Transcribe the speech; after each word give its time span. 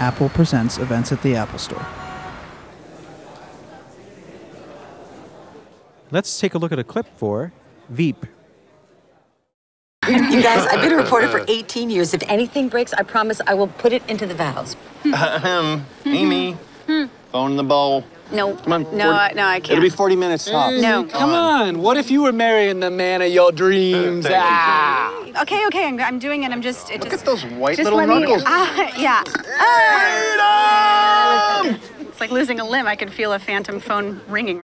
Apple 0.00 0.30
Presents 0.30 0.78
events 0.78 1.12
at 1.12 1.22
the 1.22 1.36
Apple 1.36 1.58
Store. 1.58 1.84
Let's 6.10 6.40
take 6.40 6.54
a 6.54 6.58
look 6.58 6.72
at 6.72 6.78
a 6.78 6.84
clip 6.84 7.06
for 7.16 7.52
Veep. 7.90 8.26
You 10.08 10.42
guys, 10.42 10.66
I've 10.66 10.80
been 10.80 10.92
a 10.92 10.96
reporter 10.96 11.28
for 11.28 11.44
18 11.48 11.90
years. 11.90 12.14
If 12.14 12.22
anything 12.26 12.68
breaks, 12.68 12.92
I 12.94 13.02
promise 13.02 13.40
I 13.46 13.54
will 13.54 13.68
put 13.68 13.92
it 13.92 14.02
into 14.08 14.26
the 14.26 14.34
vows. 14.34 14.74
Ahem. 15.04 15.86
Amy. 16.06 16.52
Hmm. 16.86 17.02
Hmm. 17.02 17.06
Phone 17.30 17.50
in 17.52 17.56
the 17.56 17.62
bowl. 17.62 18.04
No. 18.32 18.54
Come 18.56 18.72
on. 18.72 18.82
No, 18.84 18.88
40 18.88 19.02
I- 19.18 19.32
no, 19.34 19.44
I 19.46 19.60
can't. 19.60 19.70
It'll 19.72 19.82
be 19.82 19.88
40 19.90 20.16
minutes 20.16 20.44
tops. 20.44 20.80
No. 20.80 21.04
Come 21.04 21.30
on. 21.30 21.82
What 21.82 21.96
if 21.96 22.10
you 22.10 22.22
were 22.22 22.32
marrying 22.32 22.80
the 22.80 22.90
man 22.90 23.22
of 23.22 23.32
your 23.32 23.50
dreams? 23.52 24.24
Thank 24.26 24.34
you, 24.36 24.40
Ah. 24.42 25.42
Okay, 25.42 25.64
okay, 25.66 25.86
I'm, 25.86 26.00
I'm 26.00 26.18
doing 26.18 26.44
it. 26.44 26.52
I'm 26.52 26.62
just. 26.62 26.90
It 26.90 27.00
Look 27.00 27.10
just, 27.10 27.22
at 27.22 27.26
those 27.26 27.44
white 27.44 27.76
just 27.76 27.84
little 27.90 27.98
let 27.98 28.08
me- 28.08 28.20
knuckles. 28.20 28.42
Ah, 28.46 28.92
yeah. 28.98 29.22
Ah. 29.58 31.78
It's 32.00 32.20
like 32.20 32.30
losing 32.32 32.60
a 32.60 32.68
limb. 32.68 32.86
I 32.86 32.96
can 32.96 33.08
feel 33.08 33.32
a 33.32 33.38
phantom 33.38 33.80
phone 33.80 34.20
ringing. 34.28 34.60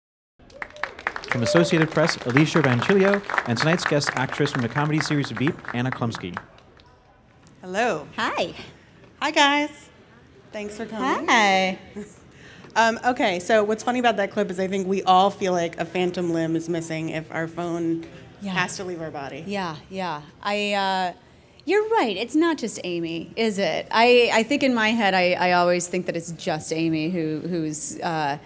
From 1.28 1.42
Associated 1.42 1.90
Press, 1.90 2.16
Alicia 2.24 2.62
Vancilio, 2.62 3.22
and 3.46 3.58
tonight's 3.58 3.84
guest 3.84 4.10
actress 4.14 4.52
from 4.52 4.62
the 4.62 4.68
comedy 4.68 5.00
series 5.00 5.30
Veep, 5.30 5.54
Anna 5.74 5.90
Chlumsky. 5.90 6.36
Hello. 7.60 8.06
Hi. 8.16 8.54
Hi, 9.20 9.30
guys. 9.30 9.70
Thanks 10.50 10.76
for 10.76 10.86
coming. 10.86 11.26
Hi. 11.28 11.78
Um, 12.74 12.98
okay, 13.04 13.38
so 13.38 13.62
what's 13.64 13.82
funny 13.82 13.98
about 13.98 14.16
that 14.16 14.30
clip 14.30 14.50
is 14.50 14.58
I 14.58 14.66
think 14.68 14.86
we 14.86 15.02
all 15.02 15.30
feel 15.30 15.52
like 15.52 15.78
a 15.78 15.84
phantom 15.84 16.32
limb 16.32 16.56
is 16.56 16.68
missing 16.68 17.10
if 17.10 17.30
our 17.32 17.46
phone 17.46 18.06
Yeah. 18.40 18.52
has 18.52 18.76
to 18.78 18.84
leave 18.84 19.00
our 19.02 19.10
body. 19.10 19.44
Yeah, 19.46 19.76
yeah. 19.90 20.22
I. 20.42 20.72
Uh, 20.74 21.12
you're 21.64 21.88
right. 21.90 22.16
It's 22.16 22.34
not 22.34 22.58
just 22.58 22.80
Amy, 22.82 23.30
is 23.36 23.56
it? 23.60 23.86
I, 23.92 24.30
I 24.32 24.42
think 24.42 24.64
in 24.64 24.74
my 24.74 24.88
head, 24.88 25.14
I, 25.14 25.34
I 25.34 25.52
always 25.52 25.86
think 25.86 26.06
that 26.06 26.16
it's 26.16 26.32
just 26.32 26.72
Amy 26.72 27.08
who 27.08 27.38
who's 27.38 28.00
uh, 28.00 28.38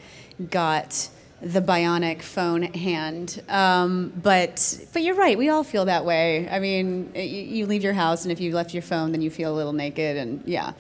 got 0.50 1.08
the 1.40 1.60
bionic 1.60 2.22
phone 2.22 2.62
hand. 2.62 3.42
Um, 3.48 4.12
but 4.22 4.86
but 4.92 5.02
you're 5.02 5.14
right. 5.14 5.36
We 5.36 5.48
all 5.48 5.64
feel 5.64 5.84
that 5.84 6.04
way. 6.04 6.48
I 6.48 6.58
mean, 6.58 7.12
you, 7.14 7.22
you 7.22 7.66
leave 7.66 7.82
your 7.82 7.92
house, 7.92 8.24
and 8.24 8.32
if 8.32 8.40
you 8.40 8.54
left 8.54 8.72
your 8.72 8.82
phone, 8.82 9.12
then 9.12 9.22
you 9.22 9.30
feel 9.30 9.52
a 9.52 9.56
little 9.56 9.72
naked, 9.72 10.16
and 10.16 10.42
yeah. 10.46 10.72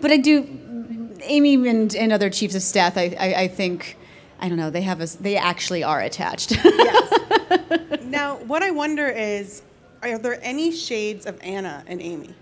But 0.00 0.10
I 0.10 0.16
do. 0.18 0.60
Amy 1.26 1.54
and, 1.68 1.94
and 1.94 2.12
other 2.12 2.28
chiefs 2.28 2.54
of 2.54 2.62
staff, 2.62 2.98
I, 2.98 3.16
I, 3.18 3.34
I 3.42 3.48
think. 3.48 3.96
I 4.40 4.48
don't 4.48 4.58
know. 4.58 4.68
They 4.68 4.82
have 4.82 5.00
a. 5.00 5.06
They 5.06 5.36
actually 5.36 5.82
are 5.82 6.00
attached. 6.00 6.54
Now, 8.14 8.36
what 8.36 8.62
I 8.62 8.70
wonder 8.70 9.08
is, 9.08 9.62
are 10.00 10.18
there 10.18 10.38
any 10.40 10.70
shades 10.70 11.26
of 11.26 11.36
Anna 11.42 11.82
and 11.88 12.00
Amy? 12.00 12.32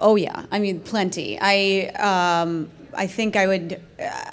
Oh 0.00 0.16
yeah, 0.16 0.46
I 0.50 0.58
mean 0.58 0.80
plenty. 0.80 1.38
I 1.38 1.88
um, 1.98 2.70
I 2.94 3.06
think 3.06 3.36
I 3.36 3.46
would. 3.46 3.82
Uh, 4.00 4.30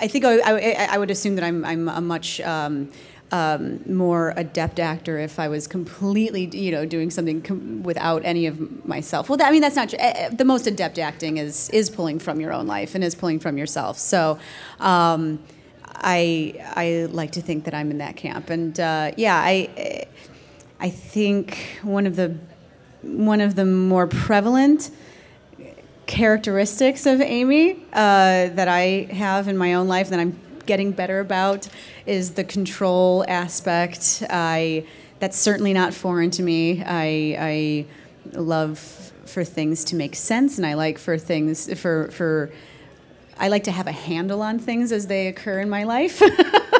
I 0.00 0.08
think 0.08 0.24
I, 0.24 0.38
I, 0.40 0.88
I 0.92 0.98
would 0.98 1.10
assume 1.10 1.36
that 1.36 1.44
I'm 1.44 1.64
I'm 1.64 1.88
a 1.88 2.00
much 2.00 2.40
um, 2.40 2.90
um, 3.32 3.80
more 3.92 4.32
adept 4.36 4.78
actor 4.78 5.18
if 5.18 5.38
I 5.38 5.48
was 5.48 5.66
completely 5.66 6.44
you 6.56 6.70
know 6.70 6.86
doing 6.86 7.10
something 7.10 7.42
com- 7.42 7.82
without 7.82 8.24
any 8.24 8.46
of 8.46 8.86
myself. 8.86 9.28
Well, 9.28 9.38
that, 9.38 9.48
I 9.48 9.50
mean 9.50 9.62
that's 9.62 9.76
not 9.76 9.90
true. 9.90 9.98
Uh, 9.98 10.30
the 10.30 10.44
most 10.44 10.66
adept 10.66 10.98
acting 10.98 11.38
is 11.38 11.70
is 11.70 11.90
pulling 11.90 12.18
from 12.18 12.40
your 12.40 12.52
own 12.52 12.66
life 12.66 12.94
and 12.94 13.02
is 13.02 13.14
pulling 13.14 13.40
from 13.40 13.58
yourself. 13.58 13.98
So. 13.98 14.38
Um, 14.80 15.40
I 15.98 16.54
I 16.76 17.08
like 17.10 17.32
to 17.32 17.40
think 17.40 17.64
that 17.64 17.72
I'm 17.72 17.90
in 17.90 17.98
that 17.98 18.16
camp, 18.16 18.50
and 18.50 18.78
uh, 18.78 19.12
yeah, 19.16 19.34
I 19.34 20.06
I 20.78 20.90
think 20.90 21.78
one 21.82 22.06
of 22.06 22.16
the 22.16 22.36
one 23.02 23.40
of 23.40 23.54
the 23.54 23.64
more 23.64 24.06
prevalent 24.06 24.90
characteristics 26.06 27.04
of 27.06 27.20
Amy 27.20 27.72
uh, 27.92 28.48
that 28.50 28.68
I 28.68 29.08
have 29.10 29.48
in 29.48 29.56
my 29.56 29.74
own 29.74 29.88
life 29.88 30.08
that 30.10 30.20
I'm 30.20 30.38
getting 30.64 30.92
better 30.92 31.20
about 31.20 31.68
is 32.06 32.32
the 32.32 32.44
control 32.44 33.24
aspect. 33.28 34.22
I 34.30 34.84
that's 35.18 35.36
certainly 35.36 35.72
not 35.72 35.94
foreign 35.94 36.30
to 36.32 36.42
me. 36.42 36.82
I 36.84 37.36
I 37.38 37.86
love 38.38 38.78
for 39.24 39.44
things 39.44 39.84
to 39.84 39.96
make 39.96 40.14
sense, 40.14 40.58
and 40.58 40.66
I 40.66 40.74
like 40.74 40.98
for 40.98 41.18
things 41.18 41.72
for 41.78 42.10
for 42.10 42.50
I 43.38 43.48
like 43.48 43.64
to 43.64 43.70
have 43.70 43.86
a 43.86 43.92
handle 43.92 44.42
on 44.42 44.58
things 44.58 44.92
as 44.92 45.08
they 45.08 45.26
occur 45.26 45.60
in 45.60 45.68
my 45.68 45.84
life. 45.84 46.22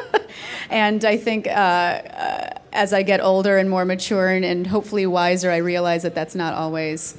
and 0.71 1.05
I 1.05 1.17
think 1.17 1.47
uh, 1.47 1.51
uh, 1.51 2.51
as 2.73 2.93
I 2.93 3.03
get 3.03 3.21
older 3.21 3.59
and 3.59 3.69
more 3.69 3.85
mature 3.85 4.29
and, 4.29 4.45
and 4.45 4.67
hopefully 4.67 5.07
wiser, 5.07 5.51
I 5.51 5.59
realize 5.59 6.03
that 6.03 6.15
that's 6.15 6.35
not 6.35 6.55
always 6.55 7.19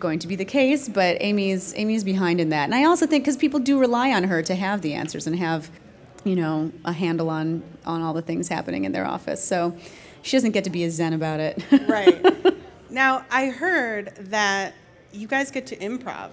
going 0.00 0.18
to 0.20 0.26
be 0.26 0.34
the 0.36 0.44
case. 0.44 0.88
But 0.88 1.18
Amy's 1.20 1.74
Amy's 1.76 2.02
behind 2.04 2.40
in 2.40 2.48
that, 2.48 2.64
and 2.64 2.74
I 2.74 2.84
also 2.84 3.06
think 3.06 3.24
because 3.24 3.36
people 3.36 3.60
do 3.60 3.78
rely 3.78 4.10
on 4.12 4.24
her 4.24 4.42
to 4.42 4.54
have 4.54 4.82
the 4.82 4.94
answers 4.94 5.26
and 5.26 5.36
have, 5.36 5.70
you 6.24 6.34
know, 6.34 6.72
a 6.84 6.92
handle 6.92 7.30
on 7.30 7.62
on 7.86 8.02
all 8.02 8.12
the 8.14 8.22
things 8.22 8.48
happening 8.48 8.84
in 8.84 8.92
their 8.92 9.06
office. 9.06 9.44
So 9.44 9.76
she 10.22 10.36
doesn't 10.36 10.52
get 10.52 10.64
to 10.64 10.70
be 10.70 10.84
a 10.84 10.90
zen 10.90 11.12
about 11.12 11.40
it. 11.40 11.62
Right. 11.88 12.24
now, 12.90 13.24
I 13.30 13.46
heard 13.46 14.12
that 14.18 14.74
you 15.12 15.26
guys 15.28 15.50
get 15.50 15.66
to 15.68 15.76
improv. 15.76 16.30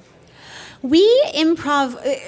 We 0.81 1.01
improv. 1.35 1.95
uh, 1.95 2.19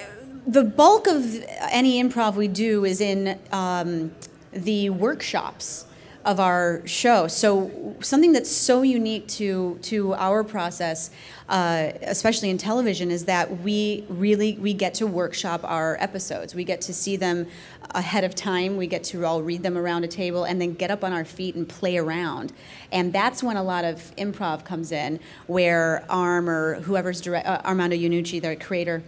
The 0.47 0.63
bulk 0.63 1.05
of 1.07 1.43
any 1.69 2.01
improv 2.01 2.35
we 2.35 2.47
do 2.47 2.85
is 2.85 3.01
in 3.01 3.37
um, 3.51 4.11
the 4.51 4.89
workshops 4.89 5.85
of 6.25 6.39
our 6.39 6.85
show. 6.85 7.27
So 7.27 7.95
something 8.01 8.33
that's 8.33 8.51
so 8.51 8.81
unique 8.81 9.27
to 9.29 9.79
to 9.83 10.13
our 10.15 10.43
process, 10.43 11.11
uh, 11.47 11.91
especially 12.01 12.49
in 12.49 12.57
television, 12.57 13.09
is 13.09 13.25
that 13.25 13.61
we 13.61 14.03
really 14.09 14.57
we 14.57 14.73
get 14.73 14.93
to 14.95 15.07
workshop 15.07 15.61
our 15.63 15.97
episodes. 15.99 16.53
We 16.53 16.63
get 16.63 16.81
to 16.81 16.93
see 16.93 17.15
them 17.15 17.47
ahead 17.91 18.23
of 18.23 18.35
time. 18.35 18.77
We 18.77 18.87
get 18.87 19.03
to 19.05 19.25
all 19.25 19.41
read 19.41 19.63
them 19.63 19.77
around 19.77 20.03
a 20.03 20.07
table 20.07 20.43
and 20.43 20.61
then 20.61 20.73
get 20.73 20.91
up 20.91 21.03
on 21.03 21.13
our 21.13 21.25
feet 21.25 21.55
and 21.55 21.67
play 21.67 21.97
around. 21.97 22.53
And 22.91 23.13
that's 23.13 23.41
when 23.41 23.57
a 23.57 23.63
lot 23.63 23.85
of 23.85 24.13
improv 24.17 24.65
comes 24.65 24.91
in, 24.91 25.19
where 25.47 26.05
Arm 26.09 26.49
or 26.49 26.81
whoever's 26.81 27.21
direct, 27.21 27.47
uh, 27.47 27.61
Armando 27.65 27.95
Iannucci, 27.95 28.41
the 28.41 28.55
creator, 28.55 29.03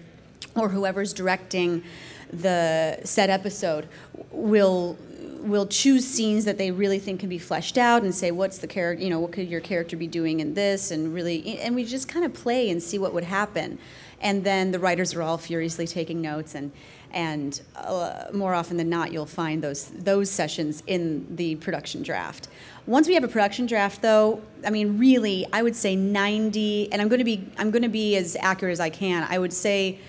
or 0.55 0.69
whoever's 0.69 1.13
directing 1.13 1.83
the 2.31 2.99
set 3.03 3.29
episode, 3.29 3.87
will 4.31 4.97
will 5.41 5.65
choose 5.65 6.05
scenes 6.05 6.45
that 6.45 6.57
they 6.57 6.71
really 6.71 6.99
think 6.99 7.19
can 7.19 7.29
be 7.29 7.37
fleshed 7.37 7.77
out 7.77 8.03
and 8.03 8.13
say 8.13 8.31
what's 8.31 8.59
the 8.59 8.67
character 8.67 9.03
you 9.03 9.09
know 9.09 9.19
what 9.19 9.31
could 9.31 9.47
your 9.47 9.61
character 9.61 9.97
be 9.97 10.07
doing 10.07 10.39
in 10.39 10.53
this? 10.53 10.91
And 10.91 11.13
really 11.13 11.59
and 11.59 11.75
we 11.75 11.83
just 11.83 12.07
kind 12.07 12.25
of 12.25 12.33
play 12.33 12.69
and 12.69 12.81
see 12.81 12.97
what 12.97 13.13
would 13.13 13.23
happen. 13.23 13.79
And 14.19 14.43
then 14.43 14.71
the 14.71 14.79
writers 14.79 15.15
are 15.15 15.21
all 15.21 15.37
furiously 15.37 15.87
taking 15.87 16.21
notes 16.21 16.55
and 16.55 16.71
and 17.13 17.61
uh, 17.75 18.25
more 18.33 18.53
often 18.53 18.77
than 18.77 18.89
not 18.89 19.11
you'll 19.11 19.25
find 19.25 19.61
those 19.61 19.89
those 19.89 20.29
sessions 20.29 20.81
in 20.87 21.35
the 21.35 21.55
production 21.55 22.03
draft. 22.03 22.47
Once 22.85 23.07
we 23.07 23.13
have 23.13 23.23
a 23.23 23.27
production 23.27 23.65
draft 23.65 24.01
though 24.01 24.41
i 24.65 24.69
mean 24.69 24.97
really 24.97 25.45
i 25.53 25.61
would 25.61 25.75
say 25.75 25.95
90 25.95 26.91
and 26.91 27.01
i'm 27.01 27.09
going 27.09 27.19
to 27.19 27.25
be 27.25 27.47
i'm 27.57 27.71
going 27.71 27.83
to 27.83 27.89
be 27.89 28.15
as 28.15 28.37
accurate 28.39 28.73
as 28.73 28.79
i 28.79 28.89
can. 28.89 29.25
I 29.29 29.39
would 29.39 29.53
say 29.53 29.99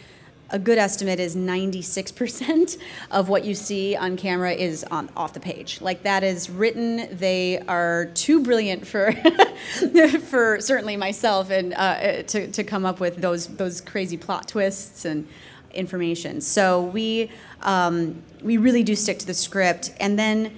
a 0.53 0.59
good 0.59 0.79
estimate 0.79 1.19
is 1.19 1.35
96% 1.35 2.77
of 3.11 3.29
what 3.29 3.45
you 3.45 3.55
see 3.55 3.97
on 3.97 4.17
camera 4.17 4.53
is 4.53 4.85
on 4.85 5.09
off 5.17 5.33
the 5.33 5.41
page. 5.41 5.81
Like 5.81 6.03
that 6.03 6.23
is 6.23 6.51
written. 6.51 7.09
They 7.11 7.59
are 7.61 8.07
too 8.15 8.43
brilliant 8.43 8.87
for, 8.87 9.13
for 10.29 10.61
certainly 10.61 10.97
myself 10.97 11.51
and 11.51 11.73
uh, 11.75 12.23
to, 12.25 12.47
to 12.53 12.63
come 12.63 12.85
up 12.85 13.01
with 13.01 13.17
those 13.17 13.47
those 13.49 13.81
crazy 13.81 14.19
plot 14.19 14.47
twists 14.47 15.07
and 15.07 15.27
information. 15.73 16.41
So 16.41 16.83
we 16.83 17.31
um, 17.63 18.23
we 18.43 18.59
really 18.59 18.83
do 18.83 18.95
stick 18.95 19.19
to 19.21 19.27
the 19.27 19.35
script, 19.35 19.93
and 19.99 20.19
then 20.19 20.53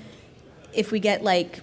if 0.72 0.90
we 0.90 0.98
get 0.98 1.22
like 1.22 1.60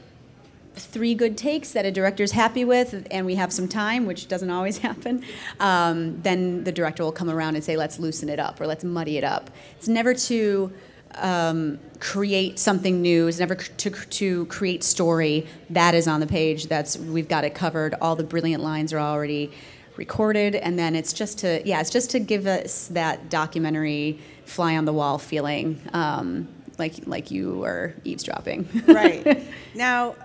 three 0.75 1.13
good 1.13 1.37
takes 1.37 1.73
that 1.73 1.85
a 1.85 1.91
director's 1.91 2.31
happy 2.31 2.63
with 2.63 3.07
and 3.11 3.25
we 3.25 3.35
have 3.35 3.51
some 3.51 3.67
time 3.67 4.05
which 4.05 4.27
doesn't 4.27 4.49
always 4.49 4.77
happen 4.89 5.23
um, 5.59 6.21
then 6.21 6.63
the 6.63 6.72
director 6.72 7.03
will 7.03 7.11
come 7.11 7.29
around 7.29 7.55
and 7.55 7.63
say 7.63 7.75
let's 7.75 7.99
loosen 7.99 8.29
it 8.29 8.40
up 8.40 8.59
or 8.61 8.67
let's 8.67 8.84
muddy 8.84 9.17
it 9.17 9.23
up. 9.23 9.49
It's 9.78 9.87
never 9.87 10.13
to 10.13 10.72
um, 11.16 11.79
create 11.99 12.57
something 12.57 13.01
new. 13.01 13.28
It's 13.28 13.40
never 13.40 13.55
to, 13.55 13.90
to 13.90 14.46
create 14.46 14.84
story 14.84 15.46
that 15.69 15.93
is 15.93 16.07
on 16.07 16.19
the 16.22 16.28
page 16.28 16.67
that's 16.67 16.97
we've 16.97 17.28
got 17.28 17.43
it 17.43 17.53
covered 17.53 17.96
all 18.01 18.16
the 18.16 18.23
brilliant 18.23 18.63
lines 18.63 18.93
are 18.93 18.99
already 18.99 19.51
recorded 19.97 20.55
and 20.55 20.79
then 20.79 20.96
it's 20.96 21.11
just 21.11 21.40
to 21.40 21.61
yeah 21.67 21.81
it's 21.81 21.90
just 21.90 22.11
to 22.11 22.19
give 22.19 22.47
us 22.47 22.87
that 22.87 23.29
documentary 23.29 24.17
fly 24.46 24.78
on 24.78 24.85
the 24.85 24.93
wall 24.93 25.17
feeling 25.17 25.81
um, 25.91 26.47
like 26.81 27.05
like 27.05 27.31
you 27.31 27.63
are 27.63 27.93
eavesdropping. 28.03 28.67
Right. 28.87 29.43
now, 29.75 30.16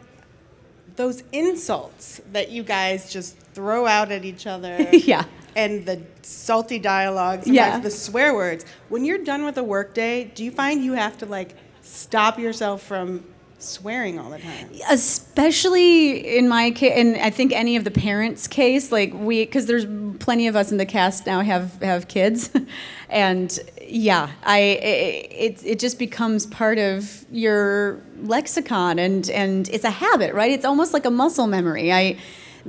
those 0.96 1.22
insults 1.32 2.20
that 2.32 2.50
you 2.50 2.62
guys 2.62 3.12
just 3.12 3.36
throw 3.54 3.86
out 3.86 4.10
at 4.12 4.24
each 4.24 4.46
other. 4.46 4.76
Yeah. 4.92 5.24
And 5.54 5.86
the 5.86 6.02
salty 6.20 6.78
dialogues, 6.78 7.46
Yeah. 7.48 7.78
the 7.80 7.90
swear 7.90 8.34
words. 8.34 8.66
When 8.90 9.04
you're 9.06 9.24
done 9.24 9.44
with 9.46 9.56
a 9.56 9.64
workday, 9.64 10.24
do 10.24 10.44
you 10.44 10.50
find 10.50 10.84
you 10.84 10.92
have 10.92 11.16
to 11.18 11.26
like 11.26 11.54
stop 11.80 12.38
yourself 12.38 12.82
from 12.82 13.24
swearing 13.58 14.18
all 14.18 14.28
the 14.30 14.38
time? 14.38 14.68
especially 14.90 16.36
in 16.36 16.46
my 16.46 16.70
case 16.70 16.92
and 16.94 17.16
i 17.16 17.30
think 17.30 17.52
any 17.54 17.74
of 17.76 17.84
the 17.84 17.90
parents 17.90 18.46
case 18.46 18.92
like 18.92 19.14
we 19.14 19.46
because 19.46 19.64
there's 19.64 19.86
plenty 20.18 20.46
of 20.46 20.54
us 20.54 20.70
in 20.70 20.76
the 20.76 20.84
cast 20.84 21.26
now 21.26 21.40
have 21.40 21.80
have 21.80 22.06
kids, 22.06 22.50
and 23.08 23.58
yeah, 23.88 24.30
I 24.42 24.58
it 24.58 25.64
it 25.64 25.78
just 25.78 25.98
becomes 25.98 26.46
part 26.46 26.78
of 26.78 27.24
your 27.30 28.00
lexicon, 28.22 28.98
and 28.98 29.28
and 29.30 29.68
it's 29.68 29.84
a 29.84 29.90
habit, 29.90 30.34
right? 30.34 30.50
It's 30.50 30.64
almost 30.64 30.92
like 30.92 31.04
a 31.04 31.10
muscle 31.10 31.46
memory. 31.46 31.92
I, 31.92 32.16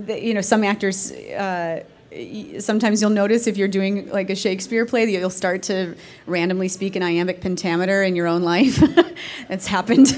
you 0.07 0.33
know, 0.33 0.41
some 0.41 0.63
actors. 0.63 1.11
Uh, 1.11 1.83
sometimes 2.59 3.01
you'll 3.01 3.09
notice 3.09 3.47
if 3.47 3.57
you're 3.57 3.67
doing 3.67 4.09
like 4.09 4.29
a 4.29 4.35
Shakespeare 4.35 4.85
play 4.85 5.05
that 5.05 5.11
you'll 5.11 5.29
start 5.29 5.63
to 5.63 5.95
randomly 6.25 6.67
speak 6.67 6.95
in 6.95 7.03
iambic 7.03 7.41
pentameter 7.41 8.01
in 8.03 8.15
your 8.15 8.27
own 8.27 8.43
life. 8.43 8.81
it's 9.49 9.67
happened, 9.67 10.15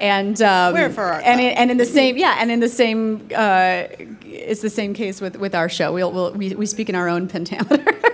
and 0.00 0.40
um, 0.42 0.74
We're 0.74 0.90
for 0.90 1.04
our 1.04 1.20
and 1.20 1.40
in, 1.40 1.52
and 1.56 1.70
in 1.70 1.76
the 1.76 1.84
same 1.98 2.16
yeah, 2.16 2.36
and 2.38 2.50
in 2.50 2.60
the 2.60 2.68
same 2.68 3.28
uh, 3.34 3.84
it's 4.24 4.62
the 4.62 4.70
same 4.70 4.94
case 4.94 5.20
with 5.20 5.36
with 5.36 5.54
our 5.54 5.68
show. 5.68 5.92
We'll, 5.92 6.12
we'll 6.12 6.32
we 6.32 6.54
we 6.54 6.66
speak 6.66 6.88
in 6.88 6.94
our 6.94 7.08
own 7.08 7.28
pentameter, 7.28 7.92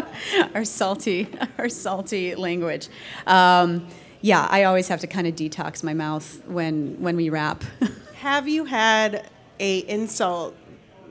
our 0.54 0.64
salty 0.64 1.28
our 1.58 1.68
salty 1.68 2.34
language. 2.34 2.88
Um, 3.26 3.86
yeah, 4.20 4.46
I 4.50 4.64
always 4.64 4.88
have 4.88 5.00
to 5.00 5.06
kind 5.06 5.26
of 5.26 5.34
detox 5.34 5.82
my 5.82 5.94
mouth 5.94 6.44
when 6.46 7.00
when 7.00 7.16
we 7.16 7.28
wrap. 7.28 7.64
Have 8.16 8.46
you 8.46 8.64
had 8.64 9.28
a 9.58 9.78
insult, 9.88 10.56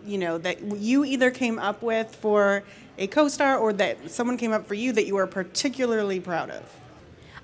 you 0.06 0.18
know, 0.18 0.38
that 0.38 0.62
you 0.62 1.04
either 1.04 1.30
came 1.30 1.60
up 1.60 1.81
with 1.81 2.16
for 2.16 2.63
a 2.98 3.07
co-star 3.07 3.57
or 3.57 3.74
that 3.74 4.10
someone 4.10 4.38
came 4.38 4.54
up 4.54 4.66
for 4.66 4.75
you 4.75 4.94
that 4.94 5.06
you 5.06 5.16
were 5.16 5.28
particularly 5.28 6.22
proud 6.22 6.50
of? 6.50 6.63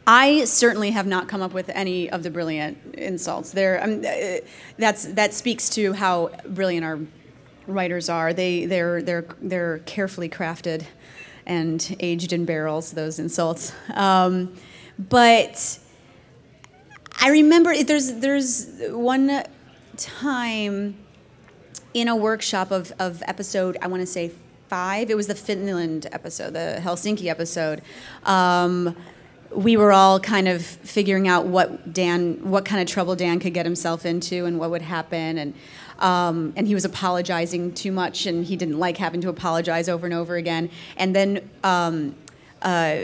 I 0.07 0.45
certainly 0.45 0.91
have 0.91 1.05
not 1.05 1.27
come 1.27 1.41
up 1.41 1.51
with 1.51 1.67
any 1.69 2.09
of 2.09 2.23
the 2.23 2.29
brilliant 2.29 2.95
insults. 2.95 3.51
There, 3.51 3.83
um, 3.83 4.05
uh, 4.05 4.37
that's 4.77 5.03
that 5.05 5.33
speaks 5.33 5.69
to 5.71 5.91
how 5.91 6.29
brilliant 6.47 6.85
our 6.85 6.99
writers 7.67 8.07
are. 8.07 8.31
They 8.31 8.65
they're 8.65 9.01
they're 9.01 9.25
they're 9.41 9.79
carefully 9.79 10.29
crafted 10.29 10.85
and 11.47 11.97
aged 11.99 12.31
in 12.31 12.45
barrels. 12.45 12.91
Those 12.91 13.17
insults, 13.17 13.73
um, 13.95 14.53
but 14.99 15.79
I 17.19 17.29
remember 17.29 17.73
there's 17.83 18.13
there's 18.13 18.67
one 18.89 19.43
time 19.97 20.95
in 21.93 22.07
a 22.07 22.15
workshop 22.15 22.69
of, 22.69 22.93
of 22.99 23.23
episode, 23.25 23.75
I 23.81 23.87
want 23.87 24.01
to 24.01 24.05
say 24.05 24.31
five. 24.67 25.09
It 25.09 25.15
was 25.15 25.25
the 25.25 25.35
Finland 25.35 26.07
episode, 26.11 26.53
the 26.53 26.79
Helsinki 26.83 27.25
episode. 27.25 27.81
Um, 28.23 28.95
we 29.51 29.77
were 29.77 29.91
all 29.91 30.19
kind 30.19 30.47
of 30.47 30.63
figuring 30.63 31.27
out 31.27 31.45
what 31.45 31.93
Dan, 31.93 32.51
what 32.51 32.65
kind 32.65 32.81
of 32.81 32.87
trouble 32.87 33.15
Dan 33.15 33.39
could 33.39 33.53
get 33.53 33.65
himself 33.65 34.05
into, 34.05 34.45
and 34.45 34.59
what 34.59 34.69
would 34.69 34.81
happen, 34.83 35.37
and 35.37 35.53
um, 35.99 36.53
and 36.55 36.67
he 36.67 36.73
was 36.73 36.85
apologizing 36.85 37.73
too 37.73 37.91
much, 37.91 38.25
and 38.25 38.45
he 38.45 38.55
didn't 38.55 38.79
like 38.79 38.97
having 38.97 39.21
to 39.21 39.29
apologize 39.29 39.89
over 39.89 40.05
and 40.05 40.13
over 40.13 40.35
again. 40.35 40.69
And 40.95 41.15
then 41.15 41.49
um, 41.63 42.15
uh, 42.61 42.97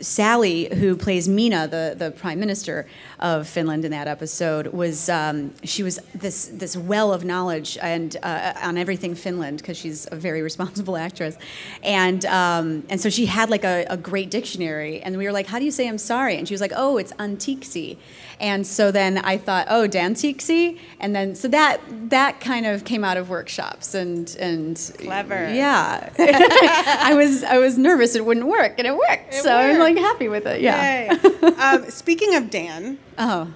Sally, 0.00 0.74
who 0.74 0.96
plays 0.96 1.28
Minna, 1.28 1.68
the, 1.68 1.94
the 1.96 2.10
prime 2.10 2.40
minister 2.40 2.86
of 3.20 3.46
Finland 3.46 3.84
in 3.84 3.90
that 3.92 4.08
episode, 4.08 4.68
was 4.68 5.08
um, 5.08 5.52
she 5.62 5.82
was 5.82 5.98
this 6.14 6.46
this 6.46 6.76
well 6.76 7.12
of 7.12 7.24
knowledge 7.24 7.78
and 7.80 8.16
uh, 8.22 8.52
on 8.62 8.76
everything 8.76 9.14
Finland 9.14 9.58
because 9.58 9.76
she's 9.76 10.08
a 10.10 10.16
very 10.16 10.42
responsible 10.42 10.96
actress, 11.06 11.36
and 11.82 12.24
um, 12.26 12.82
and 12.88 13.00
so 13.00 13.08
she 13.10 13.26
had 13.26 13.50
like 13.50 13.64
a, 13.64 13.84
a 13.88 13.96
great 13.96 14.30
dictionary, 14.30 15.00
and 15.02 15.16
we 15.16 15.24
were 15.24 15.32
like, 15.32 15.46
how 15.46 15.58
do 15.58 15.64
you 15.64 15.70
say 15.70 15.88
I'm 15.88 15.98
sorry? 15.98 16.36
And 16.36 16.48
she 16.48 16.54
was 16.54 16.60
like, 16.60 16.72
oh, 16.74 16.96
it's 16.96 17.12
anteeksi, 17.12 17.96
and 18.40 18.66
so 18.66 18.90
then 18.90 19.18
I 19.18 19.36
thought, 19.36 19.66
oh, 19.68 19.86
dantiksi, 19.86 20.78
and 20.98 21.14
then 21.14 21.34
so 21.34 21.48
that 21.48 21.80
that 22.10 22.40
kind 22.40 22.66
of 22.66 22.84
came 22.84 23.04
out 23.04 23.16
of 23.16 23.28
workshops 23.28 23.94
and 23.94 24.34
and 24.40 24.76
Clever. 24.98 25.52
yeah, 25.52 26.10
I 26.18 27.14
was 27.14 27.44
I 27.44 27.58
was 27.58 27.76
nervous 27.76 28.14
it 28.14 28.24
wouldn't 28.24 28.46
work, 28.46 28.74
and 28.78 28.86
it 28.86 28.96
worked. 28.96 29.34
It 29.34 29.42
so 29.42 29.54
I'm 29.54 29.78
like 29.78 29.96
happy 29.96 30.28
with 30.28 30.46
it. 30.46 30.60
Yeah. 30.60 31.18
Um, 31.60 31.90
speaking 31.90 32.34
of 32.36 32.48
Dan, 32.48 32.98
Oh, 33.18 33.52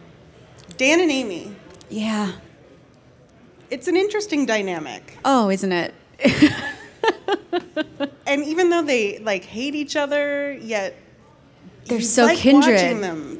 Dan 0.77 1.01
and 1.01 1.11
Amy, 1.11 1.55
yeah. 1.89 2.33
it's 3.71 3.89
an 3.89 3.97
interesting 3.97 4.45
dynamic. 4.47 5.19
Oh, 5.25 5.51
isn't 5.51 5.73
it? 5.73 5.95
And 8.27 8.45
even 8.45 8.71
though 8.71 8.83
they 8.83 9.19
like 9.19 9.45
hate 9.45 9.75
each 9.75 9.97
other, 9.97 10.53
yet 10.55 10.97
They're 11.87 12.01
so 12.01 12.25
like 12.25 12.39
kindred. 12.39 12.81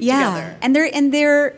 yeah, 0.01 0.29
together. 0.35 0.57
and 0.61 0.75
they're 0.75 0.89
and 0.95 1.13
they're 1.13 1.57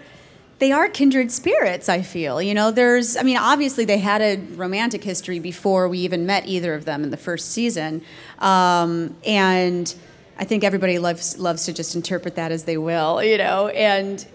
they 0.60 0.71
are 0.71 0.89
kindred 0.89 1.31
spirits. 1.31 1.89
I 1.89 2.01
feel. 2.01 2.42
You 2.42 2.53
know, 2.53 2.71
there's. 2.71 3.15
I 3.18 3.24
mean, 3.24 3.38
obviously 3.38 3.86
they 3.86 4.00
had 4.00 4.21
a 4.21 4.38
romantic 4.56 5.03
history 5.03 5.39
before 5.39 5.88
we 5.88 6.00
even 6.00 6.25
met 6.25 6.48
either 6.48 6.74
of 6.74 6.86
them 6.86 7.03
in 7.03 7.12
the 7.12 7.18
first 7.18 7.51
season, 7.51 8.01
um, 8.39 9.15
and 9.25 9.94
I 10.39 10.45
think 10.45 10.63
everybody 10.63 11.00
loves 11.00 11.38
loves 11.38 11.66
to 11.66 11.74
just 11.74 11.95
interpret 11.95 12.36
that 12.36 12.51
as 12.51 12.63
they 12.66 12.78
will. 12.78 13.24
You 13.24 13.38
know, 13.38 13.68
and 13.69 14.25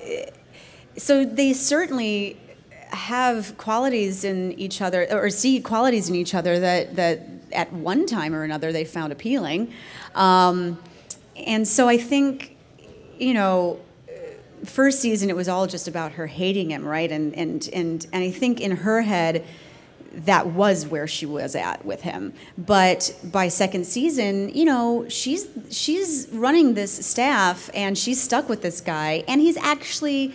so 0.96 1.24
they 1.24 1.52
certainly 1.52 2.36
have 2.92 3.56
qualities 3.56 4.24
in 4.24 4.52
each 4.58 4.82
other 4.82 5.06
or 5.10 5.30
see 5.30 5.60
qualities 5.60 6.08
in 6.08 6.14
each 6.14 6.34
other 6.34 6.60
that 6.60 6.94
that 6.96 7.26
at 7.52 7.72
one 7.72 8.06
time 8.06 8.34
or 8.34 8.42
another 8.42 8.72
they 8.72 8.84
found 8.84 9.12
appealing 9.12 9.72
um, 10.14 10.78
and 11.36 11.66
so 11.66 11.88
i 11.88 11.96
think 11.96 12.54
you 13.18 13.32
know 13.32 13.80
first 14.64 15.00
season 15.00 15.30
it 15.30 15.36
was 15.36 15.48
all 15.48 15.66
just 15.66 15.88
about 15.88 16.12
her 16.12 16.26
hating 16.26 16.70
him 16.70 16.84
right 16.84 17.10
and 17.10 17.34
and 17.34 17.68
and, 17.72 18.06
and 18.12 18.22
i 18.22 18.30
think 18.30 18.60
in 18.60 18.72
her 18.72 19.00
head 19.00 19.44
that 20.14 20.48
was 20.48 20.86
where 20.86 21.06
she 21.06 21.26
was 21.26 21.54
at 21.54 21.84
with 21.84 22.02
him. 22.02 22.32
But 22.58 23.14
by 23.24 23.48
second 23.48 23.86
season 23.86 24.50
you 24.50 24.64
know 24.64 25.06
she's 25.08 25.48
she's 25.70 26.28
running 26.32 26.74
this 26.74 27.04
staff 27.04 27.70
and 27.74 27.96
she's 27.96 28.20
stuck 28.20 28.48
with 28.48 28.62
this 28.62 28.80
guy 28.80 29.24
and 29.28 29.40
he's 29.40 29.56
actually 29.56 30.34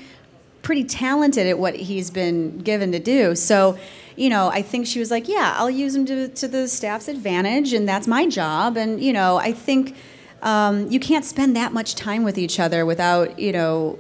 pretty 0.62 0.84
talented 0.84 1.48
at 1.48 1.58
what 1.58 1.76
he's 1.76 2.10
been 2.10 2.60
given 2.60 2.92
to 2.92 3.00
do. 3.00 3.36
So 3.36 3.78
you 4.18 4.30
know 4.30 4.50
i 4.50 4.64
think 4.64 4.88
she 4.88 5.00
was 5.00 5.12
like 5.12 5.30
yeah 5.30 5.54
i'll 5.58 5.70
use 5.70 5.96
him 5.96 6.04
to, 6.04 6.28
to 6.30 6.48
the 6.48 6.68
staff's 6.68 7.08
advantage 7.08 7.72
and 7.72 7.88
that's 7.88 8.08
my 8.08 8.28
job. 8.28 8.76
And 8.76 9.02
you 9.02 9.14
know 9.14 9.38
i 9.38 9.54
think 9.54 9.96
um, 10.42 10.92
you 10.92 11.00
can't 11.00 11.26
spend 11.26 11.56
that 11.56 11.74
much 11.74 11.96
time 11.96 12.24
with 12.24 12.38
each 12.38 12.60
other 12.60 12.86
without 12.86 13.40
you 13.40 13.52
know 13.52 13.98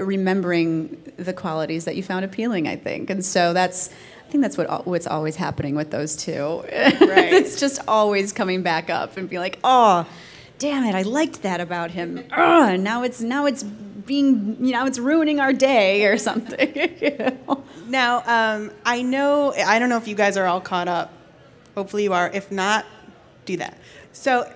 remembering 0.00 1.00
the 1.16 1.32
qualities 1.32 1.84
that 1.84 1.96
you 1.96 2.02
found 2.02 2.24
appealing 2.24 2.66
i 2.66 2.76
think. 2.76 3.10
And 3.10 3.24
so 3.24 3.52
that's 3.52 3.90
think 4.34 4.42
that's 4.42 4.58
what 4.58 4.84
what's 4.84 5.06
always 5.06 5.36
happening 5.36 5.76
with 5.76 5.92
those 5.92 6.16
two 6.16 6.62
Right. 6.64 6.72
it's 7.32 7.60
just 7.60 7.80
always 7.86 8.32
coming 8.32 8.62
back 8.62 8.90
up 8.90 9.16
and 9.16 9.28
be 9.30 9.38
like 9.38 9.60
oh 9.62 10.04
damn 10.58 10.82
it 10.84 10.94
i 10.96 11.02
liked 11.02 11.42
that 11.42 11.60
about 11.60 11.92
him 11.92 12.24
Ugh, 12.32 12.80
now 12.80 13.04
it's 13.04 13.20
now 13.20 13.46
it's 13.46 13.62
being 13.62 14.56
you 14.58 14.72
know 14.72 14.86
it's 14.86 14.98
ruining 14.98 15.38
our 15.38 15.52
day 15.52 16.04
or 16.06 16.18
something 16.18 16.68
you 17.00 17.16
know? 17.16 17.62
Now, 17.86 18.22
um, 18.26 18.72
I 18.84 19.02
know, 19.02 19.52
I 19.54 19.78
don't 19.78 19.88
know 19.90 19.98
if 19.98 20.08
you 20.08 20.14
guys 20.16 20.36
are 20.38 20.46
all 20.46 20.60
caught 20.60 20.88
up. 20.88 21.12
Hopefully 21.76 22.02
you 22.04 22.14
are. 22.14 22.30
If 22.32 22.50
not, 22.50 22.86
do 23.44 23.58
that. 23.58 23.76
So, 24.12 24.50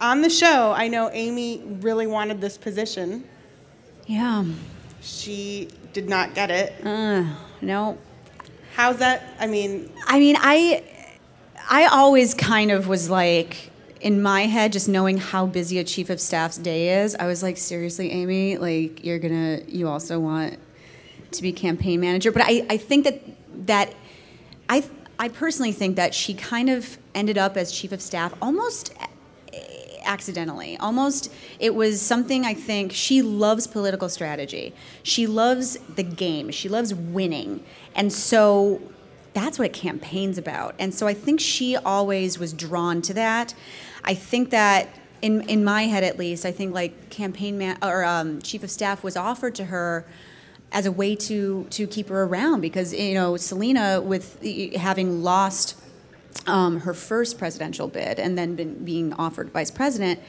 on 0.00 0.22
the 0.22 0.30
show, 0.30 0.72
I 0.72 0.88
know 0.88 1.10
Amy 1.12 1.62
really 1.80 2.06
wanted 2.06 2.40
this 2.40 2.56
position. 2.56 3.24
yeah 4.06 4.44
She 5.02 5.68
did 5.92 6.08
not 6.08 6.34
get 6.34 6.50
it. 6.50 6.84
uh, 6.84 7.24
no 7.60 7.98
How's 8.74 8.98
that? 8.98 9.22
I 9.38 9.46
mean, 9.46 9.90
I 10.06 10.18
mean, 10.18 10.36
I 10.38 10.82
I 11.70 11.86
always 11.86 12.34
kind 12.34 12.70
of 12.72 12.88
was 12.88 13.08
like 13.08 13.70
in 14.00 14.20
my 14.20 14.42
head, 14.42 14.72
just 14.72 14.88
knowing 14.88 15.16
how 15.16 15.46
busy 15.46 15.78
a 15.78 15.84
chief 15.84 16.10
of 16.10 16.20
staff's 16.20 16.58
day 16.58 17.02
is, 17.02 17.14
I 17.14 17.26
was 17.26 17.42
like, 17.42 17.56
seriously, 17.56 18.10
Amy, 18.10 18.58
like 18.58 19.04
you're 19.04 19.20
gonna 19.20 19.60
you 19.68 19.88
also 19.88 20.18
want 20.18 20.58
to 21.30 21.42
be 21.42 21.52
campaign 21.52 22.00
manager. 22.00 22.32
But 22.32 22.42
I, 22.44 22.66
I 22.68 22.76
think 22.76 23.04
that 23.04 23.20
that 23.66 23.94
I 24.68 24.84
I 25.20 25.28
personally 25.28 25.72
think 25.72 25.94
that 25.94 26.12
she 26.12 26.34
kind 26.34 26.68
of 26.68 26.98
ended 27.14 27.38
up 27.38 27.56
as 27.56 27.70
chief 27.70 27.92
of 27.92 28.02
staff 28.02 28.34
almost 28.42 28.92
accidentally. 30.04 30.76
Almost, 30.78 31.32
it 31.58 31.74
was 31.74 32.00
something 32.00 32.44
I 32.44 32.54
think 32.54 32.92
she 32.92 33.22
loves 33.22 33.66
political 33.66 34.08
strategy. 34.08 34.74
She 35.02 35.26
loves 35.26 35.78
the 35.94 36.02
game. 36.02 36.50
She 36.50 36.68
loves 36.68 36.94
winning. 36.94 37.64
And 37.94 38.12
so 38.12 38.80
that's 39.32 39.58
what 39.58 39.66
a 39.66 39.72
campaign's 39.72 40.38
about. 40.38 40.74
And 40.78 40.94
so 40.94 41.06
I 41.06 41.14
think 41.14 41.40
she 41.40 41.76
always 41.76 42.38
was 42.38 42.52
drawn 42.52 43.02
to 43.02 43.14
that. 43.14 43.54
I 44.04 44.14
think 44.14 44.50
that 44.50 44.88
in 45.22 45.40
in 45.48 45.64
my 45.64 45.84
head 45.84 46.04
at 46.04 46.18
least, 46.18 46.44
I 46.44 46.52
think 46.52 46.74
like 46.74 47.10
campaign 47.10 47.58
man 47.58 47.78
or 47.82 48.04
um, 48.04 48.42
chief 48.42 48.62
of 48.62 48.70
staff 48.70 49.02
was 49.02 49.16
offered 49.16 49.54
to 49.56 49.66
her 49.66 50.06
as 50.70 50.86
a 50.86 50.92
way 50.92 51.16
to 51.16 51.66
to 51.70 51.86
keep 51.86 52.08
her 52.08 52.24
around 52.24 52.60
because 52.60 52.92
you 52.92 53.14
know 53.14 53.36
Selina 53.36 54.00
with 54.00 54.42
having 54.74 55.22
lost 55.22 55.76
um, 56.46 56.80
her 56.80 56.94
first 56.94 57.38
presidential 57.38 57.88
bid 57.88 58.18
and 58.18 58.36
then 58.36 58.54
been, 58.54 58.84
being 58.84 59.12
offered 59.14 59.50
vice 59.50 59.70
president, 59.70 60.20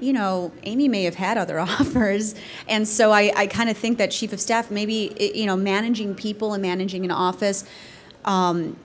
you 0.00 0.12
know, 0.12 0.52
Amy 0.64 0.88
may 0.88 1.04
have 1.04 1.14
had 1.14 1.38
other 1.38 1.60
offers. 1.60 2.34
And 2.68 2.86
so 2.88 3.12
I, 3.12 3.32
I 3.36 3.46
kind 3.46 3.70
of 3.70 3.76
think 3.76 3.98
that 3.98 4.10
chief 4.10 4.32
of 4.32 4.40
staff, 4.40 4.70
maybe, 4.70 5.32
you 5.34 5.46
know, 5.46 5.56
managing 5.56 6.14
people 6.14 6.54
and 6.54 6.62
managing 6.62 7.04
an 7.04 7.10
office, 7.10 7.64
um, 8.24 8.76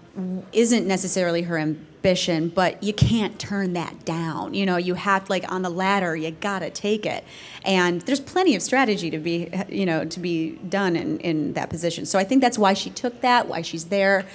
isn't 0.53 0.87
necessarily 0.87 1.41
her 1.41 1.57
ambition, 1.57 2.47
but 2.47 2.81
you 2.81 2.93
can't 2.93 3.37
turn 3.37 3.73
that 3.73 4.05
down. 4.05 4.53
You 4.53 4.65
know, 4.65 4.77
you 4.77 4.93
have 4.93 5.29
like 5.29 5.51
on 5.51 5.61
the 5.61 5.69
ladder, 5.69 6.15
you 6.15 6.31
gotta 6.31 6.69
take 6.69 7.05
it. 7.05 7.25
And 7.65 8.01
there's 8.03 8.21
plenty 8.21 8.55
of 8.55 8.61
strategy 8.61 9.09
to 9.09 9.17
be, 9.17 9.49
you 9.67 9.85
know, 9.85 10.05
to 10.05 10.19
be 10.19 10.51
done 10.69 10.95
in, 10.95 11.19
in 11.19 11.53
that 11.53 11.69
position. 11.69 12.05
So 12.05 12.17
I 12.17 12.23
think 12.23 12.41
that's 12.41 12.57
why 12.57 12.73
she 12.73 12.91
took 12.91 13.19
that, 13.21 13.47
why 13.47 13.61
she's 13.61 13.85
there. 13.85 14.25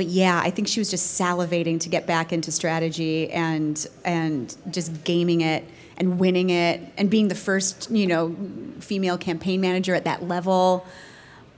But 0.00 0.06
yeah, 0.06 0.40
I 0.42 0.48
think 0.48 0.66
she 0.66 0.80
was 0.80 0.88
just 0.88 1.20
salivating 1.20 1.78
to 1.80 1.90
get 1.90 2.06
back 2.06 2.32
into 2.32 2.50
strategy 2.50 3.30
and 3.30 3.86
and 4.02 4.56
just 4.70 5.04
gaming 5.04 5.42
it 5.42 5.62
and 5.98 6.18
winning 6.18 6.48
it 6.48 6.80
and 6.96 7.10
being 7.10 7.28
the 7.28 7.34
first, 7.34 7.90
you 7.90 8.06
know, 8.06 8.34
female 8.78 9.18
campaign 9.18 9.60
manager 9.60 9.94
at 9.94 10.04
that 10.04 10.26
level. 10.26 10.86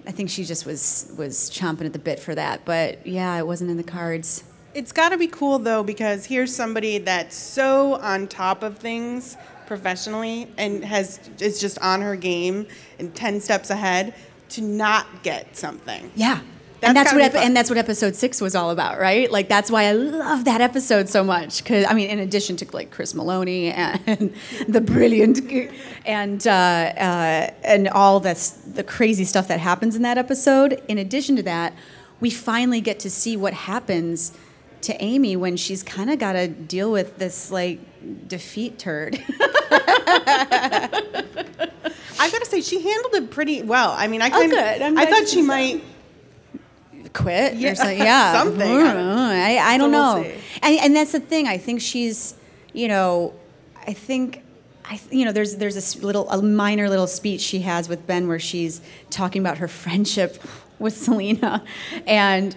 I 0.09 0.11
think 0.11 0.29
she 0.29 0.43
just 0.43 0.67
was 0.67 1.15
was 1.17 1.51
chomping 1.51 1.87
at 1.87 1.93
the 1.93 2.01
bit 2.01 2.19
for 2.19 2.35
that. 2.35 2.65
But 2.65 3.07
yeah, 3.07 3.39
it 3.39 3.47
wasn't 3.47 3.71
in 3.71 3.77
the 3.77 3.85
cards. 3.85 4.43
It's 4.75 4.91
got 4.91 5.11
to 5.11 5.19
be 5.19 5.29
cool 5.29 5.61
though 5.61 5.85
because 5.85 6.27
here's 6.27 6.53
somebody 6.53 6.99
that's 6.99 7.37
so 7.37 7.95
on 8.01 8.27
top 8.27 8.65
of 8.65 8.77
things 8.77 9.37
professionally 9.69 10.49
and 10.59 10.85
has 10.85 11.31
is 11.39 11.61
just 11.61 11.79
on 11.79 12.01
her 12.01 12.17
game 12.17 12.67
and 12.99 13.15
10 13.15 13.41
steps 13.41 13.71
ahead 13.71 14.17
to 14.49 14.63
not 14.63 15.07
get 15.23 15.57
something. 15.57 16.11
Yeah. 16.17 16.41
That's 16.83 17.13
and 17.13 17.21
that's 17.21 17.35
what 17.35 17.45
and 17.45 17.57
that's 17.57 17.71
what 17.71 17.79
episode 17.79 18.17
six 18.17 18.41
was 18.41 18.57
all 18.57 18.71
about, 18.71 18.99
right? 18.99 19.31
Like 19.31 19.49
that's 19.49 19.71
why 19.71 19.85
I 19.85 19.93
love 19.93 20.47
that 20.47 20.61
episode 20.61 21.09
so 21.09 21.23
much. 21.23 21.63
Because 21.63 21.87
I 21.89 21.95
mean, 21.95 22.11
in 22.11 22.19
addition 22.19 22.57
to 22.57 22.67
like 22.73 22.91
Chris 22.91 23.15
Maloney 23.15 23.71
and 23.71 24.35
the 24.69 24.81
brilliant 24.81 25.41
and 26.05 26.45
uh, 26.45 26.51
uh, 26.51 27.51
and 27.63 27.87
all 27.87 28.19
this 28.19 28.51
the 28.51 28.83
crazy 28.83 29.25
stuff 29.25 29.47
that 29.47 29.61
happens 29.61 29.95
in 29.95 30.03
that 30.03 30.19
episode. 30.19 30.83
In 30.89 30.99
addition 30.99 31.37
to 31.37 31.43
that, 31.45 31.73
we 32.19 32.31
finally 32.31 32.81
get 32.81 32.99
to 33.01 33.11
see 33.11 33.37
what 33.37 33.55
happens 33.55 34.37
to 34.81 35.01
Amy 35.01 35.37
when 35.37 35.57
she's 35.57 35.85
kind 35.85 36.11
of 36.11 36.19
got 36.19 36.33
to 36.33 36.49
deal 36.49 36.91
with 36.91 37.17
this 37.19 37.53
like 37.53 37.79
defeat 38.27 38.81
turd. 38.81 39.23
I 42.19 42.29
got 42.31 42.41
to 42.41 42.47
say 42.47 42.61
she 42.61 42.81
handled 42.81 43.15
it 43.15 43.31
pretty 43.31 43.63
well. 43.63 43.93
I 43.97 44.09
mean, 44.09 44.21
I 44.21 44.31
kind 44.31 44.53
Oh, 44.53 44.95
I 44.97 45.07
thought 45.07 45.29
she 45.29 45.43
might 45.43 45.85
quit 47.13 47.55
Yeah, 47.55 47.73
or 47.73 47.75
something. 47.75 47.99
Yeah, 48.03 48.33
something. 48.33 48.63
I, 48.63 48.85
mm-hmm. 48.85 49.69
I 49.69 49.79
don't 49.79 49.93
So 49.93 49.99
we'll 49.99 50.23
know. 50.23 50.33
And, 50.63 50.79
and 50.81 50.97
that's 50.97 51.13
the 51.13 51.21
thing. 51.21 51.47
I 51.47 51.59
think 51.59 51.81
she's, 51.81 52.35
you 52.73 52.89
know, 52.89 53.35
I 53.87 53.93
think. 53.93 54.43
I, 54.85 55.01
you 55.13 55.25
know, 55.25 55.31
there's 55.31 55.57
there's 55.57 55.77
this 55.77 56.03
little 56.03 56.29
a 56.29 56.43
minor 56.43 56.91
little 56.91 57.07
speech 57.07 57.41
she 57.41 57.61
has 57.61 57.89
with 57.89 58.05
Ben 58.05 58.27
where 58.27 58.41
she's 58.41 58.81
talking 59.11 59.41
about 59.41 59.59
her 59.59 59.69
friendship 59.83 60.43
with 60.81 60.97
Selina, 60.97 61.63
and 62.05 62.57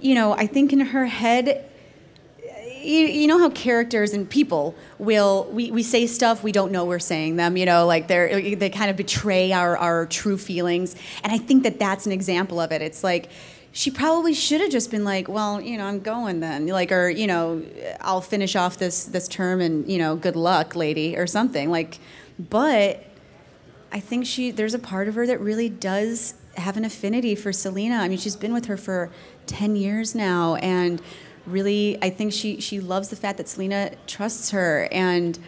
you 0.00 0.16
know, 0.16 0.32
I 0.32 0.48
think 0.48 0.72
in 0.72 0.80
her 0.80 1.06
head, 1.06 1.70
you, 2.82 3.00
you 3.00 3.26
know 3.26 3.38
how 3.38 3.50
characters 3.50 4.12
and 4.12 4.28
people 4.28 4.74
will 4.98 5.44
we, 5.52 5.70
we 5.70 5.82
say 5.82 6.06
stuff 6.06 6.42
we 6.42 6.52
don't 6.52 6.72
know 6.72 6.84
we're 6.84 6.98
saying 6.98 7.36
them 7.36 7.56
you 7.56 7.66
know 7.66 7.86
like 7.86 8.08
they're 8.08 8.56
they 8.56 8.70
kind 8.70 8.90
of 8.90 8.96
betray 8.96 9.52
our, 9.52 9.76
our 9.76 10.06
true 10.06 10.38
feelings 10.38 10.96
and 11.22 11.32
i 11.32 11.38
think 11.38 11.62
that 11.64 11.78
that's 11.78 12.06
an 12.06 12.12
example 12.12 12.60
of 12.60 12.72
it 12.72 12.82
it's 12.82 13.04
like 13.04 13.30
she 13.72 13.90
probably 13.90 14.34
should 14.34 14.60
have 14.60 14.70
just 14.70 14.90
been 14.90 15.04
like 15.04 15.28
well 15.28 15.60
you 15.60 15.76
know 15.78 15.84
i'm 15.84 16.00
going 16.00 16.40
then. 16.40 16.66
Like 16.66 16.92
or 16.92 17.08
you 17.08 17.26
know 17.26 17.62
i'll 18.00 18.20
finish 18.20 18.56
off 18.56 18.78
this 18.78 19.04
this 19.04 19.28
term 19.28 19.60
and 19.60 19.88
you 19.88 19.98
know 19.98 20.16
good 20.16 20.36
luck 20.36 20.74
lady 20.74 21.16
or 21.16 21.26
something. 21.26 21.70
Like 21.70 21.98
but 22.38 23.04
I 23.92 24.00
think 24.00 24.26
she 24.26 24.50
there's 24.50 24.74
a 24.74 24.78
part 24.78 25.08
of 25.08 25.14
her 25.14 25.26
that 25.26 25.40
really 25.40 25.68
does 25.68 26.34
have 26.56 26.76
an 26.76 26.84
affinity 26.84 27.34
for 27.34 27.52
Selina. 27.52 27.96
I 27.96 28.08
mean, 28.08 28.18
she's 28.18 28.36
been 28.36 28.52
with 28.52 28.66
her 28.66 28.76
for 28.76 29.10
10 29.46 29.76
years 29.76 30.14
now 30.14 30.56
and 30.56 31.00
really 31.46 31.98
I 32.02 32.10
think 32.10 32.32
she 32.32 32.60
she 32.60 32.80
loves 32.80 33.08
the 33.08 33.16
fact 33.16 33.38
that 33.38 33.48
Selina 33.48 33.92
trusts 34.06 34.50
her. 34.50 34.88
And 34.92 35.38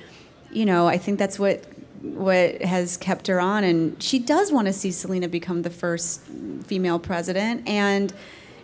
you 0.51 0.67
know, 0.67 0.87
I 0.87 0.99
think 0.99 1.19
that's 1.19 1.39
what 1.39 1.65
what 2.03 2.61
has 2.63 2.97
kept 2.97 3.27
her 3.29 3.41
on 3.41 3.65
and 3.65 4.03
she 4.03 4.19
does 4.19 4.51
want 4.53 4.67
to 4.67 4.73
see 4.73 4.91
Selina 4.91 5.29
become 5.29 5.63
the 5.63 5.71
first 5.71 6.21
female 6.65 6.99
president 6.99 7.67
and 7.69 8.13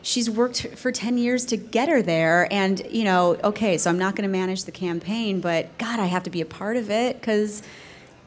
she's 0.02 0.28
worked 0.28 0.66
for 0.76 0.90
10 0.90 1.18
years 1.18 1.44
to 1.46 1.56
get 1.56 1.88
her 1.88 2.02
there 2.02 2.52
and 2.52 2.82
you 2.90 3.04
know 3.04 3.36
okay 3.44 3.78
so 3.78 3.90
i'm 3.90 3.98
not 3.98 4.16
going 4.16 4.28
to 4.28 4.32
manage 4.32 4.64
the 4.64 4.72
campaign 4.72 5.40
but 5.40 5.76
god 5.78 6.00
i 6.00 6.06
have 6.06 6.22
to 6.22 6.30
be 6.30 6.40
a 6.40 6.46
part 6.46 6.76
of 6.76 6.90
it 6.90 7.20
because 7.20 7.62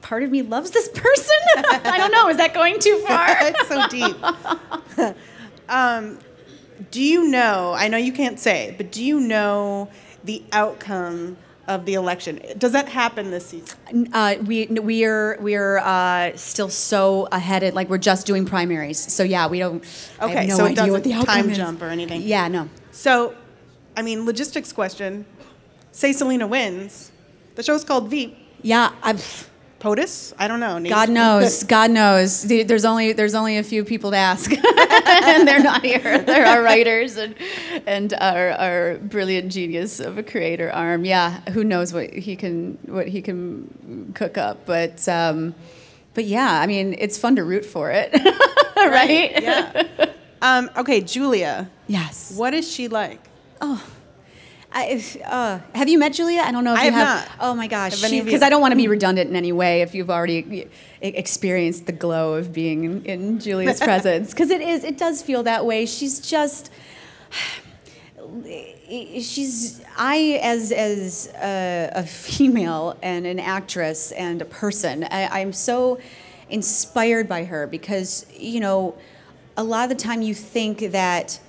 part 0.01 0.23
of 0.23 0.31
me 0.31 0.41
loves 0.41 0.71
this 0.71 0.87
person. 0.93 1.35
I 1.55 1.97
don't 1.97 2.11
know. 2.11 2.27
Is 2.29 2.37
that 2.37 2.53
going 2.53 2.79
too 2.79 2.99
far? 3.07 3.27
it's 3.39 3.67
so 3.67 3.87
deep. 3.87 5.15
um, 5.69 6.19
do 6.89 7.01
you 7.01 7.27
know? 7.27 7.73
I 7.75 7.87
know 7.87 7.97
you 7.97 8.11
can't 8.11 8.39
say, 8.39 8.73
but 8.77 8.91
do 8.91 9.03
you 9.03 9.19
know 9.19 9.89
the 10.23 10.43
outcome 10.51 11.37
of 11.75 11.85
the 11.85 11.93
election? 11.95 12.39
Does 12.57 12.73
that 12.73 12.89
happen 12.89 13.31
this 13.31 13.47
season? 13.47 14.09
Uh, 14.13 14.35
we 14.45 14.67
we 14.67 15.05
are 15.05 15.37
we 15.39 15.55
are 15.55 15.79
uh, 15.79 16.35
still 16.35 16.69
so 16.69 17.27
ahead. 17.31 17.63
At, 17.63 17.73
like 17.73 17.89
we're 17.89 17.97
just 17.97 18.27
doing 18.27 18.45
primaries. 18.45 18.99
So 18.99 19.23
yeah, 19.23 19.47
we 19.47 19.59
don't. 19.59 19.83
Okay, 20.21 20.47
no 20.47 20.57
so 20.57 20.65
it 20.65 20.75
doesn't 20.75 21.25
time 21.25 21.49
is. 21.49 21.57
jump 21.57 21.81
or 21.81 21.87
anything? 21.87 22.21
Yeah, 22.21 22.47
no. 22.47 22.69
So, 22.91 23.35
I 23.95 24.01
mean, 24.01 24.25
logistics 24.25 24.71
question. 24.73 25.25
Say 25.91 26.13
Selina 26.13 26.47
wins. 26.47 27.11
The 27.55 27.63
show's 27.63 27.83
called 27.83 28.09
Veep. 28.09 28.37
Yeah, 28.61 28.91
I, 29.01 29.19
POTUS? 29.81 30.33
I 30.37 30.47
don't 30.47 30.59
know. 30.59 30.79
God 30.87 31.09
knows. 31.19 31.63
God 31.63 31.91
knows. 31.91 32.43
There's 32.43 32.85
only 32.85 33.13
there's 33.13 33.33
only 33.35 33.57
a 33.57 33.63
few 33.63 33.83
people 33.83 34.11
to 34.11 34.17
ask, 34.17 34.51
and 34.51 35.47
they're 35.47 35.63
not 35.63 35.83
here. 35.83 36.19
They're 36.31 36.45
our 36.45 36.61
writers 36.61 37.17
and 37.17 37.35
and 37.85 38.13
our, 38.13 38.51
our 38.51 38.97
brilliant 38.99 39.51
genius 39.51 39.99
of 39.99 40.17
a 40.17 40.23
creator 40.23 40.71
arm. 40.71 41.03
Yeah, 41.03 41.41
who 41.49 41.63
knows 41.63 41.93
what 41.93 42.13
he 42.13 42.35
can 42.35 42.77
what 42.85 43.07
he 43.07 43.21
can 43.21 44.13
cook 44.15 44.37
up, 44.37 44.65
but. 44.65 45.07
Um, 45.09 45.55
but 46.13 46.25
yeah, 46.25 46.59
I 46.59 46.67
mean, 46.67 46.93
it's 46.99 47.17
fun 47.17 47.37
to 47.37 47.43
root 47.45 47.63
for 47.63 47.89
it, 47.89 48.11
right? 48.75 49.31
Yeah. 49.41 50.11
um, 50.41 50.69
okay, 50.75 50.99
Julia. 50.99 51.69
Yes. 51.87 52.33
What 52.35 52.53
is 52.53 52.69
she 52.69 52.89
like? 52.89 53.21
I, 54.73 55.01
uh, 55.25 55.59
have 55.77 55.89
you 55.89 55.99
met 55.99 56.13
Julia? 56.13 56.41
I 56.41 56.51
don't 56.51 56.63
know 56.63 56.73
if 56.73 56.79
I 56.79 56.85
you 56.85 56.91
have 56.91 57.07
have. 57.07 57.27
not. 57.27 57.37
Oh 57.41 57.53
my 57.55 57.67
gosh, 57.67 57.91
Have 58.01 58.03
any 58.05 58.19
of 58.19 58.25
you? 58.25 58.31
because 58.31 58.41
I 58.41 58.49
don't 58.49 58.61
want 58.61 58.71
to 58.71 58.77
be 58.77 58.87
redundant 58.87 59.29
in 59.29 59.35
any 59.35 59.51
way. 59.51 59.81
If 59.81 59.93
you've 59.93 60.09
already 60.09 60.69
experienced 61.01 61.87
the 61.87 61.91
glow 61.91 62.35
of 62.35 62.53
being 62.53 62.83
in, 62.85 63.05
in 63.05 63.39
Julia's 63.39 63.79
presence, 63.81 64.29
because 64.31 64.49
it 64.49 64.61
is, 64.61 64.83
it 64.85 64.97
does 64.97 65.21
feel 65.21 65.43
that 65.43 65.65
way. 65.65 65.85
She's 65.85 66.19
just. 66.19 66.71
She's 68.89 69.81
I 69.97 70.39
as 70.41 70.71
as 70.71 71.27
a, 71.41 71.91
a 71.95 72.03
female 72.03 72.97
and 73.01 73.25
an 73.25 73.39
actress 73.39 74.11
and 74.11 74.41
a 74.41 74.45
person. 74.45 75.03
I, 75.05 75.41
I'm 75.41 75.53
so 75.53 75.99
inspired 76.49 77.27
by 77.27 77.45
her 77.45 77.67
because 77.67 78.25
you 78.37 78.59
know, 78.59 78.95
a 79.57 79.63
lot 79.63 79.83
of 79.83 79.97
the 79.97 80.01
time 80.01 80.21
you 80.21 80.33
think 80.33 80.91
that 80.91 81.39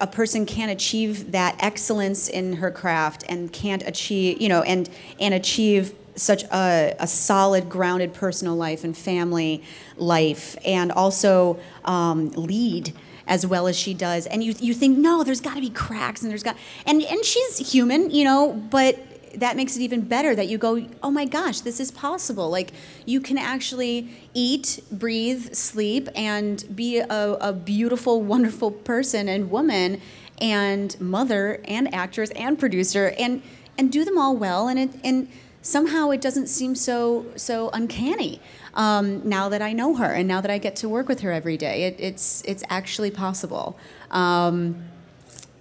a 0.00 0.06
person 0.06 0.46
can't 0.46 0.70
achieve 0.70 1.32
that 1.32 1.56
excellence 1.58 2.28
in 2.28 2.54
her 2.54 2.70
craft 2.70 3.24
and 3.28 3.52
can't 3.52 3.82
achieve 3.86 4.40
you 4.40 4.48
know 4.48 4.62
and 4.62 4.88
and 5.20 5.34
achieve 5.34 5.94
such 6.18 6.42
a, 6.44 6.94
a 6.98 7.06
solid 7.06 7.68
grounded 7.68 8.12
personal 8.12 8.56
life 8.56 8.84
and 8.84 8.96
family 8.96 9.62
life 9.96 10.56
and 10.64 10.90
also 10.92 11.58
um, 11.84 12.30
lead 12.30 12.92
as 13.26 13.46
well 13.46 13.66
as 13.66 13.78
she 13.78 13.94
does. 13.94 14.26
And 14.26 14.42
you, 14.42 14.54
you 14.58 14.74
think 14.74 14.98
no 14.98 15.22
there's 15.22 15.40
got 15.40 15.54
to 15.54 15.60
be 15.60 15.70
cracks 15.70 16.22
and 16.22 16.30
there's 16.30 16.42
got 16.42 16.56
and 16.86 17.02
and 17.02 17.24
she's 17.24 17.72
human 17.72 18.10
you 18.10 18.24
know 18.24 18.52
but 18.52 18.98
that 19.36 19.56
makes 19.56 19.76
it 19.76 19.80
even 19.80 20.00
better 20.00 20.34
that 20.34 20.48
you 20.48 20.58
go 20.58 20.86
oh 21.02 21.10
my 21.10 21.24
gosh 21.24 21.60
this 21.60 21.80
is 21.80 21.90
possible. 21.90 22.50
Like 22.50 22.72
you 23.06 23.20
can 23.20 23.38
actually 23.38 24.08
eat 24.34 24.80
breathe 24.90 25.54
sleep 25.54 26.08
and 26.14 26.64
be 26.74 26.98
a, 26.98 27.36
a 27.40 27.52
beautiful 27.52 28.22
wonderful 28.22 28.70
person 28.70 29.28
and 29.28 29.50
woman 29.50 30.00
and 30.40 31.00
mother 31.00 31.60
and 31.64 31.92
actress 31.94 32.30
and 32.30 32.58
producer 32.58 33.14
and 33.18 33.42
and 33.76 33.92
do 33.92 34.04
them 34.04 34.18
all 34.18 34.36
well 34.36 34.68
and 34.68 34.78
it 34.78 34.90
and 35.04 35.28
somehow 35.62 36.10
it 36.10 36.20
doesn't 36.20 36.46
seem 36.46 36.74
so 36.74 37.26
so 37.36 37.70
uncanny 37.70 38.40
um, 38.78 39.28
now 39.28 39.48
that 39.48 39.60
I 39.60 39.72
know 39.72 39.96
her 39.96 40.12
and 40.12 40.28
now 40.28 40.40
that 40.40 40.50
I 40.50 40.58
get 40.58 40.76
to 40.76 40.88
work 40.88 41.08
with 41.08 41.20
her 41.20 41.32
every 41.32 41.56
day. 41.56 41.84
It, 41.84 41.96
it's 41.98 42.42
it's 42.46 42.62
actually 42.70 43.10
possible. 43.10 43.76
Um, 44.10 44.87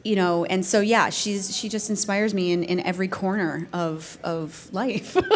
you 0.08 0.16
know 0.16 0.46
and 0.46 0.66
so 0.66 0.80
yeah 0.80 1.10
she's 1.10 1.56
she 1.56 1.68
just 1.68 1.90
inspires 1.90 2.34
me 2.34 2.54
in, 2.54 2.64
in 2.64 2.80
every 2.80 3.08
corner 3.08 3.68
of 3.74 4.18
of 4.24 4.70
life. 4.72 5.18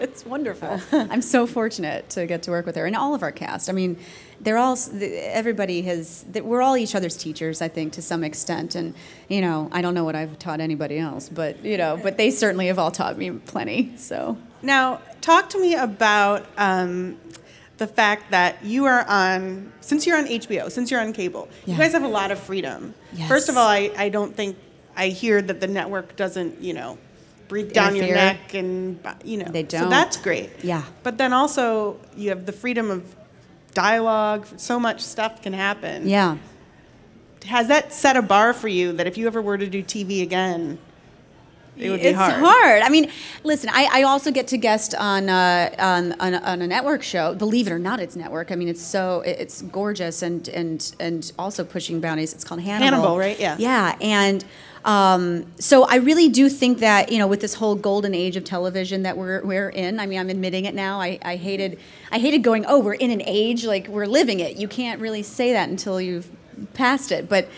It's 0.00 0.26
wonderful. 0.26 0.80
I'm 0.92 1.22
so 1.22 1.46
fortunate 1.46 2.10
to 2.10 2.26
get 2.26 2.42
to 2.44 2.50
work 2.50 2.66
with 2.66 2.76
her 2.76 2.86
and 2.86 2.94
all 2.94 3.14
of 3.14 3.22
our 3.22 3.32
cast. 3.32 3.68
I 3.68 3.72
mean 3.72 3.96
they're 4.40 4.58
all 4.58 4.76
everybody 5.00 5.82
has 5.82 6.24
we're 6.42 6.60
all 6.60 6.76
each 6.76 6.94
other's 6.94 7.16
teachers 7.16 7.62
i 7.62 7.68
think 7.68 7.92
to 7.94 8.02
some 8.02 8.22
extent. 8.24 8.74
And 8.74 8.94
you 9.28 9.40
know 9.40 9.68
i 9.72 9.80
don't 9.80 9.94
know 9.94 10.04
what 10.04 10.16
i've 10.16 10.38
taught 10.38 10.60
anybody 10.60 10.98
else 10.98 11.28
but 11.28 11.64
you 11.64 11.78
know 11.78 11.98
but 12.02 12.16
they 12.16 12.30
certainly 12.30 12.66
have 12.66 12.78
all 12.78 12.90
taught 12.90 13.16
me 13.16 13.30
plenty 13.30 13.96
so. 13.96 14.36
Now, 14.62 15.02
talk 15.20 15.50
to 15.50 15.60
me 15.60 15.74
about 15.74 16.46
um, 16.56 17.18
the 17.78 17.86
fact 17.86 18.30
that 18.30 18.64
you 18.64 18.84
are 18.84 19.04
on, 19.08 19.72
since 19.80 20.06
you're 20.06 20.16
on 20.16 20.26
HBO, 20.26 20.70
since 20.70 20.90
you're 20.90 21.00
on 21.00 21.12
cable, 21.12 21.48
Yeah. 21.66 21.74
you 21.74 21.80
guys 21.80 21.92
have 21.92 22.04
a 22.04 22.08
lot 22.08 22.30
of 22.30 22.38
freedom. 22.38 22.94
Yes. 23.12 23.28
First 23.28 23.48
of 23.48 23.56
all, 23.56 23.66
I, 23.66 23.90
I 23.96 24.08
don't 24.10 24.34
think, 24.36 24.56
I 24.96 25.08
hear 25.08 25.42
that 25.42 25.60
the 25.60 25.66
network 25.66 26.14
doesn't, 26.14 26.60
you 26.62 26.72
know, 26.72 26.98
breathe 27.48 27.72
down 27.72 27.96
your 27.96 28.06
neck 28.06 28.54
and, 28.54 28.98
you 29.24 29.38
know. 29.38 29.50
They 29.50 29.64
don't. 29.64 29.82
So 29.84 29.88
that's 29.88 30.16
great. 30.16 30.50
Yeah. 30.62 30.84
But 31.02 31.18
then 31.18 31.32
also, 31.32 31.98
you 32.16 32.28
have 32.30 32.46
the 32.46 32.52
freedom 32.52 32.90
of 32.90 33.16
dialogue, 33.74 34.46
so 34.56 34.78
much 34.78 35.00
stuff 35.00 35.42
can 35.42 35.52
happen. 35.52 36.08
Yeah. 36.08 36.36
Has 37.46 37.68
that 37.68 37.92
set 37.92 38.16
a 38.16 38.22
bar 38.22 38.54
for 38.54 38.68
you 38.68 38.92
that 38.92 39.06
if 39.06 39.18
you 39.18 39.26
ever 39.26 39.42
were 39.42 39.58
to 39.58 39.66
do 39.66 39.82
TV 39.82 40.22
again, 40.22 40.78
it 41.76 41.90
would 41.90 42.00
be 42.00 42.06
it's 42.08 42.18
hard? 42.18 42.82
I 42.82 42.88
mean, 42.88 43.10
listen, 43.42 43.70
I, 43.72 43.88
I 43.92 44.02
also 44.02 44.30
get 44.30 44.46
to 44.48 44.58
guest 44.58 44.94
on, 44.94 45.28
uh, 45.28 45.74
on, 45.78 46.12
on, 46.20 46.34
on 46.34 46.62
a 46.62 46.66
network 46.66 47.02
show. 47.02 47.34
Believe 47.34 47.66
it 47.66 47.72
or 47.72 47.78
not, 47.78 48.00
it's 48.00 48.16
network. 48.16 48.52
I 48.52 48.54
mean, 48.54 48.68
it's 48.68 48.82
so 48.82 49.22
it's 49.26 49.62
gorgeous 49.62 50.22
and 50.22 50.48
and 50.48 50.94
and 51.00 51.32
also 51.38 51.64
pushing 51.64 52.00
boundaries. 52.00 52.32
It's 52.32 52.44
called 52.44 52.60
Hannibal. 52.60 52.98
Hannibal, 52.98 53.18
right? 53.18 53.38
Yeah. 53.38 53.56
Yeah, 53.58 53.96
and 54.00 54.44
um, 54.84 55.46
so 55.58 55.84
I 55.84 55.96
really 55.96 56.28
do 56.28 56.48
think 56.48 56.78
that 56.80 57.10
you 57.10 57.18
know, 57.18 57.26
with 57.26 57.40
this 57.40 57.54
whole 57.54 57.74
golden 57.74 58.14
age 58.14 58.36
of 58.36 58.44
television 58.44 59.02
that 59.02 59.16
we're 59.16 59.42
we're 59.42 59.70
in. 59.70 59.98
I 59.98 60.06
mean, 60.06 60.18
I'm 60.18 60.30
admitting 60.30 60.66
it 60.66 60.74
now. 60.74 61.00
I, 61.00 61.18
I 61.22 61.36
hated 61.36 61.78
I 62.12 62.18
hated 62.18 62.42
going. 62.42 62.64
Oh, 62.66 62.78
we're 62.78 62.94
in 62.94 63.10
an 63.10 63.22
age 63.24 63.64
like 63.64 63.88
we're 63.88 64.06
living 64.06 64.40
it. 64.40 64.56
You 64.56 64.68
can't 64.68 65.00
really 65.00 65.22
say 65.22 65.52
that 65.52 65.68
until 65.68 66.00
you've 66.00 66.30
passed 66.74 67.10
it, 67.10 67.28
but 67.28 67.48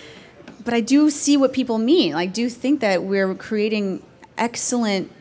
but 0.66 0.74
I 0.74 0.80
do 0.80 1.10
see 1.10 1.36
what 1.36 1.52
people 1.52 1.78
mean. 1.78 2.14
I 2.14 2.26
do 2.26 2.48
think 2.50 2.80
that 2.80 3.04
we're 3.04 3.32
creating 3.36 4.02
excellent 4.36 5.12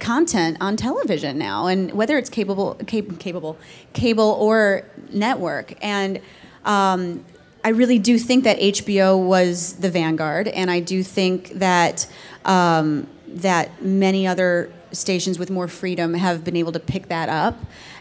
content 0.00 0.56
on 0.60 0.76
television 0.76 1.38
now, 1.38 1.66
and 1.68 1.92
whether 1.92 2.18
it's 2.18 2.28
capable, 2.28 2.74
cap- 2.86 3.18
capable, 3.20 3.56
cable 3.92 4.36
or 4.40 4.84
network, 5.12 5.74
and 5.80 6.20
um, 6.64 7.24
I 7.64 7.70
really 7.70 8.00
do 8.00 8.18
think 8.18 8.42
that 8.42 8.58
HBO 8.58 9.24
was 9.24 9.74
the 9.74 9.88
vanguard, 9.88 10.48
and 10.48 10.68
I 10.68 10.80
do 10.80 11.04
think 11.04 11.50
that 11.50 12.06
um, 12.44 13.06
that 13.28 13.80
many 13.80 14.26
other 14.26 14.72
stations 14.90 15.38
with 15.38 15.48
more 15.48 15.68
freedom 15.68 16.14
have 16.14 16.42
been 16.42 16.56
able 16.56 16.72
to 16.72 16.80
pick 16.80 17.06
that 17.06 17.28
up, 17.28 17.56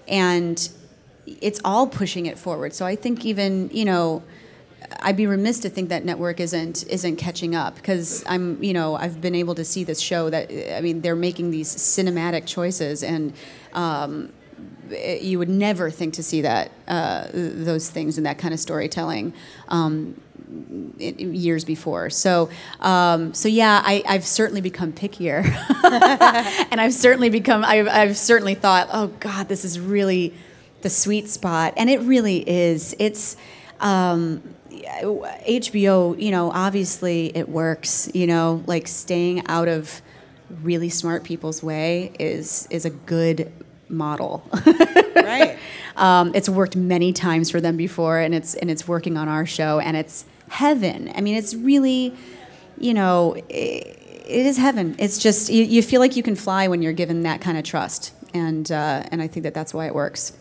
and 0.08 0.68
it's 1.28 1.60
all 1.64 1.86
pushing 1.86 2.26
it 2.26 2.40
forward. 2.40 2.74
So 2.74 2.88
I 2.88 2.96
think 2.96 3.24
even 3.24 3.70
you 3.72 3.86
know. 3.86 4.24
I'd 5.02 5.18
be 5.18 5.28
remiss 5.28 5.60
to 5.60 5.70
think 5.70 5.90
that 5.90 6.06
network 6.06 6.40
isn't 6.40 6.86
isn't 6.88 7.18
catching 7.18 7.56
up 7.56 7.76
because 7.76 8.24
I'm 8.28 8.62
you 8.64 8.74
know 8.74 8.96
I've 8.96 9.20
been 9.22 9.36
able 9.36 9.56
to 9.56 9.66
see 9.66 9.84
this 9.84 10.00
show 10.00 10.30
that 10.30 10.50
I 10.76 10.82
mean 10.82 11.02
they're 11.02 11.16
making 11.16 11.52
these 11.52 11.74
cinematic 11.76 12.46
choices 12.46 13.04
and 13.04 13.34
um, 13.74 14.32
it- 14.90 15.22
you 15.22 15.38
would 15.40 15.50
never 15.50 15.90
think 15.92 16.14
to 16.16 16.24
see 16.24 16.42
that 16.42 16.72
uh, 16.88 17.28
those 17.34 17.90
things 17.90 18.18
and 18.18 18.26
that 18.26 18.38
kind 18.38 18.54
of 18.54 18.60
storytelling 18.60 19.34
um, 19.68 20.20
i- 21.02 21.16
i- 21.20 21.22
years 21.22 21.66
before. 21.66 22.10
So 22.10 22.50
um, 22.80 23.34
so 23.34 23.50
yeah, 23.50 23.82
I, 23.86 24.04
I've 24.08 24.26
certainly 24.26 24.62
become 24.62 24.94
pickier, 24.94 25.44
and 26.72 26.80
I've 26.82 26.94
certainly 26.94 27.30
become 27.30 27.64
I've, 27.66 27.88
I've 27.88 28.18
certainly 28.18 28.56
thought 28.56 28.88
oh 28.94 29.08
God 29.20 29.50
this 29.50 29.66
is 29.66 29.80
really 29.80 30.34
the 30.82 30.90
sweet 30.90 31.28
spot, 31.28 31.74
and 31.76 31.90
it 31.90 32.00
really 32.02 32.48
is. 32.50 32.96
It's 33.00 33.36
um, 33.80 34.42
HBO, 34.70 36.20
you 36.22 36.32
know, 36.32 36.52
obviously 36.52 37.36
it 37.36 37.50
works. 37.50 38.10
You 38.14 38.28
know, 38.28 38.64
like 38.68 38.88
staying 38.88 39.48
out 39.48 39.68
of 39.68 40.02
really 40.62 40.90
smart 40.90 41.24
people's 41.24 41.62
way 41.62 42.12
is 42.20 42.68
is 42.70 42.86
a 42.86 42.90
good 42.90 43.52
model. 43.90 44.44
Right. 45.16 45.58
um, 45.96 46.32
it's 46.36 46.50
worked 46.50 46.76
many 46.76 47.14
times 47.14 47.50
for 47.50 47.62
them 47.62 47.78
before, 47.78 48.20
and 48.20 48.34
it's 48.34 48.54
and 48.56 48.70
it's 48.70 48.88
working 48.88 49.18
on 49.18 49.28
our 49.28 49.46
show, 49.46 49.80
and 49.80 49.98
it's 49.98 50.26
heaven. 50.50 51.12
I 51.16 51.22
mean, 51.22 51.36
it's 51.36 51.54
really, 51.54 52.14
you 52.78 52.94
know, 52.94 53.36
i 53.50 53.94
it 54.28 54.46
is 54.46 54.58
heaven. 54.58 54.94
It's 55.00 55.18
just 55.18 55.50
you, 55.50 55.64
you 55.64 55.82
feel 55.82 56.02
like 56.02 56.18
you 56.18 56.24
can 56.24 56.36
fly 56.36 56.68
when 56.68 56.82
you're 56.82 56.92
given 56.92 57.24
that 57.24 57.40
kind 57.40 57.58
of 57.58 57.64
trust, 57.64 58.14
and 58.34 58.70
uh, 58.72 59.04
and 59.10 59.22
I 59.22 59.28
think 59.28 59.44
that 59.44 59.54
that's 59.54 59.74
why 59.74 59.88
it 59.88 59.96
works. 59.96 60.34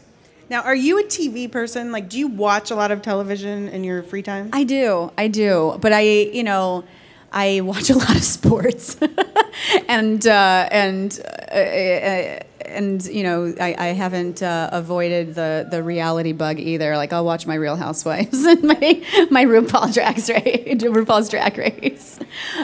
Now, 0.49 0.63
are 0.63 0.75
you 0.75 1.01
a 1.01 1.05
TV 1.05 1.51
person? 1.51 1.91
Like, 1.91 2.09
do 2.09 2.19
you 2.19 2.29
watch 2.29 2.71
a 2.71 2.77
lot 2.77 2.91
of 2.93 3.03
television 3.03 3.69
in 3.69 3.83
your 3.83 4.03
free 4.03 4.23
time? 4.23 4.51
I 4.53 4.65
do, 4.65 5.11
I 5.19 5.29
do, 5.29 5.77
but 5.81 5.93
I, 5.93 6.03
you 6.03 6.45
know, 6.45 6.85
I 7.33 7.61
watch 7.63 7.91
a 7.91 7.97
lot 7.97 8.15
of 8.15 8.23
sports, 8.23 8.97
and 9.89 10.27
uh, 10.27 10.69
and 10.71 11.19
uh, 11.51 11.55
uh, 11.55 12.41
and 12.65 13.05
you 13.07 13.23
know, 13.25 13.55
I, 13.61 13.75
I 13.79 13.87
haven't 13.89 14.43
uh, 14.43 14.71
avoided 14.73 15.35
the 15.35 15.67
the 15.71 15.83
reality 15.83 16.33
bug 16.33 16.59
either. 16.61 16.97
Like 16.97 17.13
I'll 17.13 17.25
watch 17.25 17.47
my 17.47 17.55
Real 17.55 17.77
Housewives 17.77 18.45
and 18.45 18.63
my 18.63 19.03
my 19.31 19.45
RuPaul 19.45 19.93
Drag 19.93 20.17
Race, 20.17 20.83
RuPaul's 20.83 21.29
Drag 21.29 21.59
Race. 21.59 22.19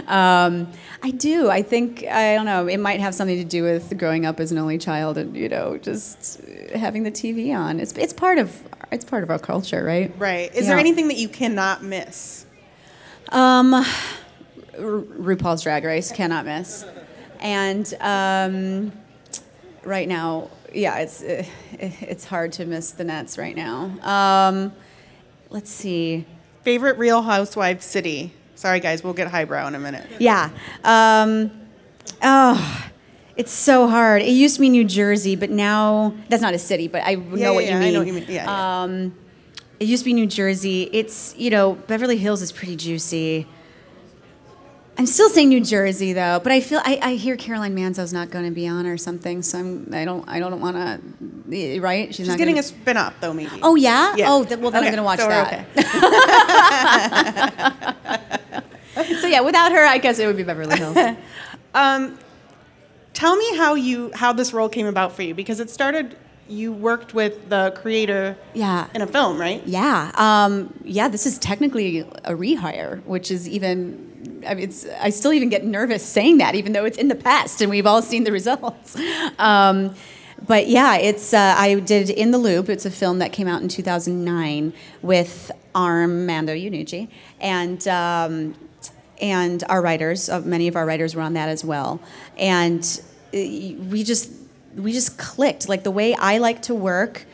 Um, 0.07 0.69
I 1.03 1.11
do. 1.11 1.51
I 1.51 1.63
think 1.63 2.05
I 2.05 2.35
don't 2.35 2.47
know. 2.47 2.69
It 2.69 2.79
might 2.79 3.01
have 3.01 3.15
something 3.15 3.39
to 3.39 3.45
do 3.45 3.65
with 3.65 3.99
growing 3.99 4.25
up 4.25 4.39
as 4.39 4.53
an 4.53 4.59
only 4.59 4.79
child, 4.79 5.19
and 5.19 5.37
you 5.37 5.49
know, 5.49 5.77
just 5.77 6.41
having 6.75 7.03
the 7.03 7.11
TV 7.11 7.57
on. 7.57 7.81
It's 7.81 7.93
it's 7.93 8.13
part 8.13 8.39
of 8.39 8.63
it's 8.91 9.05
part 9.05 9.23
of 9.23 9.31
our 9.31 9.39
culture, 9.39 9.83
right? 9.85 10.13
Right. 10.19 10.55
Is 10.55 10.67
there 10.67 10.79
anything 10.79 11.09
that 11.09 11.17
you 11.17 11.29
cannot 11.29 11.83
miss? 11.83 12.47
Um, 13.31 13.73
R- 13.75 13.85
RuPaul's 14.79 15.63
Drag 15.63 15.85
Race 15.85 16.13
cannot 16.13 16.45
miss, 16.45 16.85
and 17.41 17.93
um, 18.01 18.93
right 19.85 20.09
now, 20.09 20.51
yeah, 20.75 20.99
it's 20.99 21.23
uh, 21.23 21.45
it's 21.73 22.25
hard 22.25 22.53
to 22.55 22.67
miss 22.67 22.93
the 22.93 23.05
Nets 23.05 23.39
right 23.39 23.57
now. 23.57 23.91
Um, 24.03 24.73
let's 25.51 25.71
see. 25.71 26.27
Favorite 26.63 26.99
Real 26.99 27.23
Housewives 27.23 27.85
city? 27.85 28.33
Sorry, 28.55 28.79
guys, 28.79 29.03
we'll 29.03 29.15
get 29.15 29.29
highbrow 29.29 29.67
in 29.67 29.75
a 29.75 29.81
minute. 29.81 30.07
Yeah. 30.21 30.51
Um, 30.85 31.51
oh, 32.23 32.87
it's 33.37 33.53
so 33.53 33.89
hard. 33.89 34.23
It 34.23 34.31
used 34.31 34.57
to 34.57 34.61
be 34.61 34.69
New 34.69 34.85
Jersey, 34.85 35.37
but 35.37 35.51
now 35.51 36.15
that's 36.29 36.43
not 36.43 36.55
a 36.55 36.59
city, 36.59 36.89
but 36.89 37.03
I 37.05 37.15
know 37.15 37.37
Yeah, 37.37 37.51
what 37.51 37.65
yeah, 37.65 37.75
you 37.75 37.79
mean. 37.81 37.89
I 37.89 37.91
know 37.93 37.99
what 38.01 38.07
you 38.07 38.13
mean. 38.15 38.25
Yeah. 38.29 38.83
Um, 38.83 39.15
it 39.81 39.87
used 39.87 40.03
to 40.03 40.11
be 40.11 40.13
New 40.15 40.27
Jersey. 40.27 40.89
It's 40.93 41.35
you 41.37 41.51
know 41.51 41.75
Beverly 41.75 42.17
Hills 42.19 42.43
is 42.43 42.53
pretty 42.53 42.77
juicy. 42.77 43.47
I'm 44.99 45.07
still 45.07 45.31
saying 45.31 45.49
New 45.49 45.65
Jersey 45.65 46.13
though, 46.13 46.39
but 46.43 46.53
I 46.53 46.61
feel 46.61 46.81
I, 46.85 46.99
I 47.03 47.15
hear 47.15 47.35
Caroline 47.37 47.75
Manzo's 47.75 48.13
not 48.13 48.31
going 48.31 48.45
to 48.45 48.51
be 48.51 48.69
on 48.69 48.87
or 48.87 48.99
something, 48.99 49.41
so 49.43 49.59
I'm 49.59 49.89
I 49.93 50.05
don't 50.05 50.29
I 50.29 50.39
don't 50.39 50.61
want 50.61 50.77
to 50.77 51.01
right. 51.81 52.09
She's, 52.09 52.17
She's 52.17 52.29
not 52.29 52.37
getting 52.37 52.57
gonna, 52.57 52.61
a 52.61 52.65
spin 52.65 52.97
off, 52.99 53.15
though, 53.21 53.33
maybe. 53.33 53.59
Oh 53.63 53.75
yeah. 53.75 54.15
Yeah. 54.17 54.27
Oh 54.29 54.45
th- 54.45 54.61
well 54.61 54.71
then 54.71 54.85
Okay, 54.85 54.89
I'm 54.95 54.95
going 54.95 54.99
to 54.99 55.03
watch 55.03 55.21
so 55.21 55.29
that. 55.29 55.67
so 59.21 59.27
yeah, 59.27 59.41
without 59.41 59.73
her, 59.73 59.85
I 59.85 59.97
guess 59.99 60.19
it 60.19 60.27
would 60.27 60.37
be 60.37 60.43
Beverly 60.43 60.77
Hills. 60.77 60.97
Um, 61.75 62.19
tell 63.15 63.37
me 63.37 63.57
how 63.57 63.75
you 63.75 64.11
how 64.15 64.33
this 64.33 64.53
role 64.53 64.69
came 64.69 64.87
about 64.87 65.13
for 65.13 65.23
you 65.23 65.35
because 65.35 65.61
it 65.61 65.71
started. 65.71 66.17
You 66.49 66.73
worked 66.73 67.15
with 67.15 67.49
the 67.49 67.73
creator 67.77 68.37
yeah. 68.53 68.89
in 68.95 69.01
a 69.01 69.07
film, 69.07 69.41
right? 69.41 69.63
Yeah, 69.65 70.11
um, 70.17 70.75
yeah. 70.85 71.09
This 71.09 71.25
is 71.25 71.39
technically 71.39 72.01
a 72.01 72.33
rehire, 72.33 73.03
which 73.05 73.31
is 73.31 73.49
even. 73.49 74.11
I 74.47 74.55
mean, 74.55 74.65
it's. 74.65 74.87
I 75.01 75.11
still 75.11 75.33
even 75.33 75.49
get 75.49 75.65
nervous 75.65 76.05
saying 76.05 76.39
that, 76.39 76.55
even 76.55 76.73
though 76.73 76.85
it's 76.85 76.99
in 76.99 77.09
the 77.09 77.15
past 77.15 77.61
and 77.61 77.71
we've 77.71 77.87
all 77.87 78.03
seen 78.03 78.25
the 78.25 78.33
results. 78.41 78.97
Um, 79.39 79.95
but 80.47 80.67
yeah, 80.69 80.97
it's. 80.97 81.33
Uh, 81.33 81.55
I 81.57 81.75
did 81.77 82.11
in 82.11 82.33
the 82.33 82.39
loop. 82.39 82.69
It's 82.69 82.85
a 82.85 82.91
film 82.91 83.21
that 83.21 83.33
came 83.33 83.47
out 83.47 83.63
in 83.63 83.69
2009 83.69 84.73
with 85.01 85.51
Armando 85.75 86.55
Iannucci 86.55 87.09
and. 87.41 87.87
Um, 87.89 88.55
and 89.23 89.63
our 89.69 89.81
writers, 89.81 90.29
uh, 90.29 90.41
many 90.41 90.69
of 90.69 90.77
our 90.77 90.85
writers 90.85 91.15
were 91.15 91.23
on 91.23 91.35
that 91.35 91.49
as 91.49 91.65
well, 91.65 92.01
and 92.37 93.01
uh, 93.33 93.39
we 93.39 94.03
just 94.03 94.31
we 94.75 94.93
just 94.93 95.17
clicked. 95.17 95.69
Like 95.69 95.85
the 95.85 95.91
way 95.91 96.15
I 96.15 96.39
like 96.39 96.61
to 96.63 96.75
work 96.75 97.25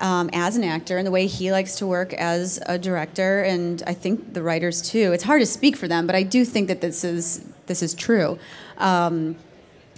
um, 0.00 0.28
as 0.32 0.56
an 0.56 0.64
actor, 0.64 0.98
and 0.98 1.06
the 1.06 1.10
way 1.10 1.26
he 1.26 1.52
likes 1.52 1.76
to 1.76 1.86
work 1.86 2.12
as 2.14 2.58
a 2.66 2.78
director, 2.78 3.42
and 3.42 3.82
I 3.86 3.94
think 3.94 4.34
the 4.34 4.42
writers 4.42 4.82
too. 4.82 5.12
It's 5.12 5.24
hard 5.24 5.40
to 5.40 5.46
speak 5.46 5.76
for 5.76 5.88
them, 5.88 6.06
but 6.06 6.16
I 6.16 6.24
do 6.24 6.44
think 6.44 6.68
that 6.68 6.80
this 6.80 7.04
is 7.04 7.44
this 7.66 7.82
is 7.82 7.94
true. 7.94 8.38
Um, 8.78 9.36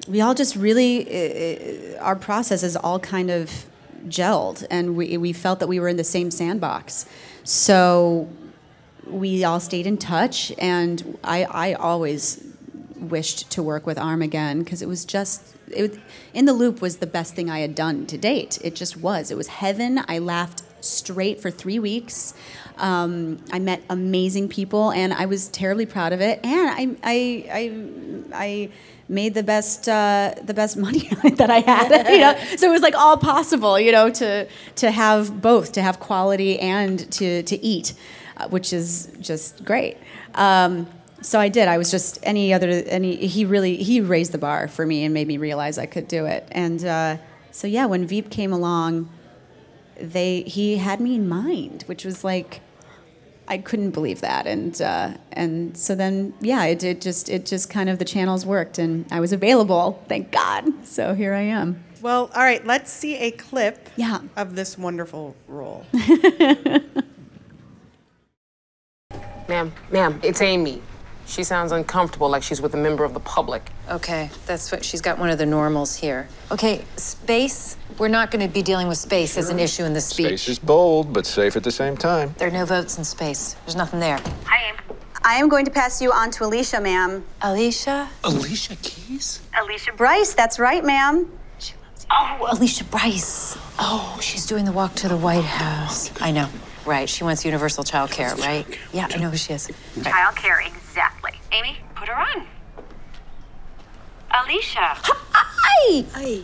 we 0.06 0.20
all 0.20 0.34
just 0.34 0.54
really 0.54 1.96
uh, 1.96 1.98
our 2.02 2.16
process 2.16 2.62
is 2.62 2.76
all 2.76 3.00
kind 3.00 3.30
of 3.30 3.66
gelled, 4.06 4.66
and 4.70 4.96
we 4.96 5.16
we 5.16 5.32
felt 5.32 5.60
that 5.60 5.66
we 5.66 5.80
were 5.80 5.88
in 5.88 5.96
the 5.96 6.04
same 6.04 6.30
sandbox. 6.30 7.06
So 7.44 8.28
we 9.10 9.44
all 9.44 9.60
stayed 9.60 9.86
in 9.86 9.98
touch, 9.98 10.52
and 10.58 11.18
I, 11.24 11.44
I 11.44 11.72
always 11.74 12.44
wished 12.96 13.50
to 13.50 13.62
work 13.62 13.86
with 13.86 13.98
Arm 13.98 14.22
again 14.22 14.60
because 14.60 14.82
it 14.82 14.88
was 14.88 15.04
just 15.04 15.56
it, 15.68 15.98
in 16.34 16.44
the 16.44 16.52
loop 16.52 16.80
was 16.80 16.98
the 16.98 17.06
best 17.06 17.34
thing 17.34 17.50
I 17.50 17.60
had 17.60 17.74
done 17.74 18.06
to 18.06 18.18
date. 18.18 18.58
It 18.62 18.74
just 18.74 18.96
was. 18.96 19.30
It 19.30 19.36
was 19.36 19.48
heaven. 19.48 20.00
I 20.08 20.18
laughed 20.18 20.62
straight 20.80 21.40
for 21.40 21.50
three 21.50 21.78
weeks. 21.78 22.34
Um, 22.76 23.38
I 23.52 23.58
met 23.58 23.82
amazing 23.90 24.48
people, 24.48 24.90
and 24.92 25.12
I 25.12 25.26
was 25.26 25.48
terribly 25.48 25.86
proud 25.86 26.12
of 26.12 26.20
it. 26.20 26.40
And 26.44 26.70
I 26.70 26.96
I 27.02 27.44
I, 27.52 28.32
I 28.32 28.70
made 29.08 29.34
the 29.34 29.42
best 29.42 29.88
uh, 29.88 30.34
the 30.42 30.54
best 30.54 30.76
money 30.86 31.08
that 31.36 31.50
I 31.50 31.60
had. 31.60 32.08
you 32.10 32.20
know, 32.20 32.36
so 32.56 32.68
it 32.68 32.72
was 32.72 32.82
like 32.82 32.96
all 32.96 33.16
possible. 33.16 33.78
You 33.78 33.92
know, 33.92 34.10
to 34.10 34.48
to 34.76 34.90
have 34.90 35.40
both, 35.40 35.72
to 35.72 35.82
have 35.82 36.00
quality 36.00 36.58
and 36.60 37.10
to 37.12 37.42
to 37.42 37.64
eat, 37.64 37.94
which 38.46 38.72
is 38.72 39.10
just 39.20 39.64
great. 39.64 39.96
Um, 40.34 40.88
so 41.20 41.40
I 41.40 41.48
did. 41.48 41.66
I 41.66 41.78
was 41.78 41.90
just 41.90 42.18
any 42.22 42.54
other 42.54 42.68
any. 42.68 43.16
He 43.26 43.44
really 43.44 43.76
he 43.76 44.00
raised 44.00 44.30
the 44.32 44.38
bar 44.38 44.68
for 44.68 44.86
me 44.86 45.04
and 45.04 45.12
made 45.12 45.26
me 45.26 45.36
realize 45.36 45.76
I 45.76 45.86
could 45.86 46.06
do 46.06 46.26
it. 46.26 46.46
And 46.52 46.84
uh, 46.84 47.16
so 47.50 47.66
yeah, 47.66 47.86
when 47.86 48.06
Veep 48.06 48.30
came 48.30 48.52
along, 48.52 49.08
they 50.00 50.42
he 50.42 50.76
had 50.76 51.00
me 51.00 51.16
in 51.16 51.28
mind, 51.28 51.82
which 51.86 52.04
was 52.04 52.22
like 52.22 52.60
I 53.48 53.58
couldn't 53.58 53.90
believe 53.90 54.20
that. 54.20 54.46
And 54.46 54.80
uh, 54.80 55.14
and 55.32 55.76
so 55.76 55.96
then 55.96 56.34
yeah, 56.40 56.66
it, 56.66 56.84
it 56.84 57.00
just 57.00 57.28
it 57.28 57.46
just 57.46 57.68
kind 57.68 57.88
of 57.90 57.98
the 57.98 58.04
channels 58.04 58.46
worked 58.46 58.78
and 58.78 59.04
I 59.10 59.18
was 59.18 59.32
available. 59.32 60.00
Thank 60.08 60.30
God. 60.30 60.66
So 60.86 61.14
here 61.14 61.34
I 61.34 61.40
am. 61.42 61.82
Well, 62.00 62.30
all 62.32 62.42
right, 62.42 62.64
let's 62.64 62.92
see 62.92 63.16
a 63.16 63.32
clip 63.32 63.88
Yeah. 63.96 64.20
of 64.36 64.54
this 64.54 64.78
wonderful 64.78 65.34
role. 65.48 65.84
Ma'am, 69.48 69.72
ma'am, 69.90 70.20
it's 70.22 70.42
Amy. 70.42 70.82
She 71.24 71.42
sounds 71.42 71.72
uncomfortable, 71.72 72.28
like 72.28 72.42
she's 72.42 72.60
with 72.60 72.74
a 72.74 72.76
member 72.76 73.02
of 73.02 73.14
the 73.14 73.20
public. 73.20 73.62
Okay, 73.90 74.28
that's 74.44 74.70
what 74.70 74.84
she's 74.84 75.00
got 75.00 75.18
one 75.18 75.30
of 75.30 75.38
the 75.38 75.46
normals 75.46 75.96
here. 75.96 76.28
Okay, 76.50 76.84
space. 76.96 77.76
We're 77.98 78.08
not 78.08 78.30
going 78.30 78.46
to 78.46 78.52
be 78.52 78.62
dealing 78.62 78.88
with 78.88 78.98
space 78.98 79.38
as 79.38 79.48
an 79.48 79.58
issue 79.58 79.84
in 79.84 79.94
the 79.94 80.02
speech. 80.02 80.26
Space 80.26 80.48
is 80.48 80.58
bold, 80.58 81.14
but 81.14 81.24
safe 81.24 81.56
at 81.56 81.64
the 81.64 81.70
same 81.70 81.96
time. 81.96 82.34
There 82.36 82.48
are 82.48 82.50
no 82.50 82.66
votes 82.66 82.98
in 82.98 83.04
space. 83.04 83.54
There's 83.64 83.74
nothing 83.76 84.00
there. 84.00 84.18
Hi, 84.44 84.68
Amy. 84.68 85.00
I 85.24 85.36
am 85.36 85.48
going 85.48 85.64
to 85.64 85.70
pass 85.70 86.00
you 86.00 86.12
on 86.12 86.30
to 86.32 86.44
Alicia, 86.44 86.80
ma'am. 86.80 87.24
Alicia? 87.40 88.08
Alicia 88.24 88.76
Keys? 88.76 89.40
Alicia 89.58 89.92
Bryce, 89.92 90.34
that's 90.34 90.58
right, 90.58 90.84
ma'am. 90.84 91.30
She 91.58 91.74
loves 91.82 92.02
you. 92.04 92.08
Oh, 92.10 92.48
Alicia 92.52 92.84
Bryce. 92.84 93.56
Oh, 93.78 94.18
she's 94.20 94.46
doing 94.46 94.66
the 94.66 94.72
walk 94.72 94.94
to 94.96 95.08
the 95.08 95.16
White 95.16 95.44
House. 95.44 96.10
I 96.20 96.32
know. 96.32 96.48
Right. 96.88 97.06
She 97.06 97.22
wants 97.22 97.44
universal 97.44 97.84
child 97.84 98.10
care, 98.10 98.34
right? 98.36 98.66
Yeah, 98.94 99.08
I 99.12 99.18
know 99.18 99.28
who 99.28 99.36
she 99.36 99.52
is. 99.52 99.70
Child 100.02 100.36
care, 100.36 100.62
exactly. 100.62 101.32
Amy, 101.52 101.76
put 101.94 102.08
her 102.08 102.14
on. 102.14 102.46
Alicia. 104.30 104.96
Hi. 105.04 106.04
Hi. 106.14 106.40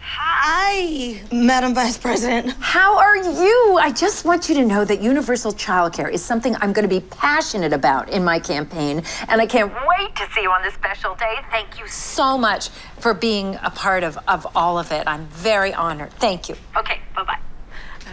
Hi. 0.00 1.20
Madam 1.32 1.74
Vice 1.74 1.98
President. 1.98 2.54
How 2.60 2.96
are 2.96 3.16
you? 3.16 3.78
I 3.80 3.90
just 3.90 4.24
want 4.24 4.48
you 4.48 4.54
to 4.54 4.64
know 4.64 4.84
that 4.84 5.02
universal 5.02 5.52
childcare 5.52 6.12
is 6.12 6.22
something 6.22 6.54
I'm 6.60 6.72
going 6.72 6.88
to 6.88 7.00
be 7.00 7.04
passionate 7.10 7.72
about 7.72 8.08
in 8.08 8.22
my 8.22 8.38
campaign, 8.38 9.02
and 9.26 9.40
I 9.40 9.46
can't 9.46 9.72
wait 9.72 10.14
to 10.14 10.28
see 10.32 10.42
you 10.42 10.50
on 10.52 10.62
this 10.62 10.74
special 10.74 11.16
day. 11.16 11.34
Thank 11.50 11.80
you 11.80 11.88
so 11.88 12.38
much 12.38 12.68
for 13.00 13.14
being 13.14 13.56
a 13.64 13.70
part 13.70 14.04
of, 14.04 14.16
of 14.28 14.46
all 14.54 14.78
of 14.78 14.92
it. 14.92 15.08
I'm 15.08 15.26
very 15.26 15.74
honored. 15.74 16.12
Thank 16.12 16.48
you. 16.48 16.54
Okay, 16.76 17.00
bye 17.16 17.24
bye. 17.24 17.38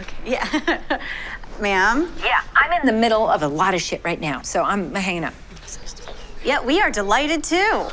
Okay. 0.00 0.32
Yeah. 0.32 0.98
ma'am. 1.60 2.12
Yeah, 2.22 2.40
I'm 2.54 2.72
in 2.80 2.86
the 2.86 2.92
middle 2.92 3.28
of 3.28 3.42
a 3.42 3.48
lot 3.48 3.74
of 3.74 3.80
shit 3.82 4.02
right 4.04 4.20
now, 4.20 4.42
so 4.42 4.62
I'm 4.62 4.94
hanging 4.94 5.24
up. 5.24 5.34
Yeah, 6.44 6.62
we 6.62 6.80
are 6.80 6.90
delighted 6.90 7.42
too. 7.44 7.88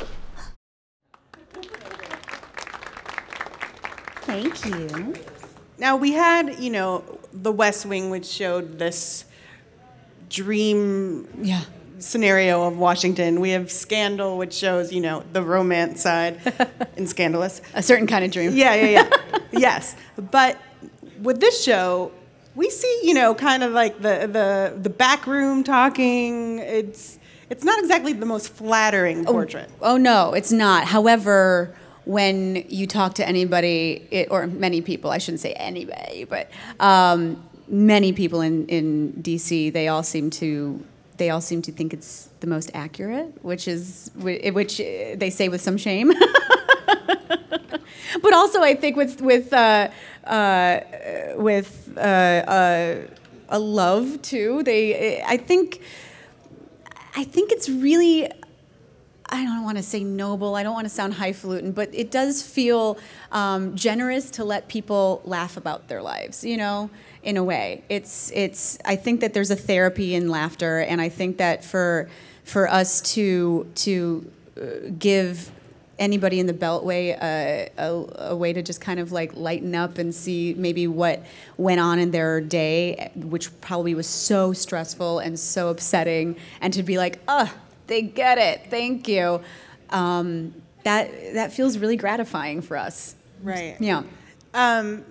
Thank 4.22 4.64
you. 4.64 5.14
Now 5.78 5.96
we 5.96 6.12
had, 6.12 6.58
you 6.58 6.70
know, 6.70 7.04
The 7.32 7.52
West 7.52 7.84
Wing, 7.86 8.10
which 8.10 8.26
showed 8.26 8.78
this 8.78 9.24
dream 10.30 11.28
Yeah. 11.42 11.62
scenario 11.98 12.62
of 12.66 12.78
Washington. 12.78 13.40
We 13.40 13.50
have 13.50 13.70
Scandal, 13.70 14.38
which 14.38 14.52
shows, 14.54 14.92
you 14.92 15.00
know, 15.00 15.24
the 15.32 15.42
romance 15.42 16.00
side 16.02 16.40
and 16.96 17.08
scandalous. 17.08 17.60
A 17.74 17.82
certain 17.82 18.06
kind 18.06 18.24
of 18.24 18.30
dream. 18.30 18.52
Yeah, 18.54 18.74
yeah, 18.74 18.88
yeah. 18.88 19.38
yes. 19.52 19.94
But 20.30 20.58
with 21.20 21.40
this 21.40 21.62
show, 21.62 22.12
we 22.54 22.70
see, 22.70 23.00
you 23.02 23.14
know, 23.14 23.34
kind 23.34 23.62
of 23.62 23.72
like 23.72 24.00
the 24.00 24.28
the 24.30 24.78
the 24.80 24.90
back 24.90 25.26
room 25.26 25.64
talking. 25.64 26.60
It's 26.60 27.18
it's 27.50 27.64
not 27.64 27.78
exactly 27.78 28.12
the 28.12 28.26
most 28.26 28.52
flattering 28.52 29.24
portrait. 29.24 29.70
Oh 29.80 29.96
no, 29.96 30.34
it's 30.34 30.52
not. 30.52 30.86
However, 30.86 31.74
when 32.04 32.64
you 32.68 32.86
talk 32.86 33.14
to 33.14 33.26
anybody, 33.26 34.06
it, 34.10 34.28
or 34.30 34.46
many 34.46 34.80
people, 34.80 35.10
I 35.10 35.18
shouldn't 35.18 35.40
say 35.40 35.52
anybody, 35.54 36.24
but 36.24 36.50
um, 36.80 37.42
many 37.68 38.12
people 38.12 38.40
in, 38.40 38.66
in 38.66 39.12
DC, 39.22 39.72
they 39.72 39.88
all 39.88 40.02
seem 40.02 40.30
to 40.30 40.84
they 41.16 41.30
all 41.30 41.40
seem 41.40 41.62
to 41.62 41.70
think 41.70 41.94
it's 41.94 42.28
the 42.40 42.46
most 42.46 42.70
accurate, 42.74 43.44
which 43.44 43.68
is 43.68 44.10
which 44.16 44.78
they 44.78 45.30
say 45.30 45.48
with 45.48 45.60
some 45.60 45.76
shame. 45.76 46.12
but 48.22 48.32
also, 48.32 48.62
I 48.62 48.74
think 48.74 48.96
with 48.96 49.20
with 49.20 49.52
uh, 49.52 49.90
uh, 50.26 50.80
with 51.36 51.92
uh, 51.96 52.00
uh, 52.00 53.06
a 53.48 53.58
love 53.58 54.22
too. 54.22 54.62
They, 54.62 55.22
I 55.22 55.36
think, 55.36 55.80
I 57.16 57.24
think 57.24 57.52
it's 57.52 57.68
really. 57.68 58.30
I 59.26 59.42
don't 59.42 59.64
want 59.64 59.78
to 59.78 59.82
say 59.82 60.04
noble. 60.04 60.54
I 60.54 60.62
don't 60.62 60.74
want 60.74 60.84
to 60.84 60.94
sound 60.94 61.14
highfalutin, 61.14 61.72
but 61.72 61.88
it 61.94 62.10
does 62.10 62.42
feel 62.42 62.98
um, 63.32 63.74
generous 63.74 64.30
to 64.32 64.44
let 64.44 64.68
people 64.68 65.22
laugh 65.24 65.56
about 65.56 65.88
their 65.88 66.02
lives. 66.02 66.44
You 66.44 66.58
know, 66.58 66.90
in 67.22 67.36
a 67.36 67.42
way, 67.42 67.82
it's 67.88 68.30
it's. 68.34 68.78
I 68.84 68.96
think 68.96 69.20
that 69.20 69.32
there's 69.34 69.50
a 69.50 69.56
therapy 69.56 70.14
in 70.14 70.28
laughter, 70.28 70.80
and 70.80 71.00
I 71.00 71.08
think 71.08 71.38
that 71.38 71.64
for 71.64 72.08
for 72.44 72.68
us 72.68 73.00
to 73.14 73.66
to 73.76 74.30
uh, 74.60 74.90
give 74.98 75.50
anybody 75.98 76.40
in 76.40 76.46
the 76.46 76.54
beltway 76.54 77.16
a, 77.22 77.70
a, 77.78 78.30
a 78.30 78.36
way 78.36 78.52
to 78.52 78.62
just 78.62 78.80
kind 78.80 78.98
of 78.98 79.12
like 79.12 79.34
lighten 79.36 79.74
up 79.74 79.98
and 79.98 80.14
see 80.14 80.54
maybe 80.58 80.86
what 80.86 81.22
went 81.56 81.80
on 81.80 81.98
in 81.98 82.10
their 82.10 82.40
day 82.40 83.10
which 83.14 83.48
probably 83.60 83.94
was 83.94 84.06
so 84.06 84.52
stressful 84.52 85.20
and 85.20 85.38
so 85.38 85.68
upsetting 85.68 86.36
and 86.60 86.72
to 86.72 86.82
be 86.82 86.98
like 86.98 87.20
oh 87.28 87.52
they 87.86 88.02
get 88.02 88.38
it. 88.38 88.70
Thank 88.70 89.08
you. 89.08 89.40
Um, 89.90 90.54
that 90.84 91.10
that 91.34 91.52
feels 91.52 91.78
really 91.78 91.96
gratifying 91.96 92.62
for 92.62 92.76
us. 92.76 93.14
Right. 93.42 93.76
yeah. 93.78 94.02
Um, 94.52 95.04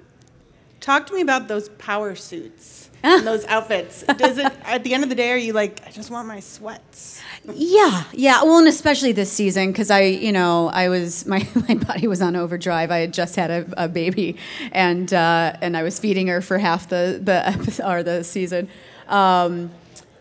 talk 0.80 1.06
to 1.08 1.14
me 1.14 1.22
about 1.22 1.48
those 1.48 1.70
power 1.70 2.16
suits 2.16 2.90
and 3.18 3.28
those 3.28 3.46
outfits. 3.46 4.04
Does 4.04 4.38
it 4.38 4.52
at 4.64 4.84
the 4.86 4.94
end 4.94 5.04
of 5.04 5.10
the 5.10 5.16
day 5.16 5.32
are 5.32 5.38
you 5.38 5.52
like 5.52 5.86
I 5.86 5.92
just 5.92 6.10
want 6.10 6.26
my 6.26 6.40
sweats? 6.40 7.22
Yeah, 7.54 8.06
yeah. 8.14 8.42
Well, 8.44 8.60
and 8.60 8.68
especially 8.68 9.12
this 9.12 9.30
season 9.30 9.72
because 9.72 9.92
I, 9.92 10.04
you 10.04 10.32
know, 10.32 10.70
I 10.70 10.88
was 10.88 11.26
my, 11.28 11.46
my 11.68 11.76
body 11.76 12.08
was 12.08 12.22
on 12.22 12.38
overdrive. 12.38 12.92
I 12.92 13.00
had 13.00 13.14
just 13.14 13.36
had 13.36 13.52
a, 13.52 13.66
a 13.86 13.88
baby, 13.90 14.38
and 14.72 15.14
uh, 15.14 15.58
and 15.62 15.76
I 15.76 15.84
was 15.84 16.00
feeding 16.00 16.28
her 16.28 16.42
for 16.42 16.58
half 16.58 16.88
the 16.88 17.20
the 17.22 17.46
episode, 17.48 17.86
or 17.92 18.04
the 18.04 18.24
season. 18.24 18.70
Um, 19.10 19.72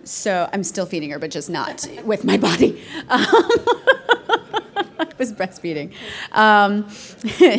so 0.02 0.50
I'm 0.52 0.64
still 0.64 0.86
feeding 0.86 1.10
her, 1.10 1.20
but 1.20 1.30
just 1.30 1.48
not 1.48 1.86
with 2.04 2.24
my 2.24 2.36
body. 2.36 2.82
Um, 3.08 3.26
I 4.98 5.06
was 5.18 5.32
breastfeeding. 5.32 5.92
Um, 6.32 6.88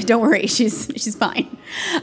don't 0.01 0.21
worry, 0.21 0.47
she's 0.47 0.91
she's 0.97 1.15
fine. 1.15 1.55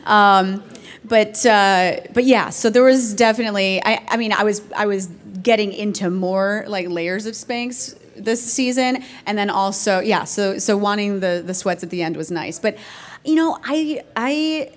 Um, 0.04 0.62
but 1.10 1.44
uh, 1.44 1.96
but 2.14 2.22
yeah, 2.22 2.50
so 2.50 2.70
there 2.70 2.84
was 2.84 3.12
definitely. 3.14 3.82
I, 3.84 4.00
I 4.08 4.16
mean, 4.16 4.32
I 4.32 4.44
was 4.44 4.62
I 4.74 4.86
was 4.86 5.06
getting 5.42 5.72
into 5.72 6.08
more 6.08 6.64
like 6.68 6.88
layers 6.88 7.26
of 7.26 7.34
Spanx 7.34 7.98
this 8.16 8.40
season, 8.40 9.02
and 9.26 9.36
then 9.36 9.50
also 9.50 9.98
yeah. 9.98 10.22
So 10.22 10.58
so 10.58 10.76
wanting 10.76 11.18
the 11.18 11.42
the 11.44 11.52
sweats 11.52 11.82
at 11.82 11.90
the 11.90 12.04
end 12.04 12.16
was 12.16 12.30
nice, 12.30 12.60
but 12.60 12.78
you 13.24 13.34
know 13.34 13.58
I 13.64 14.04
I 14.14 14.70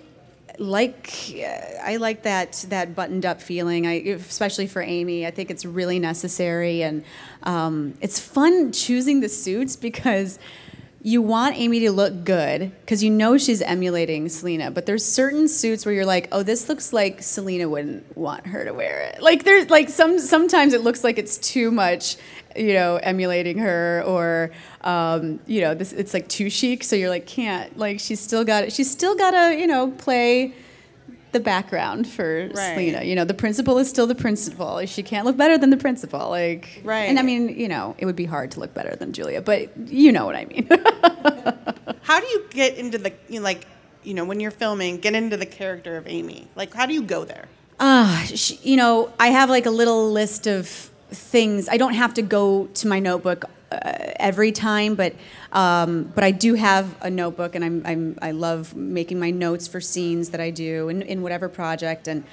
like 0.58 1.13
I 1.84 1.98
like 1.98 2.24
that 2.24 2.65
that 2.69 2.96
buttoned 2.96 3.28
up 3.28 3.39
feeling. 3.39 3.86
I 3.86 3.93
especially 4.08 4.65
for 4.65 4.82
Amy, 4.82 5.28
I 5.28 5.32
think 5.32 5.52
it's 5.52 5.65
really 5.65 6.00
necessary, 6.00 6.82
and 6.82 7.04
um, 7.43 7.93
it's 8.02 8.19
fun 8.19 8.72
choosing 8.72 9.19
the 9.19 9.30
suits 9.30 9.76
because 9.76 10.39
you 11.06 11.22
want 11.22 11.58
Amy 11.58 11.82
to 11.82 11.92
look 11.92 12.24
good 12.24 12.72
because 12.80 13.04
you 13.04 13.10
know 13.10 13.38
she's 13.38 13.62
emulating 13.62 14.30
Selina. 14.30 14.72
But 14.72 14.86
there's 14.86 15.06
certain 15.06 15.50
suits 15.50 15.86
where 15.86 15.94
you're 15.94 16.06
like, 16.06 16.30
oh, 16.32 16.44
this 16.44 16.70
looks 16.70 16.94
like 16.94 17.22
Selina 17.22 17.68
wouldn't 17.68 18.16
want 18.16 18.48
her 18.48 18.63
to 18.63 18.74
wear 18.74 19.02
it. 19.02 19.22
Like 19.22 19.44
there's 19.44 19.70
like 19.70 19.89
some 19.89 20.18
sometimes 20.18 20.72
it 20.72 20.82
looks 20.82 21.04
like 21.04 21.18
it's 21.18 21.38
too 21.38 21.72
much, 21.72 22.16
you 22.56 22.74
know, 22.74 22.96
emulating 23.04 23.58
her 23.58 24.02
or 24.08 24.52
um, 24.82 25.42
you 25.46 25.60
know, 25.60 25.74
this 25.74 25.92
it's 25.92 26.13
like 26.13 26.30
too 26.30 26.50
chic. 26.50 26.86
So 26.86 26.96
you're 26.96 27.10
like, 27.10 27.28
can't 27.28 27.78
like 27.78 28.00
she's 28.00 28.22
still 28.22 28.46
got 28.46 28.63
it. 28.63 28.72
She's 28.72 28.89
still 28.89 29.16
got 29.16 29.32
to 29.32 29.60
you 29.60 29.68
know 29.68 29.92
play 29.92 30.54
the 31.34 31.39
background 31.39 32.08
for 32.08 32.50
Right. 32.54 32.74
Selina. 32.74 33.04
You 33.04 33.15
know, 33.15 33.26
the 33.26 33.34
principal 33.34 33.78
is 33.78 33.89
still 33.89 34.08
the 34.08 34.15
principal. 34.15 34.86
She 34.86 35.04
can't 35.04 35.26
look 35.26 35.36
better 35.38 35.58
than 35.58 35.69
the 35.69 35.78
principal. 35.78 36.30
Like, 36.30 36.82
Right. 36.84 37.04
And 37.10 37.19
I 37.19 37.22
mean, 37.22 37.50
you 37.50 37.67
know, 37.67 37.96
it 37.98 38.06
would 38.06 38.15
be 38.15 38.26
hard 38.26 38.52
to 38.52 38.60
look 38.60 38.74
better 38.74 38.96
than 38.96 39.13
Julia, 39.13 39.41
but 39.41 39.76
you 39.89 40.12
know 40.12 40.26
what 40.26 40.36
I 40.36 40.46
mean. 40.46 40.67
How 42.04 42.19
do 42.19 42.28
you 42.28 42.46
get 42.50 42.76
into 42.78 42.98
the 42.98 43.13
you 43.30 43.39
know, 43.39 43.43
like 43.43 43.65
you 44.04 44.13
know 44.13 44.26
when 44.26 44.39
you're 44.39 44.52
filming 44.52 44.98
get 44.98 45.15
into 45.15 45.38
the 45.38 45.46
character 45.46 45.98
of 45.98 46.08
Amy? 46.08 46.48
Like 46.56 46.74
how 46.74 46.86
do 46.86 46.93
you 46.93 47.02
go 47.02 47.26
there? 47.26 47.46
Ah, 47.80 48.26
you 48.62 48.78
know, 48.78 49.12
I 49.19 49.28
have 49.28 49.50
like 49.50 49.65
a 49.65 49.72
little 49.72 50.12
list 50.12 50.48
of 50.48 50.67
things. 51.10 51.67
I 51.69 51.78
don't 51.78 51.93
have 51.93 52.13
to 52.15 52.22
go 52.22 52.67
to 52.67 52.88
my 52.88 53.00
notebook 53.00 53.46
every 54.19 54.51
time, 54.51 54.95
but 54.95 55.13
um, 55.51 56.12
but 56.15 56.23
I 56.23 56.31
do 56.31 56.55
have 56.55 56.95
a 57.01 57.09
notebook, 57.09 57.55
and 57.55 57.63
I'm, 57.63 57.81
I'm 57.86 58.17
I 58.21 58.31
love 58.31 58.75
making 58.75 59.19
my 59.19 59.31
notes 59.31 59.67
for 59.67 59.81
scenes 59.81 60.29
that 60.29 60.41
I 60.41 60.49
do 60.49 60.89
in, 60.89 61.01
in 61.01 61.21
whatever 61.21 61.49
project, 61.49 62.07
and 62.07 62.23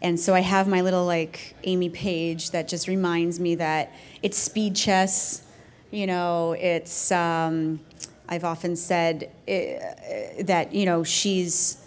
and 0.00 0.18
so 0.18 0.34
I 0.34 0.40
have 0.40 0.68
my 0.68 0.80
little 0.80 1.04
like 1.04 1.54
Amy 1.64 1.88
page 1.88 2.50
that 2.50 2.68
just 2.68 2.88
reminds 2.88 3.40
me 3.40 3.54
that 3.56 3.92
it's 4.22 4.38
speed 4.38 4.76
chess, 4.76 5.42
you 5.90 6.06
know, 6.06 6.52
it's. 6.52 7.10
Um, 7.12 7.80
I've 8.30 8.44
often 8.44 8.76
said 8.76 9.30
uh, 9.48 10.42
that 10.42 10.74
you 10.74 10.84
know 10.84 11.02
she's 11.02 11.78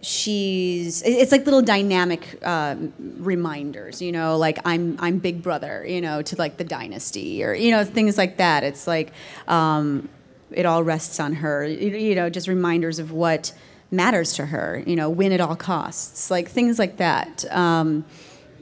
she's 0.00 1.02
it's 1.02 1.32
like 1.32 1.44
little 1.44 1.62
dynamic 1.62 2.38
um, 2.46 2.92
reminders 3.18 4.00
you 4.00 4.12
know 4.12 4.36
like 4.36 4.58
i'm 4.64 4.96
i'm 5.00 5.18
big 5.18 5.42
brother 5.42 5.84
you 5.86 6.00
know 6.00 6.22
to 6.22 6.36
like 6.36 6.56
the 6.56 6.64
dynasty 6.64 7.42
or 7.42 7.52
you 7.52 7.70
know 7.70 7.84
things 7.84 8.16
like 8.16 8.36
that. 8.36 8.64
It's 8.64 8.86
like 8.86 9.12
um, 9.46 10.08
it 10.50 10.66
all 10.66 10.82
rests 10.82 11.20
on 11.20 11.34
her 11.34 11.66
you, 11.66 12.14
know 12.14 12.30
just 12.30 12.48
reminders 12.48 12.98
of 12.98 13.12
what 13.12 13.52
matters 13.90 14.34
to 14.34 14.46
her 14.46 14.82
you 14.86 14.94
know 14.94 15.08
win 15.08 15.32
at 15.32 15.40
all 15.40 15.56
costs 15.56 16.30
like 16.30 16.48
things 16.48 16.78
like 16.78 16.98
that. 16.98 17.44
Um, 17.50 18.04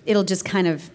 it'll 0.07 0.25
just 0.25 0.45
kind 0.45 0.67
of 0.67 0.91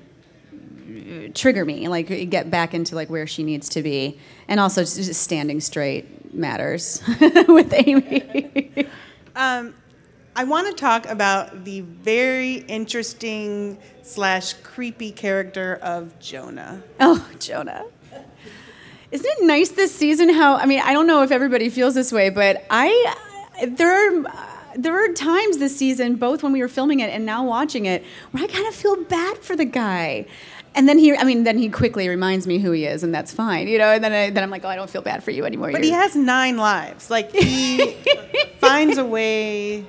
trigger 1.34 1.66
me 1.66 1.88
like 1.88 2.08
get 2.30 2.50
back 2.50 2.74
into 2.74 2.96
like 2.96 3.10
where 3.10 3.28
she 3.28 3.44
needs 3.44 3.70
to 3.70 3.82
be. 3.82 4.18
And 4.48 4.60
also 4.60 4.84
just 4.84 5.14
standing 5.22 5.60
straight 5.60 6.34
matters 6.34 7.02
with 7.48 7.74
amy. 7.74 8.88
Um, 9.36 9.74
I 10.36 10.46
want 10.46 10.68
to 10.68 10.74
talk 10.74 11.06
about 11.08 11.66
the 11.66 11.82
very 11.82 12.56
interesting 12.56 13.78
slash 14.02 14.54
creepy 14.64 15.12
character 15.12 15.78
of 15.82 16.18
Jonah. 16.20 16.82
Oh, 17.00 17.28
Jonah. 17.40 17.86
Isn't 19.12 19.28
it 19.40 19.46
nice 19.46 19.70
this 19.72 19.94
season 19.94 20.30
how 20.30 20.56
I 20.56 20.66
mean, 20.66 20.80
I 20.80 20.94
don't 20.94 21.06
know 21.08 21.22
if 21.24 21.32
everybody 21.32 21.70
feels 21.70 21.96
this 21.96 22.14
way, 22.14 22.30
but 22.30 22.66
I 22.70 23.14
there 23.68 23.92
are 23.92 24.34
there 24.78 25.04
are 25.04 25.12
times 25.12 25.58
this 25.58 25.76
season, 25.76 26.16
both 26.16 26.44
when 26.44 26.54
we 26.54 26.62
were 26.62 26.70
filming 26.70 27.02
it 27.02 27.10
and 27.10 27.26
now 27.26 27.44
watching 27.44 27.86
it, 27.88 28.06
where 28.32 28.42
I 28.42 28.48
kind 28.48 28.66
of 28.68 28.74
feel 28.74 29.04
bad 29.04 29.40
for 29.40 29.58
the 29.58 29.66
guy. 29.66 30.28
And 30.76 30.88
then 30.88 30.98
he, 30.98 31.14
I 31.14 31.26
mean, 31.26 31.44
then 31.44 31.58
he 31.58 31.68
quickly 31.68 32.08
reminds 32.08 32.48
me 32.48 32.58
who 32.60 32.72
he 32.72 32.86
is, 32.86 33.04
and 33.04 33.14
that's 33.14 33.34
fine, 33.34 33.68
you 33.68 33.78
know. 33.78 33.90
And 33.92 34.02
then, 34.02 34.14
I, 34.14 34.30
then 34.30 34.42
I'm 34.42 34.50
like, 34.50 34.64
oh, 34.64 34.70
I 34.70 34.78
don't 34.78 34.90
feel 34.90 35.02
bad 35.02 35.22
for 35.26 35.32
you 35.32 35.44
anymore. 35.44 35.74
But 35.74 35.84
he 35.84 35.90
You're- 35.90 36.02
has 36.02 36.16
nine 36.16 36.56
lives. 36.56 37.10
Like 37.10 37.34
he 37.34 37.98
finds 38.60 38.98
a 38.98 39.04
way 39.04 39.86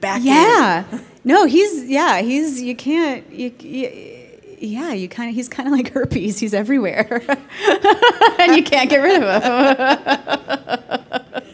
back. 0.00 0.22
yeah, 0.22 0.84
no, 1.24 1.46
he's 1.46 1.84
yeah, 1.84 2.20
he's 2.20 2.60
you 2.60 2.74
can't 2.74 3.30
you, 3.30 3.52
you 3.60 4.20
yeah, 4.60 4.92
you 4.92 5.08
kind 5.08 5.30
of 5.30 5.34
he's 5.34 5.48
kind 5.48 5.68
of 5.68 5.72
like 5.72 5.92
herpes. 5.92 6.38
He's 6.38 6.54
everywhere, 6.54 7.22
and 8.38 8.56
you 8.56 8.62
can't 8.62 8.90
get 8.90 8.98
rid 8.98 9.22
of 9.22 9.42
him. 9.42 9.50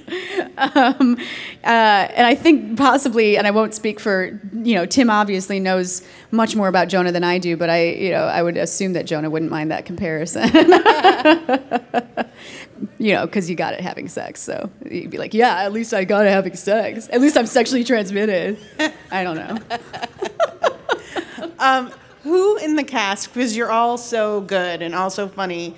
um, 0.59 1.17
uh, 1.65 1.65
and 1.65 2.27
I 2.27 2.35
think 2.35 2.77
possibly, 2.77 3.39
and 3.39 3.47
I 3.47 3.51
won't 3.51 3.75
speak 3.75 4.01
for 4.01 4.41
you 4.53 4.75
know 4.75 4.87
Tim. 4.87 5.11
Obviously 5.11 5.61
knows 5.61 6.03
much 6.31 6.57
more 6.57 6.69
about 6.69 6.89
Jonah 6.89 7.13
than 7.13 7.25
I 7.25 7.39
do, 7.39 7.57
but 7.57 7.71
I 7.71 7.91
you 7.91 8.11
know 8.11 8.25
I 8.25 8.43
would 8.43 8.57
assume 8.57 8.95
that 8.95 9.07
Jonah 9.07 9.31
wouldn't 9.31 9.51
mind 9.51 9.71
that 9.71 9.85
comparison. 9.85 10.51
you 12.99 13.15
know, 13.15 13.27
because 13.27 13.49
you 13.49 13.57
got 13.57 13.75
it 13.75 13.81
having 13.81 14.09
sex, 14.09 14.41
so 14.41 14.71
you'd 14.91 15.11
be 15.11 15.19
like, 15.19 15.35
yeah, 15.35 15.63
at 15.63 15.73
least 15.73 15.95
I 15.95 16.05
got 16.05 16.27
it 16.27 16.31
having 16.31 16.57
sex. 16.57 17.09
At 17.11 17.21
least 17.21 17.37
I'm 17.37 17.47
sexually 17.47 17.85
transmitted. 17.85 18.59
I 19.11 19.23
don't 19.25 19.37
know. 19.37 19.59
Um, 21.59 21.91
who 22.23 22.57
in 22.59 22.77
the 22.77 22.85
cast, 22.85 23.33
because 23.33 23.57
you're 23.57 23.71
all 23.71 23.97
so 23.97 24.41
good 24.43 24.83
and 24.83 24.95
all 24.95 25.11
so 25.11 25.29
funny, 25.29 25.75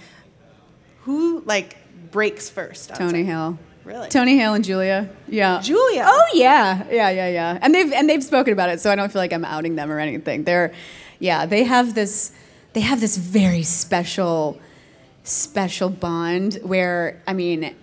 who 1.02 1.40
like 1.44 1.76
breaks 2.10 2.50
first? 2.50 2.94
Tony? 2.94 3.24
Hale. 3.24 3.58
Really? 3.84 4.08
Tony 4.08 4.36
Hale 4.36 4.54
and 4.54 4.64
Julia. 4.64 5.08
Yeah. 5.28 5.60
Julia. 5.60 6.04
Oh 6.06 6.24
yeah, 6.34 6.84
yeah, 6.90 7.10
yeah, 7.10 7.28
yeah. 7.28 7.58
And 7.62 7.74
they've 7.74 7.90
and 7.92 8.08
they've 8.08 8.22
spoken 8.24 8.52
about 8.52 8.70
it, 8.70 8.80
so 8.80 8.90
I 8.90 8.96
don't 8.96 9.10
feel 9.10 9.20
like 9.20 9.32
I'm 9.32 9.44
outing 9.44 9.76
them 9.76 9.90
or 9.90 9.98
anything. 9.98 10.44
They're, 10.44 10.72
yeah, 11.18 11.46
they 11.46 11.64
have 11.64 11.94
this, 11.94 12.32
they 12.74 12.80
have 12.80 13.00
this 13.00 13.16
very 13.16 13.62
special, 13.62 14.60
special 15.28 15.90
bond 15.90 16.58
where 16.62 17.22
I 17.26 17.32
mean, 17.32 17.74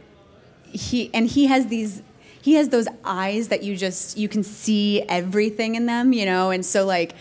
he 0.63 1.09
and 1.13 1.27
he 1.27 1.47
has 1.47 1.67
these. 1.67 2.01
He 2.41 2.53
has 2.53 2.69
those 2.69 2.87
eyes 3.03 3.47
that 3.47 3.63
you 3.63 3.75
just 3.75 4.17
you 4.19 4.29
can 4.29 4.43
see 4.43 5.01
everything 5.01 5.73
in 5.73 5.87
them, 5.87 6.13
you 6.13 6.25
know, 6.25 6.51
and 6.51 6.63
so 6.63 6.85
like 6.85 7.15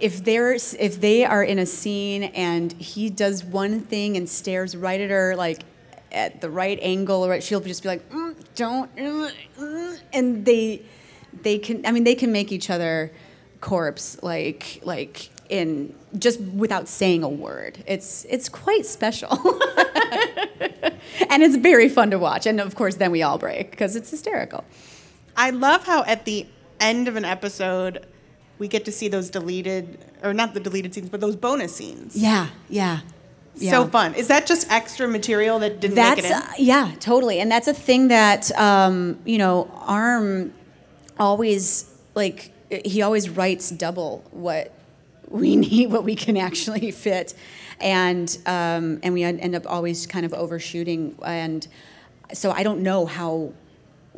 if 0.00 0.24
they're 0.24 0.54
if 0.54 1.00
they 1.00 1.24
are 1.24 1.42
in 1.42 1.58
a 1.58 1.66
scene 1.66 2.24
and 2.24 2.72
he 2.72 3.10
does 3.10 3.44
one 3.44 3.80
thing 3.80 4.16
and 4.16 4.28
stares 4.28 4.76
right 4.76 5.00
at 5.00 5.10
her 5.10 5.34
like 5.36 5.62
at 6.12 6.40
the 6.40 6.48
right 6.48 6.78
angle 6.80 7.24
or 7.24 7.30
right, 7.30 7.42
she'll 7.42 7.60
just 7.60 7.82
be 7.82 7.88
like 7.88 8.08
mm, 8.10 8.34
don't 8.54 8.94
mm, 8.96 9.30
mm," 9.58 10.00
and 10.12 10.44
they 10.44 10.82
they 11.42 11.58
can 11.58 11.84
i 11.84 11.92
mean 11.92 12.04
they 12.04 12.14
can 12.14 12.32
make 12.32 12.52
each 12.52 12.70
other 12.70 13.12
corpse 13.60 14.22
like 14.22 14.80
like 14.84 15.30
in 15.48 15.94
just 16.18 16.40
without 16.40 16.88
saying 16.88 17.22
a 17.22 17.28
word 17.28 17.82
it's 17.86 18.24
it's 18.28 18.48
quite 18.48 18.84
special 18.84 19.30
and 21.30 21.42
it's 21.42 21.56
very 21.56 21.88
fun 21.88 22.10
to 22.10 22.18
watch 22.18 22.46
and 22.46 22.60
of 22.60 22.74
course 22.74 22.96
then 22.96 23.10
we 23.10 23.22
all 23.22 23.38
break 23.38 23.70
because 23.70 23.96
it's 23.96 24.10
hysterical 24.10 24.64
I 25.36 25.50
love 25.50 25.84
how 25.84 26.02
at 26.02 26.24
the 26.24 26.46
end 26.80 27.06
of 27.06 27.14
an 27.14 27.24
episode, 27.24 28.04
we 28.58 28.66
get 28.66 28.84
to 28.86 28.92
see 28.92 29.06
those 29.06 29.30
deleted, 29.30 30.04
or 30.24 30.34
not 30.34 30.52
the 30.52 30.58
deleted 30.58 30.92
scenes, 30.92 31.08
but 31.08 31.20
those 31.20 31.36
bonus 31.36 31.74
scenes. 31.74 32.16
yeah 32.16 32.48
yeah 32.68 33.00
Yeah. 33.54 33.70
So 33.70 33.86
fun. 33.86 34.14
Is 34.14 34.26
that 34.28 34.46
just 34.46 34.70
extra 34.70 35.06
material 35.08 35.60
that 35.60 35.80
didn't 35.80 35.94
that's 35.94 36.22
make 36.22 36.30
it 36.30 36.36
in? 36.36 36.42
uh, 36.42 36.52
yeah 36.58 36.92
totally 37.00 37.40
and 37.40 37.50
that's 37.50 37.68
a 37.68 37.74
thing 37.74 38.08
that 38.08 38.50
um, 38.58 39.18
you 39.24 39.38
know 39.38 39.70
arm 39.86 40.52
always 41.18 41.88
like 42.14 42.52
he 42.84 43.02
always 43.02 43.28
writes 43.30 43.70
double 43.70 44.24
what 44.30 44.72
we 45.30 45.56
need 45.68 45.90
what 45.90 46.04
we 46.04 46.14
can 46.14 46.36
actually 46.36 46.90
fit. 46.90 47.34
And 47.80 48.36
um, 48.46 48.98
and 49.02 49.14
we 49.14 49.22
end 49.22 49.54
up 49.54 49.64
always 49.66 50.06
kind 50.06 50.26
of 50.26 50.34
overshooting. 50.34 51.16
And 51.22 51.66
so 52.34 52.50
i 52.50 52.62
don't 52.62 52.82
know 52.82 53.06
how 53.06 53.54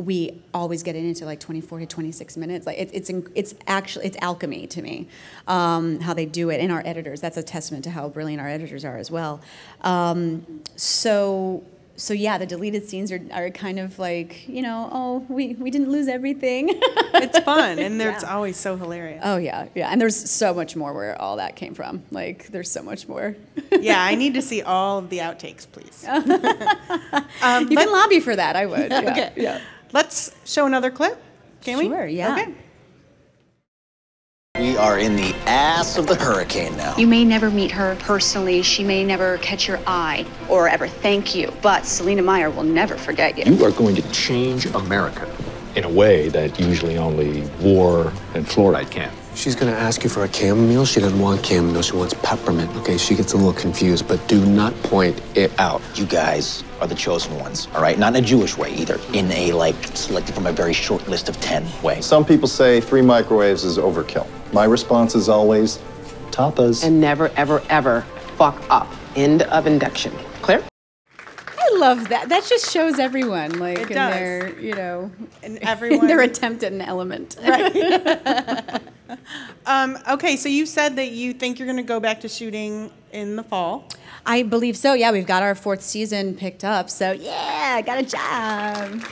we 0.01 0.43
always 0.55 0.83
get 0.83 0.97
it 0.97 1.05
into 1.05 1.27
like 1.27 1.41
24 1.41 1.81
to 1.81 1.87
26 1.87 2.37
minutes. 2.39 2.67
Like 2.67 2.79
it, 2.79 2.91
it's 2.93 3.11
it's 3.35 3.55
actually 3.67 4.07
it's 4.07 4.17
alchemy 4.23 4.67
to 4.69 4.81
me 4.81 5.09
um, 5.47 6.01
how 6.01 6.15
they 6.15 6.25
do 6.25 6.49
it 6.49 6.61
and 6.61 6.73
our 6.73 6.83
editors. 6.87 7.21
That's 7.21 7.37
a 7.37 7.43
testament 7.43 7.85
to 7.85 7.91
how 7.91 8.09
brilliant 8.09 8.41
our 8.41 8.49
editors 8.49 8.85
are 8.85 8.97
as 8.97 9.11
well. 9.11 9.43
Um, 9.83 10.63
so 10.75 11.63
so 12.01 12.15
yeah 12.15 12.39
the 12.39 12.47
deleted 12.47 12.89
scenes 12.89 13.13
are, 13.13 13.21
are 13.33 13.51
kind 13.51 13.79
of 13.79 13.99
like 13.99 14.49
you 14.49 14.63
know 14.63 14.89
oh 14.93 15.27
we, 15.29 15.55
we 15.55 15.71
didn't 15.71 15.91
lose 15.91 16.09
everything 16.09 16.69
it's 17.15 17.39
fun, 17.41 17.79
and 17.79 18.01
it's 18.01 18.25
always 18.25 18.57
so 18.57 18.77
hilarious. 18.77 19.21
oh 19.25 19.37
yeah 19.37 19.67
yeah 19.75 19.89
and 19.91 20.01
there's 20.01 20.31
so 20.31 20.55
much 20.55 20.77
more 20.77 20.93
where 20.93 21.21
all 21.21 21.37
that 21.37 21.57
came 21.57 21.75
from 21.75 22.03
like 22.11 22.49
there's 22.49 22.71
so 22.71 22.83
much 22.83 23.09
more 23.09 23.37
yeah, 23.81 24.03
I 24.03 24.15
need 24.15 24.35
to 24.35 24.43
see 24.43 24.63
all 24.63 24.99
of 24.99 25.11
the 25.11 25.19
outtakes, 25.19 25.67
please. 25.71 26.05
um, 27.43 27.71
you 27.71 27.77
can 27.77 27.91
lobby 27.93 28.21
for 28.21 28.35
that 28.35 28.57
i 28.57 28.67
would 28.67 28.91
yeah, 28.91 29.11
okay. 29.11 29.33
yeah 29.37 29.61
Let's 29.93 30.33
show 30.45 30.67
another 30.67 30.91
clip. 30.91 31.21
Can 31.63 31.79
we? 31.79 31.89
Sure, 31.89 32.07
yeah. 32.07 32.33
Okay. 32.33 32.55
We 34.61 34.77
are 34.77 34.99
in 34.99 35.17
the 35.17 35.35
ass 35.47 35.97
of 35.97 36.07
the 36.07 36.15
hurricane 36.15 36.77
now. 36.77 36.95
You 36.99 37.07
may 37.07 37.25
never 37.25 37.49
meet 37.49 37.71
her 37.71 37.97
personally. 38.01 38.61
She 38.61 38.85
may 38.85 39.03
never 39.03 39.39
catch 39.39 39.67
your 39.67 39.81
eye 39.87 40.27
or 40.51 40.69
ever 40.69 40.87
thank 40.87 41.35
you. 41.35 41.51
But 41.63 41.87
Selina 41.87 42.21
Meyer 42.21 42.51
will 42.51 42.65
never 42.65 42.99
forget 42.99 43.39
you. 43.39 43.51
You 43.51 43.65
are 43.65 43.71
going 43.71 43.95
to 43.95 44.03
change 44.13 44.67
America 44.67 45.27
in 45.77 45.85
a 45.85 45.89
way 45.89 46.29
that 46.29 46.61
usually 46.61 46.99
only 46.99 47.41
war 47.63 48.13
and 48.35 48.45
fluoride 48.45 48.91
can. 48.91 49.11
She's 49.41 49.57
gonna 49.57 49.73
ask 49.73 50.05
you 50.05 50.11
for 50.11 50.25
a 50.25 50.31
chamomile. 50.31 50.85
She 50.85 51.01
doesn't 51.01 51.19
want 51.19 51.45
chamomile. 51.47 51.81
She 51.81 51.97
wants 51.97 52.13
peppermint. 52.23 52.77
Okay, 52.77 52.99
she 52.99 53.15
gets 53.15 53.33
a 53.33 53.39
little 53.39 53.55
confused, 53.55 54.07
but 54.07 54.21
do 54.29 54.45
not 54.45 54.75
point 54.83 55.19
it 55.35 55.51
out. 55.59 55.81
You 55.95 56.05
guys 56.05 56.63
are 56.79 56.87
the 56.87 56.95
chosen 56.95 57.35
ones, 57.39 57.67
all 57.75 57.81
right? 57.81 57.99
Not 57.99 58.15
in 58.15 58.23
a 58.23 58.27
Jewish 58.27 58.59
way 58.59 58.75
either. 58.75 59.01
In 59.15 59.33
a, 59.33 59.53
like, 59.53 59.77
selected 59.97 60.35
from 60.35 60.45
a 60.45 60.53
very 60.53 60.75
short 60.75 61.09
list 61.09 61.31
of 61.31 61.41
10 61.41 61.67
way. 61.83 62.03
Some 62.03 62.23
people 62.23 62.49
say 62.49 62.83
three 62.83 63.01
microwaves 63.01 63.65
is 63.65 63.79
overkill. 63.79 64.27
My 64.53 64.65
response 64.65 65.15
is 65.15 65.31
always 65.31 65.79
tapas. 66.33 66.85
And 66.85 67.01
never, 67.01 67.31
ever, 67.35 67.63
ever 67.71 68.03
fuck 68.37 68.63
up. 68.69 68.89
End 69.17 69.41
of 69.45 69.67
induction. 69.67 70.13
Clear? 70.43 70.63
I 71.59 71.77
love 71.79 72.11
that. 72.11 72.29
That 72.29 72.45
just 72.45 72.71
shows 72.71 72.99
everyone, 72.99 73.59
like, 73.59 73.79
It 73.79 73.91
in 73.91 73.97
does. 73.97 74.13
their, 74.15 74.61
you 74.61 74.75
know, 74.75 75.11
And 75.43 75.57
in 75.57 75.67
everyone. 75.67 76.09
their 76.09 76.21
attempt 76.21 76.63
at 76.63 76.73
an 76.73 76.83
element. 76.83 77.37
Um, 79.67 79.99
okay, 80.09 80.37
so 80.37 80.49
you 80.49 80.67
said 80.67 80.97
that 80.97 81.11
you 81.11 81.33
think 81.33 81.59
you're 81.59 81.67
going 81.67 81.77
to 81.77 81.83
go 81.83 82.01
back 82.01 82.21
to 82.23 82.29
shooting 82.29 82.91
in 83.13 83.37
the 83.37 83.43
fall. 83.43 83.89
I 84.27 84.43
believe 84.43 84.77
so. 84.77 84.95
Yeah, 84.95 85.13
we've 85.13 85.27
got 85.27 85.43
our 85.43 85.55
fourth 85.55 85.83
season 85.83 86.35
picked 86.35 86.65
up. 86.65 86.91
So 86.91 87.13
yeah, 87.13 87.75
I 87.77 87.83
got 87.83 87.99
a 87.99 88.03
job. 88.03 89.05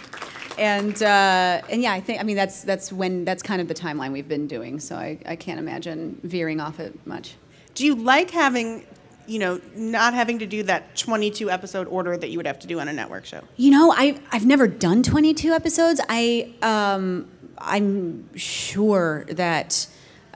And 0.58 1.00
uh, 1.02 1.62
and 1.70 1.82
yeah, 1.82 1.92
I 1.92 2.00
think 2.00 2.20
I 2.20 2.24
mean 2.24 2.36
that's 2.36 2.62
that's 2.62 2.92
when 2.92 3.24
that's 3.24 3.42
kind 3.42 3.60
of 3.60 3.68
the 3.68 3.74
timeline 3.74 4.12
we've 4.12 4.28
been 4.28 4.48
doing. 4.48 4.80
So 4.80 4.96
I, 4.96 5.18
I 5.24 5.36
can't 5.36 5.60
imagine 5.60 6.20
veering 6.24 6.60
off 6.60 6.80
it 6.80 7.06
much. 7.06 7.36
Do 7.74 7.86
you 7.86 7.94
like 7.94 8.30
having 8.30 8.84
you 9.28 9.38
know, 9.38 9.60
not 9.76 10.14
having 10.14 10.38
to 10.38 10.46
do 10.46 10.62
that 10.62 10.96
22 10.96 11.50
episode 11.50 11.86
order 11.88 12.16
that 12.16 12.30
you 12.30 12.38
would 12.38 12.46
have 12.46 12.58
to 12.60 12.66
do 12.66 12.80
on 12.80 12.88
a 12.88 12.92
network 12.92 13.26
show? 13.26 13.42
You 13.56 13.70
know, 13.70 13.92
I 13.96 14.18
I've 14.32 14.46
never 14.46 14.66
done 14.66 15.02
22 15.02 15.52
episodes. 15.52 16.00
I 16.08 16.52
um 16.62 17.28
I'm 17.58 18.36
sure 18.36 19.26
that 19.28 19.86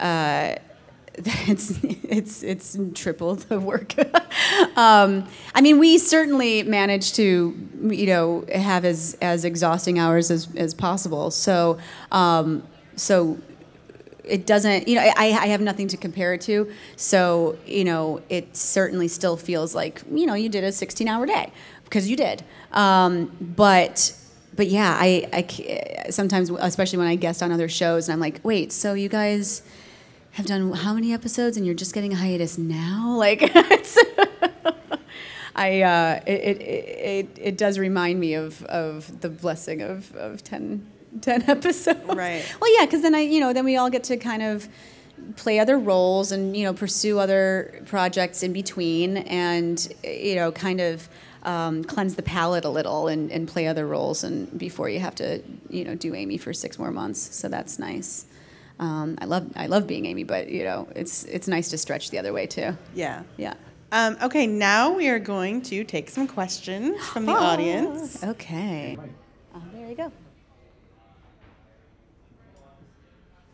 uh 0.03 0.57
it's 1.17 1.79
it's 1.83 2.43
it's 2.43 2.79
triple 2.95 3.35
the 3.35 3.61
work. 3.61 3.95
um, 4.79 5.29
I 5.55 5.61
mean, 5.61 5.79
we 5.79 5.99
certainly 5.99 6.63
managed 6.63 7.17
to 7.17 7.55
you 7.83 8.07
know 8.07 8.47
have 8.55 8.87
as 8.87 9.19
as 9.21 9.45
exhausting 9.45 9.99
hours 9.99 10.31
as 10.31 10.49
as 10.57 10.73
possible. 10.73 11.31
So 11.31 11.79
um, 12.13 12.63
so 12.97 13.39
it 14.25 14.47
doesn't 14.47 14.89
you 14.89 14.95
know 14.95 15.03
I, 15.03 15.27
I 15.33 15.47
have 15.49 15.61
nothing 15.61 15.89
to 15.89 15.97
compare 15.97 16.33
it 16.33 16.41
to 16.43 16.71
so 16.97 17.59
you 17.67 17.85
know 17.85 18.23
it 18.29 18.57
certainly 18.57 19.09
still 19.09 19.37
feels 19.37 19.75
like 19.75 20.03
you 20.11 20.27
know 20.27 20.35
you 20.35 20.49
did 20.49 20.63
a 20.63 20.71
16 20.71 21.09
hour 21.09 21.27
day 21.27 21.53
because 21.85 22.09
you 22.09 22.17
did 22.17 22.45
um, 22.71 23.37
but 23.41 24.17
but 24.55 24.69
yeah 24.69 24.97
I, 24.97 25.29
I 25.33 26.11
sometimes 26.11 26.51
especially 26.51 26.99
when 26.99 27.09
i 27.09 27.17
guest 27.17 27.43
on 27.43 27.51
other 27.51 27.69
shows 27.69 28.09
and 28.09 28.15
i'm 28.15 28.21
like 28.21 28.41
wait 28.45 28.71
so 28.71 28.95
you 28.95 29.09
guys 29.09 29.63
have 30.33 30.47
done 30.47 30.73
how 30.73 30.95
many 30.95 31.13
episodes 31.13 31.57
and 31.57 31.67
you're 31.67 31.75
just 31.75 31.95
getting 31.95 32.13
a 32.13 32.17
hiatus 32.17 32.59
now 32.59 33.15
like 33.19 33.39
it's 33.43 33.99
I 35.55 35.83
uh, 35.83 36.21
it, 36.27 36.41
it, 36.41 36.61
it, 36.61 37.39
it 37.41 37.59
does 37.59 37.79
remind 37.79 38.19
me 38.19 38.35
of, 38.35 38.63
of 38.65 39.21
the 39.21 39.29
blessing 39.29 39.83
of, 39.83 40.15
of 40.17 40.43
10, 40.43 40.87
10 41.21 41.43
episodes. 41.49 42.01
Right. 42.07 42.45
Well, 42.61 42.79
yeah, 42.79 42.87
because 42.87 43.03
then 43.03 43.15
I, 43.15 43.21
you 43.21 43.41
know, 43.41 43.53
then 43.53 43.65
we 43.65 43.77
all 43.77 43.91
get 43.91 44.05
to 44.05 44.17
kind 44.17 44.43
of 44.43 44.69
play 45.37 45.59
other 45.59 45.79
roles 45.79 46.33
and 46.33 46.57
you 46.57 46.65
know 46.65 46.73
pursue 46.73 47.19
other 47.19 47.83
projects 47.87 48.43
in 48.43 48.53
between, 48.53 49.19
and 49.19 49.93
you 50.03 50.35
know, 50.35 50.51
kind 50.53 50.81
of 50.81 51.09
um, 51.43 51.85
cleanse 51.85 52.15
the 52.15 52.23
palate 52.23 52.65
a 52.65 52.69
little 52.69 53.09
and, 53.09 53.31
and 53.31 53.47
play 53.47 53.67
other 53.67 53.87
roles, 53.87 54.25
and 54.25 54.59
before 54.59 54.89
you 54.89 55.01
have 55.01 55.15
to, 55.17 55.43
you 55.69 55.85
know, 55.85 55.95
do 55.95 56.15
Amy 56.15 56.39
for 56.39 56.53
six 56.53 56.79
more 56.79 56.91
months. 56.91 57.37
So 57.37 57.49
that's 57.49 57.79
nice. 57.79 58.27
Um, 58.83 59.17
I 59.21 59.27
love 59.27 59.47
I 59.55 59.69
love 59.69 59.87
being 59.87 60.07
Amy, 60.07 60.25
but 60.25 60.49
you 60.49 60.65
know, 60.65 60.89
it's 60.97 61.23
it's 61.25 61.47
nice 61.47 61.69
to 61.69 61.79
stretch 61.79 62.11
the 62.11 62.19
other 62.19 62.33
way 62.33 62.49
too. 62.49 62.77
Yeah. 62.97 63.23
Yeah. 63.37 63.55
Um, 63.93 64.17
okay, 64.21 64.49
now 64.49 64.91
we 64.93 65.09
are 65.09 65.21
going 65.21 65.63
to 65.63 65.85
take 65.85 66.11
some 66.11 66.27
questions 66.27 67.01
from 67.07 67.27
the 67.27 67.33
audience. 67.33 68.25
Okay. 68.25 68.99
Oh, 69.55 69.63
there 69.73 69.89
you 69.89 69.95
go. 69.95 70.11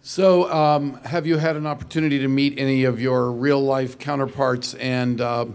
So, 0.00 0.50
um, 0.50 0.94
have 1.02 1.26
you 1.26 1.36
had 1.36 1.56
an 1.56 1.66
opportunity 1.66 2.18
to 2.20 2.28
meet 2.28 2.58
any 2.58 2.84
of 2.84 2.98
your 2.98 3.30
real 3.30 3.60
life 3.60 3.98
counterparts? 3.98 4.72
And 4.74 5.20
uh, 5.20 5.46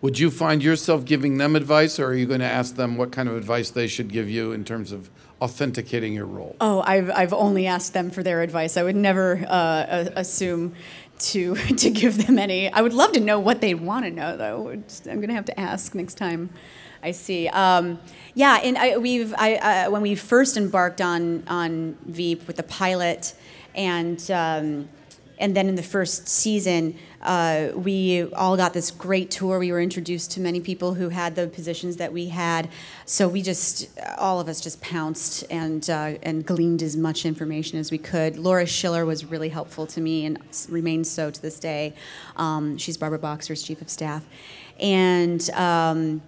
would 0.00 0.18
you 0.18 0.30
find 0.30 0.64
yourself 0.64 1.04
giving 1.04 1.36
them 1.36 1.54
advice, 1.54 2.00
or 2.00 2.06
are 2.06 2.14
you 2.14 2.26
going 2.26 2.40
to 2.40 2.46
ask 2.46 2.74
them 2.74 2.96
what 2.96 3.12
kind 3.12 3.28
of 3.28 3.36
advice 3.36 3.70
they 3.70 3.86
should 3.86 4.08
give 4.08 4.28
you 4.28 4.50
in 4.50 4.64
terms 4.64 4.90
of 4.90 5.08
authenticating 5.40 6.14
your 6.14 6.26
role? 6.26 6.56
Oh, 6.60 6.82
I've, 6.86 7.10
I've 7.10 7.32
only 7.32 7.66
asked 7.66 7.92
them 7.92 8.10
for 8.10 8.22
their 8.22 8.42
advice. 8.42 8.76
I 8.76 8.82
would 8.82 8.96
never 8.96 9.44
uh, 9.48 10.10
assume 10.16 10.74
to 11.20 11.54
to 11.76 11.90
give 11.90 12.26
them 12.26 12.38
any. 12.38 12.72
I 12.72 12.80
would 12.80 12.94
love 12.94 13.12
to 13.12 13.20
know 13.20 13.38
what 13.38 13.60
they 13.60 13.74
want 13.74 14.04
to 14.04 14.10
know, 14.10 14.36
though. 14.36 14.70
I'm 15.10 15.20
gonna 15.20 15.34
have 15.34 15.44
to 15.46 15.60
ask 15.60 15.94
next 15.94 16.14
time 16.14 16.50
I 17.02 17.12
see. 17.12 17.48
Um, 17.48 17.98
yeah, 18.34 18.56
and 18.56 18.76
I, 18.76 18.98
we've 18.98 19.34
I, 19.36 19.56
uh, 19.56 19.90
when 19.90 20.02
we 20.02 20.14
first 20.14 20.56
embarked 20.56 21.00
on 21.00 21.44
on 21.48 21.96
Veep 22.06 22.46
with 22.46 22.56
the 22.56 22.62
pilot, 22.62 23.34
and 23.74 24.30
um, 24.30 24.88
and 25.40 25.56
then 25.56 25.68
in 25.68 25.74
the 25.74 25.82
first 25.82 26.28
season, 26.28 26.94
uh, 27.22 27.68
we 27.74 28.30
all 28.34 28.56
got 28.56 28.74
this 28.74 28.90
great 28.90 29.30
tour. 29.30 29.58
We 29.58 29.72
were 29.72 29.80
introduced 29.80 30.30
to 30.32 30.40
many 30.40 30.60
people 30.60 30.94
who 30.94 31.08
had 31.08 31.34
the 31.34 31.48
positions 31.48 31.96
that 31.96 32.12
we 32.12 32.28
had. 32.28 32.68
So 33.06 33.26
we 33.26 33.40
just, 33.40 33.88
all 34.18 34.38
of 34.38 34.48
us 34.48 34.60
just 34.60 34.80
pounced 34.82 35.44
and, 35.50 35.88
uh, 35.88 36.18
and 36.22 36.44
gleaned 36.44 36.82
as 36.82 36.96
much 36.96 37.24
information 37.24 37.78
as 37.78 37.90
we 37.90 37.98
could. 37.98 38.38
Laura 38.38 38.66
Schiller 38.66 39.04
was 39.06 39.24
really 39.24 39.48
helpful 39.48 39.86
to 39.88 40.00
me 40.00 40.26
and 40.26 40.38
remains 40.68 41.10
so 41.10 41.30
to 41.30 41.42
this 41.42 41.58
day. 41.58 41.94
Um, 42.36 42.76
she's 42.76 42.98
Barbara 42.98 43.18
Boxer's 43.18 43.62
chief 43.62 43.80
of 43.80 43.88
staff. 43.88 44.24
And 44.78 45.48
um, 45.50 46.22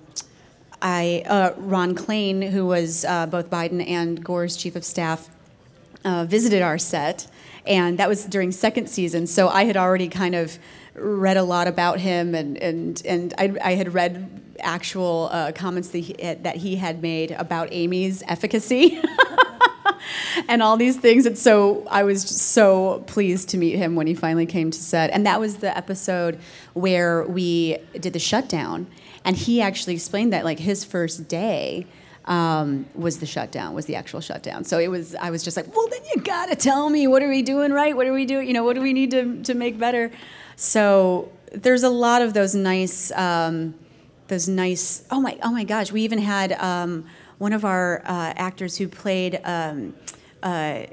I, 0.81 1.23
uh, 1.27 1.53
Ron 1.59 1.95
Klain, 1.95 2.51
who 2.51 2.67
was 2.67 3.05
uh, 3.05 3.27
both 3.27 3.51
Biden 3.51 3.87
and 3.87 4.25
Gore's 4.25 4.57
chief 4.57 4.75
of 4.75 4.85
staff, 4.85 5.29
uh, 6.05 6.25
visited 6.25 6.63
our 6.63 6.79
set, 6.79 7.29
and 7.67 7.99
that 7.99 8.09
was 8.09 8.25
during 8.25 8.53
second 8.53 8.89
season. 8.89 9.27
So 9.27 9.49
I 9.49 9.65
had 9.65 9.77
already 9.77 10.09
kind 10.09 10.35
of 10.35 10.59
read 10.95 11.37
a 11.37 11.43
lot 11.43 11.69
about 11.69 12.01
him, 12.01 12.35
and 12.35 12.57
and 12.59 13.03
and 13.05 13.35
I, 13.39 13.55
I 13.63 13.75
had 13.75 13.95
read 13.95 14.41
actual 14.61 15.29
uh, 15.33 15.53
comments 15.53 15.89
that 15.89 15.99
he, 15.99 16.13
that 16.15 16.57
he 16.57 16.77
had 16.77 17.03
made 17.03 17.31
about 17.33 17.69
Amy's 17.73 18.23
efficacy. 18.27 19.01
and 20.49 20.63
all 20.63 20.77
these 20.77 20.97
things. 20.97 21.27
And 21.27 21.39
so 21.39 21.87
I 21.91 22.03
was 22.03 22.23
so 22.23 23.05
pleased 23.07 23.49
to 23.51 23.59
meet 23.59 23.77
him 23.77 23.95
when 23.95 24.07
he 24.07 24.15
finally 24.15 24.47
came 24.47 24.71
to 24.71 24.79
set. 24.79 25.11
And 25.11 25.27
that 25.27 25.41
was 25.41 25.59
the 25.59 25.77
episode 25.77 26.39
where 26.75 27.25
we 27.25 27.79
did 27.99 28.13
the 28.13 28.19
shutdown. 28.19 28.87
And 29.25 29.37
he 29.37 29.61
actually 29.61 29.95
explained 29.95 30.33
that, 30.33 30.45
like, 30.45 30.59
his 30.59 30.85
first 30.85 31.29
day 31.29 31.87
um, 32.25 32.87
was 32.95 33.19
the 33.19 33.27
shutdown, 33.27 33.75
was 33.75 33.87
the 33.87 33.97
actual 33.97 34.21
shutdown. 34.21 34.65
So 34.65 34.79
it 34.79 34.89
was, 34.89 35.15
I 35.17 35.31
was 35.31 35.43
just 35.43 35.57
like, 35.57 35.75
well, 35.75 35.89
then 35.89 36.01
you 36.15 36.23
gotta 36.23 36.55
tell 36.55 36.89
me, 36.89 37.07
what 37.07 37.23
are 37.23 37.29
we 37.29 37.43
doing 37.43 37.73
right? 37.73 37.97
What 37.97 38.07
are 38.07 38.13
we 38.13 38.25
doing? 38.25 38.47
You 38.47 38.55
know, 38.55 38.65
what 38.65 38.75
do 38.75 38.83
we 38.83 38.93
need 38.93 39.11
to, 39.11 39.43
to 39.43 39.55
make 39.55 39.79
better? 39.79 40.11
So 40.57 41.33
there's 41.53 41.83
a 41.83 41.91
lot 41.91 42.23
of 42.23 42.35
those 42.35 42.55
nice, 42.55 43.11
um, 43.13 43.75
those 44.29 44.49
nice, 44.49 45.05
oh 45.11 45.21
my, 45.21 45.39
oh 45.43 45.51
my 45.51 45.65
gosh, 45.65 45.91
we 45.91 46.03
even 46.03 46.19
had 46.19 46.53
um, 46.53 47.07
one 47.39 47.53
of 47.53 47.65
our 47.65 48.03
uh, 48.05 48.33
actors 48.37 48.77
who 48.77 48.89
played 48.89 49.41
um, 49.45 49.95
uh, 50.43 50.85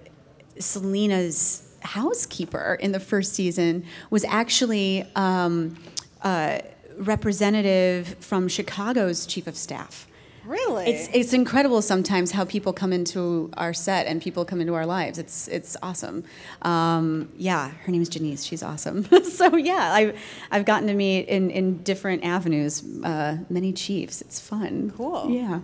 Selina's 0.57 1.65
housekeeper 1.81 2.77
in 2.79 2.91
the 2.91 2.99
first 2.99 3.33
season 3.33 3.85
was 4.09 4.25
actually 4.25 5.05
um, 5.15 5.77
uh, 6.23 6.59
representative 6.97 8.15
from 8.19 8.47
Chicago's 8.47 9.25
chief 9.25 9.47
of 9.47 9.55
staff. 9.55 10.07
Really? 10.49 10.87
It's 10.87 11.07
it's 11.13 11.31
incredible 11.31 11.79
sometimes 11.83 12.31
how 12.31 12.43
people 12.43 12.73
come 12.73 12.91
into 12.91 13.51
our 13.55 13.71
set 13.71 14.07
and 14.07 14.19
people 14.19 14.45
come 14.45 14.59
into 14.59 14.73
our 14.73 14.87
lives. 14.87 15.19
It's 15.19 15.47
it's 15.47 15.77
awesome. 15.83 16.23
Um, 16.63 17.29
yeah, 17.37 17.69
her 17.69 17.91
name 17.91 18.01
is 18.01 18.09
Janice. 18.09 18.43
She's 18.43 18.63
awesome. 18.63 19.05
so 19.25 19.55
yeah, 19.55 19.93
I've 19.93 20.19
I've 20.49 20.65
gotten 20.65 20.87
to 20.87 20.95
meet 20.95 21.27
in 21.27 21.51
in 21.51 21.83
different 21.83 22.23
avenues 22.23 22.83
uh, 23.03 23.37
many 23.47 23.71
chiefs. 23.71 24.23
It's 24.23 24.39
fun. 24.39 24.91
Cool. 24.97 25.29
Yeah. 25.29 25.59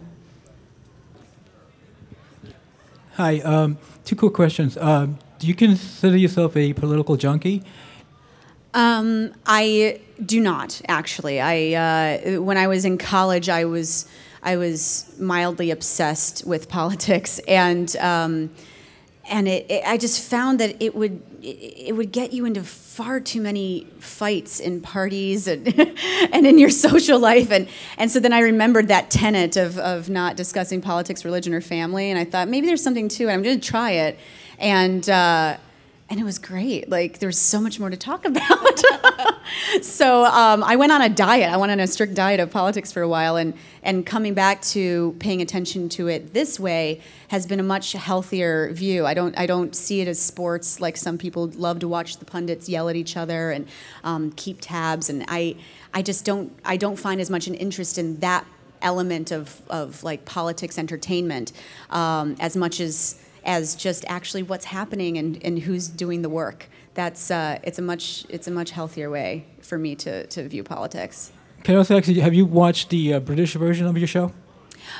Hi, 3.13 3.39
um, 3.39 3.79
two 4.03 4.15
quick 4.15 4.33
questions. 4.33 4.77
Um, 4.77 5.17
do 5.39 5.47
you 5.47 5.55
consider 5.55 6.15
yourself 6.15 6.55
a 6.55 6.73
political 6.73 7.17
junkie? 7.17 7.63
Um, 8.75 9.33
I 9.47 9.99
do 10.23 10.39
not 10.39 10.79
actually. 10.87 11.41
I 11.41 11.73
uh, 11.73 12.41
when 12.41 12.57
I 12.57 12.67
was 12.67 12.85
in 12.85 12.99
college, 12.99 13.49
I 13.49 13.65
was 13.65 14.05
I 14.45 14.57
was 14.57 15.11
mildly 15.19 15.71
obsessed 15.71 16.45
with 16.45 16.69
politics, 16.79 17.39
and 17.47 17.93
um, 17.97 18.51
and 19.27 19.47
it, 19.47 19.69
it, 19.69 19.83
I 19.85 19.97
just 19.97 20.21
found 20.29 20.59
that 20.59 20.81
it 20.81 20.95
would 20.95 21.21
it, 21.41 21.87
it 21.87 21.95
would 21.95 22.11
get 22.11 22.31
you 22.31 22.45
into 22.45 22.63
far 22.63 23.19
too 23.19 23.41
many 23.41 23.87
fights 23.99 24.59
in 24.59 24.81
parties 24.81 25.47
and 25.47 25.67
and 26.31 26.45
in 26.45 26.59
your 26.59 26.69
social 26.69 27.19
life, 27.19 27.51
and 27.51 27.67
and 27.97 28.11
so 28.11 28.19
then 28.19 28.31
I 28.31 28.39
remembered 28.39 28.87
that 28.89 29.09
tenet 29.09 29.57
of 29.57 29.79
of 29.79 30.09
not 30.09 30.37
discussing 30.37 30.79
politics, 30.79 31.25
religion, 31.25 31.53
or 31.53 31.61
family, 31.61 32.11
and 32.11 32.19
I 32.19 32.23
thought 32.23 32.47
maybe 32.47 32.67
there's 32.67 32.83
something 32.83 33.07
to 33.09 33.27
it. 33.27 33.31
I'm 33.33 33.41
going 33.41 33.59
to 33.59 33.67
try 33.67 33.91
it, 33.91 34.19
and. 34.59 35.09
Uh, 35.09 35.57
and 36.15 36.21
it 36.21 36.23
was 36.23 36.39
great. 36.39 36.87
Like 36.87 37.19
there 37.19 37.27
was 37.27 37.37
so 37.37 37.59
much 37.59 37.77
more 37.77 37.89
to 37.89 37.97
talk 37.97 38.23
about. 38.31 38.81
so 39.81 40.23
um, 40.23 40.63
I 40.63 40.77
went 40.77 40.93
on 40.93 41.01
a 41.01 41.09
diet. 41.09 41.51
I 41.51 41.57
went 41.57 41.73
on 41.73 41.81
a 41.81 41.87
strict 41.87 42.13
diet 42.13 42.39
of 42.39 42.51
politics 42.51 42.89
for 42.93 43.01
a 43.01 43.09
while, 43.09 43.35
and 43.35 43.53
and 43.83 44.05
coming 44.05 44.33
back 44.33 44.61
to 44.61 45.13
paying 45.19 45.41
attention 45.41 45.89
to 45.89 46.07
it 46.07 46.31
this 46.31 46.57
way 46.57 47.01
has 47.27 47.45
been 47.45 47.59
a 47.59 47.63
much 47.63 47.91
healthier 47.91 48.71
view. 48.71 49.05
I 49.05 49.13
don't 49.13 49.37
I 49.37 49.45
don't 49.45 49.75
see 49.75 49.99
it 49.99 50.07
as 50.07 50.17
sports 50.17 50.79
like 50.79 50.95
some 50.95 51.17
people 51.17 51.47
love 51.47 51.79
to 51.79 51.87
watch 51.89 52.15
the 52.15 52.25
pundits 52.25 52.69
yell 52.69 52.87
at 52.87 52.95
each 52.95 53.17
other 53.17 53.51
and 53.51 53.67
um, 54.05 54.31
keep 54.31 54.59
tabs, 54.61 55.09
and 55.09 55.25
I 55.27 55.57
I 55.93 56.01
just 56.01 56.23
don't 56.23 56.57
I 56.63 56.77
don't 56.77 56.95
find 56.95 57.19
as 57.19 57.29
much 57.29 57.47
an 57.47 57.55
interest 57.55 57.97
in 57.97 58.21
that 58.21 58.45
element 58.81 59.31
of 59.31 59.61
of 59.69 60.01
like 60.01 60.23
politics 60.23 60.77
entertainment 60.77 61.51
um, 61.89 62.37
as 62.39 62.55
much 62.55 62.79
as 62.79 63.19
as 63.45 63.75
just 63.75 64.03
actually 64.07 64.43
what's 64.43 64.65
happening 64.65 65.17
and, 65.17 65.43
and 65.43 65.59
who's 65.59 65.87
doing 65.87 66.21
the 66.21 66.29
work. 66.29 66.67
That's 66.93 67.29
uh, 67.29 67.59
it's 67.63 67.79
a 67.79 67.81
much 67.81 68.25
it's 68.29 68.47
a 68.47 68.51
much 68.51 68.71
healthier 68.71 69.09
way 69.09 69.45
for 69.61 69.77
me 69.77 69.95
to, 69.95 70.25
to 70.27 70.47
view 70.47 70.63
politics. 70.63 71.31
Can 71.63 71.75
I 71.75 71.77
also 71.79 71.97
ask 71.97 72.07
you, 72.07 72.21
have 72.21 72.33
you 72.33 72.45
watched 72.45 72.89
the 72.89 73.15
uh, 73.15 73.19
British 73.19 73.53
version 73.55 73.87
of 73.87 73.97
your 73.97 74.07
show? 74.07 74.31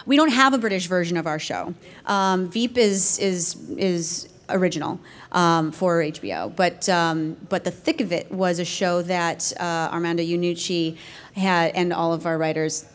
We 0.06 0.16
don't 0.16 0.32
have 0.32 0.54
a 0.54 0.58
British 0.58 0.88
version 0.88 1.16
of 1.16 1.28
our 1.28 1.40
show. 1.40 1.74
Um, 2.06 2.50
Veep 2.50 2.78
is 2.78 3.20
is 3.20 3.56
is 3.78 4.30
original 4.50 5.00
um, 5.32 5.72
for 5.72 6.02
HBO. 6.02 6.56
But 6.56 6.88
um, 6.90 7.38
but 7.50 7.64
The 7.64 7.72
Thick 7.72 8.02
of 8.02 8.12
It 8.12 8.32
was 8.32 8.60
a 8.60 8.66
show 8.66 9.02
that 9.04 9.54
uh, 9.60 9.90
Armando 9.92 10.24
Iannucci 10.24 10.98
had, 11.36 11.72
and 11.76 11.94
all 11.94 12.14
of 12.14 12.26
our 12.26 12.38
writers 12.38 12.86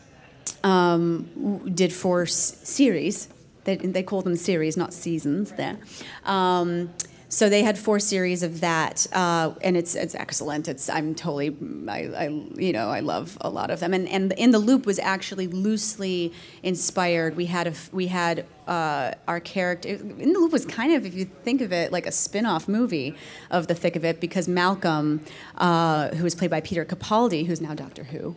um, 0.63 1.61
did 1.73 1.91
four 1.93 2.23
s- 2.23 2.57
series. 2.63 3.27
They, 3.63 3.77
they 3.77 4.03
call 4.03 4.21
them 4.21 4.35
series, 4.35 4.77
not 4.77 4.93
seasons. 4.93 5.51
There. 5.51 5.77
Um, 6.25 6.93
so 7.31 7.47
they 7.47 7.63
had 7.63 7.77
four 7.79 7.97
series 7.97 8.43
of 8.43 8.59
that, 8.59 9.07
uh, 9.13 9.53
and 9.61 9.77
it's 9.77 9.95
it's 9.95 10.15
excellent. 10.15 10.67
It's 10.67 10.89
I'm 10.89 11.15
totally 11.15 11.55
I, 11.87 11.99
I 12.13 12.27
you 12.55 12.73
know 12.73 12.89
I 12.89 12.99
love 12.99 13.37
a 13.39 13.49
lot 13.49 13.71
of 13.71 13.79
them, 13.79 13.93
and 13.93 14.05
and 14.09 14.33
in 14.33 14.51
the 14.51 14.59
loop 14.59 14.85
was 14.85 14.99
actually 14.99 15.47
loosely 15.47 16.33
inspired. 16.61 17.37
We 17.37 17.45
had 17.45 17.67
a 17.67 17.73
we 17.93 18.07
had 18.07 18.45
uh, 18.67 19.13
our 19.29 19.39
character 19.39 19.87
in 19.87 20.33
the 20.33 20.39
loop 20.39 20.51
was 20.51 20.65
kind 20.65 20.93
of 20.93 21.05
if 21.05 21.13
you 21.13 21.23
think 21.23 21.61
of 21.61 21.71
it 21.71 21.93
like 21.93 22.05
a 22.05 22.11
spin-off 22.11 22.67
movie 22.67 23.15
of 23.49 23.67
the 23.67 23.75
thick 23.75 23.95
of 23.95 24.03
it 24.03 24.19
because 24.19 24.49
Malcolm, 24.49 25.21
uh, 25.55 26.09
who 26.09 26.25
was 26.25 26.35
played 26.35 26.51
by 26.51 26.59
Peter 26.59 26.83
Capaldi, 26.83 27.45
who's 27.45 27.61
now 27.61 27.73
Doctor 27.73 28.03
Who. 28.03 28.35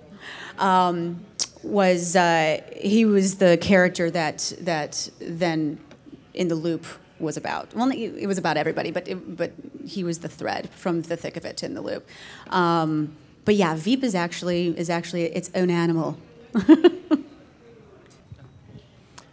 Um, 0.57 1.25
was 1.65 2.15
uh, 2.17 2.61
he 2.77 3.05
was 3.05 3.37
the 3.37 3.57
character 3.59 4.11
that 4.11 4.53
that 4.61 5.09
then 5.21 5.79
in 6.35 6.49
the 6.49 6.55
loop 6.55 6.85
was 7.19 7.37
about. 7.37 7.75
Well, 7.75 7.91
it 7.91 8.27
was 8.27 8.39
about 8.39 8.57
everybody, 8.57 8.91
but 8.91 9.09
it, 9.09 9.37
but 9.37 9.53
he 9.87 10.05
was 10.05 10.19
the 10.21 10.29
thread 10.29 10.69
from 10.71 11.03
the 11.03 11.17
thick 11.17 11.37
of 11.37 11.45
it 11.45 11.57
to 11.59 11.67
in 11.67 11.75
the 11.75 11.81
loop. 11.81 12.07
Um, 12.51 13.17
but 13.45 13.55
yeah, 13.55 13.75
Veep 13.77 14.03
is 14.05 14.15
actually 14.15 14.69
is 14.79 14.91
actually 14.91 15.25
its 15.25 15.51
own 15.55 15.71
animal. 15.71 16.19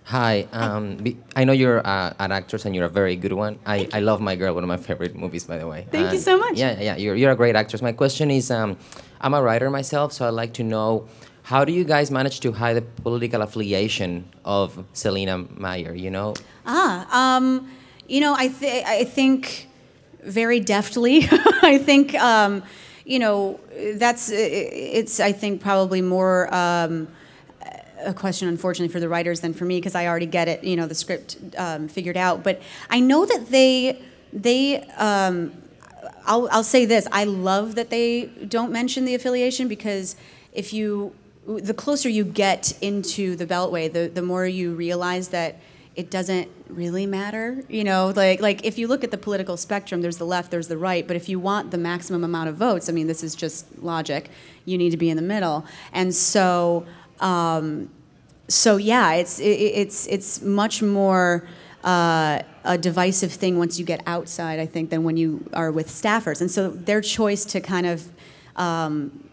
Hi, 0.03 0.45
um, 0.51 0.97
be- 0.97 1.17
I 1.37 1.45
know 1.45 1.53
you're 1.53 1.79
uh, 1.87 2.13
an 2.19 2.33
actress 2.33 2.65
and 2.65 2.75
you're 2.75 2.83
a 2.83 2.89
very 2.89 3.15
good 3.15 3.31
one. 3.31 3.57
I, 3.65 3.87
I 3.93 4.01
love 4.01 4.19
My 4.19 4.35
Girl, 4.35 4.53
one 4.53 4.61
of 4.61 4.67
my 4.67 4.75
favorite 4.75 5.15
movies, 5.15 5.45
by 5.45 5.57
the 5.57 5.65
way. 5.65 5.87
Thank 5.89 6.11
you 6.11 6.19
so 6.19 6.37
much. 6.37 6.57
Yeah, 6.57 6.81
yeah, 6.81 6.97
you're, 6.97 7.15
you're 7.15 7.31
a 7.31 7.35
great 7.35 7.55
actress. 7.55 7.81
My 7.81 7.93
question 7.93 8.29
is 8.29 8.51
um, 8.51 8.75
I'm 9.21 9.33
a 9.33 9.41
writer 9.41 9.69
myself, 9.69 10.11
so 10.11 10.27
I'd 10.27 10.33
like 10.33 10.51
to 10.55 10.63
know 10.63 11.07
how 11.51 11.65
do 11.65 11.73
you 11.73 11.83
guys 11.83 12.09
manage 12.09 12.39
to 12.39 12.53
hide 12.53 12.77
the 12.77 12.81
political 12.81 13.41
affiliation 13.41 14.23
of 14.45 14.85
Selina 14.93 15.37
Meyer, 15.37 15.93
you 15.93 16.09
know? 16.09 16.33
Ah, 16.65 17.35
um, 17.35 17.69
you 18.07 18.21
know, 18.21 18.33
I 18.33 18.47
th- 18.47 18.85
I 18.85 19.03
think 19.03 19.67
very 20.23 20.61
deftly. 20.61 21.27
I 21.73 21.77
think 21.77 22.15
um, 22.15 22.63
you 23.03 23.19
know 23.19 23.59
that's 23.95 24.31
it's. 24.31 25.19
I 25.19 25.33
think 25.33 25.61
probably 25.61 26.01
more. 26.01 26.53
Um, 26.53 27.07
a 28.03 28.15
question, 28.15 28.47
unfortunately, 28.47 28.91
for 28.91 28.99
the 28.99 29.07
writers 29.07 29.41
than 29.41 29.53
for 29.53 29.65
me 29.65 29.77
because 29.77 29.93
I 29.93 30.07
already 30.07 30.25
get 30.25 30.47
it, 30.47 30.63
you 30.63 30.75
know, 30.75 30.87
the 30.87 30.95
script 30.95 31.37
um, 31.55 31.87
figured 31.87 32.17
out. 32.17 32.43
But 32.43 32.59
I 32.89 32.99
know 32.99 33.27
that 33.27 33.49
they, 33.49 34.01
they, 34.33 34.81
um, 34.97 35.53
I'll, 36.25 36.49
I'll 36.51 36.63
say 36.63 36.85
this: 36.85 37.07
I 37.11 37.25
love 37.25 37.75
that 37.75 37.91
they 37.91 38.25
don't 38.47 38.71
mention 38.71 39.05
the 39.05 39.13
affiliation 39.13 39.67
because 39.67 40.15
if 40.51 40.73
you, 40.73 41.13
the 41.45 41.73
closer 41.73 42.09
you 42.09 42.23
get 42.23 42.77
into 42.81 43.35
the 43.35 43.45
Beltway, 43.45 43.91
the 43.91 44.07
the 44.07 44.21
more 44.21 44.45
you 44.45 44.73
realize 44.73 45.29
that 45.29 45.59
it 45.95 46.09
doesn't 46.09 46.49
really 46.69 47.05
matter. 47.05 47.63
You 47.67 47.83
know, 47.83 48.13
like 48.15 48.41
like 48.41 48.65
if 48.65 48.77
you 48.77 48.87
look 48.87 49.03
at 49.03 49.11
the 49.11 49.17
political 49.17 49.57
spectrum, 49.57 50.01
there's 50.01 50.17
the 50.17 50.25
left, 50.25 50.51
there's 50.51 50.67
the 50.67 50.77
right. 50.77 51.07
But 51.07 51.15
if 51.15 51.27
you 51.27 51.39
want 51.39 51.71
the 51.71 51.77
maximum 51.77 52.23
amount 52.23 52.49
of 52.49 52.55
votes, 52.55 52.89
I 52.89 52.91
mean, 52.91 53.07
this 53.07 53.23
is 53.23 53.35
just 53.35 53.65
logic. 53.81 54.29
You 54.65 54.77
need 54.77 54.91
to 54.91 54.97
be 54.97 55.09
in 55.09 55.17
the 55.17 55.23
middle, 55.23 55.65
and 55.93 56.13
so. 56.13 56.85
Um, 57.19 57.89
so 58.47 58.75
yeah, 58.75 59.13
it's 59.13 59.39
it, 59.39 59.43
it's 59.45 60.07
it's 60.07 60.41
much 60.41 60.81
more 60.81 61.47
uh, 61.83 62.41
a 62.63 62.77
divisive 62.77 63.31
thing 63.31 63.57
once 63.57 63.79
you 63.79 63.85
get 63.85 64.01
outside, 64.05 64.59
I 64.59 64.65
think, 64.65 64.89
than 64.89 65.03
when 65.03 65.17
you 65.17 65.49
are 65.53 65.71
with 65.71 65.87
staffers. 65.87 66.41
And 66.41 66.51
so 66.51 66.69
their 66.69 67.01
choice 67.01 67.45
to 67.45 67.61
kind 67.61 67.85
of 67.87 68.09
um, 68.55 69.30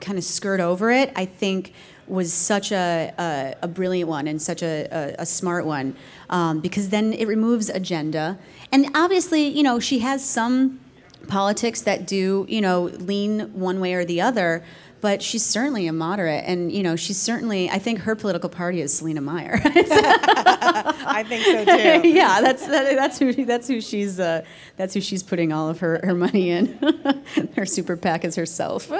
kind 0.00 0.18
of 0.18 0.24
skirt 0.24 0.60
over 0.60 0.90
it, 0.90 1.12
I 1.16 1.24
think, 1.24 1.72
was 2.06 2.32
such 2.32 2.72
a, 2.72 3.14
a, 3.18 3.54
a 3.62 3.68
brilliant 3.68 4.08
one 4.08 4.26
and 4.26 4.42
such 4.42 4.62
a, 4.62 4.88
a, 4.90 5.22
a 5.22 5.26
smart 5.26 5.64
one 5.64 5.94
um, 6.28 6.60
because 6.60 6.88
then 6.88 7.12
it 7.12 7.28
removes 7.28 7.68
agenda. 7.68 8.38
And 8.72 8.90
obviously, 8.94 9.46
you 9.46 9.62
know, 9.62 9.78
she 9.78 10.00
has 10.00 10.24
some 10.24 10.80
politics 11.28 11.82
that 11.82 12.06
do, 12.06 12.46
you 12.48 12.60
know, 12.60 12.84
lean 12.84 13.52
one 13.52 13.80
way 13.80 13.94
or 13.94 14.04
the 14.04 14.20
other. 14.20 14.64
But 15.00 15.22
she's 15.22 15.44
certainly 15.44 15.86
a 15.86 15.92
moderate, 15.92 16.44
and 16.46 16.70
you 16.70 16.82
know, 16.82 16.94
she's 16.94 17.18
certainly. 17.18 17.70
I 17.70 17.78
think 17.78 18.00
her 18.00 18.14
political 18.14 18.50
party 18.50 18.82
is 18.82 18.92
Selina 18.92 19.22
Meyer. 19.22 19.60
I 19.64 21.24
think 21.26 21.44
so 21.44 21.64
too. 21.64 22.08
yeah, 22.14 22.40
that's 22.42 22.66
that, 22.66 22.96
that's 22.96 23.18
who 23.18 23.44
that's 23.44 23.66
who 23.66 23.80
she's 23.80 24.20
uh, 24.20 24.44
that's 24.76 24.92
who 24.92 25.00
she's 25.00 25.22
putting 25.22 25.52
all 25.52 25.68
of 25.68 25.80
her, 25.80 26.00
her 26.04 26.14
money 26.14 26.50
in. 26.50 26.78
her 27.56 27.64
super 27.64 27.96
PAC 27.96 28.24
is 28.24 28.36
herself. 28.36 28.90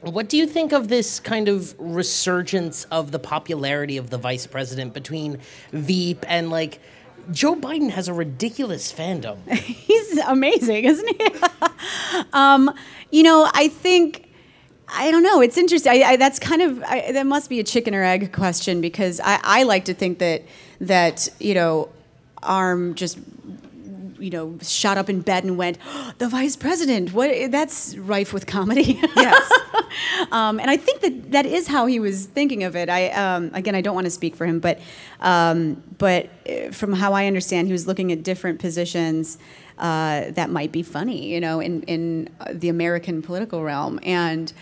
What 0.00 0.28
do 0.28 0.36
you 0.36 0.46
think 0.46 0.72
of 0.72 0.86
this 0.86 1.18
kind 1.18 1.48
of 1.48 1.74
resurgence 1.78 2.84
of 2.92 3.10
the 3.10 3.18
popularity 3.18 3.96
of 3.96 4.08
the 4.10 4.18
vice 4.18 4.46
president 4.46 4.94
between 4.94 5.40
Veep 5.72 6.24
and 6.28 6.48
like 6.48 6.80
Joe 7.30 7.56
Biden 7.56 7.90
has 7.90 8.08
a 8.08 8.14
ridiculous 8.14 8.92
fandom. 8.92 9.48
He's 9.52 10.18
amazing, 10.18 10.84
isn't 10.84 11.08
he? 11.08 11.30
um, 12.32 12.72
you 13.10 13.22
know, 13.22 13.50
I 13.52 13.68
think 13.68 14.26
I 14.88 15.10
don't 15.10 15.22
know. 15.22 15.40
It's 15.40 15.58
interesting. 15.58 15.92
I, 15.92 16.10
I, 16.10 16.16
that's 16.16 16.38
kind 16.38 16.62
of 16.62 16.82
I, 16.84 17.12
that 17.12 17.26
must 17.26 17.50
be 17.50 17.60
a 17.60 17.64
chicken 17.64 17.94
or 17.94 18.04
egg 18.04 18.32
question 18.32 18.80
because 18.80 19.20
I, 19.20 19.40
I 19.42 19.62
like 19.64 19.84
to 19.86 19.94
think 19.94 20.18
that 20.18 20.42
that 20.80 21.28
you 21.40 21.54
know, 21.54 21.88
Arm 22.42 22.94
just 22.94 23.18
you 24.26 24.30
know 24.30 24.58
shot 24.60 24.98
up 24.98 25.08
in 25.08 25.20
bed 25.20 25.44
and 25.44 25.56
went, 25.56 25.78
oh, 25.86 26.12
"The 26.18 26.28
vice 26.28 26.56
president." 26.56 27.12
What? 27.12 27.30
That's 27.50 27.96
rife 27.96 28.32
with 28.32 28.46
comedy. 28.46 29.00
Yes. 29.16 29.52
um, 30.32 30.58
and 30.58 30.68
I 30.70 30.76
think 30.76 31.00
that 31.00 31.32
that 31.32 31.46
is 31.46 31.68
how 31.68 31.86
he 31.86 32.00
was 32.00 32.26
thinking 32.26 32.64
of 32.64 32.74
it. 32.74 32.88
I 32.90 33.10
um, 33.10 33.50
again, 33.54 33.74
I 33.74 33.80
don't 33.80 33.94
want 33.94 34.06
to 34.06 34.10
speak 34.10 34.34
for 34.34 34.44
him, 34.44 34.58
but 34.58 34.80
um, 35.20 35.82
but 35.98 36.28
uh, 36.48 36.72
from 36.72 36.92
how 36.92 37.12
I 37.12 37.26
understand, 37.26 37.68
he 37.68 37.72
was 37.72 37.86
looking 37.86 38.10
at 38.12 38.22
different 38.22 38.58
positions 38.58 39.38
uh, 39.78 40.30
that 40.30 40.50
might 40.50 40.72
be 40.72 40.82
funny, 40.82 41.32
you 41.32 41.40
know, 41.40 41.60
in 41.60 41.82
in 41.82 42.28
uh, 42.40 42.46
the 42.52 42.68
American 42.68 43.22
political 43.22 43.62
realm, 43.62 44.00
and 44.02 44.52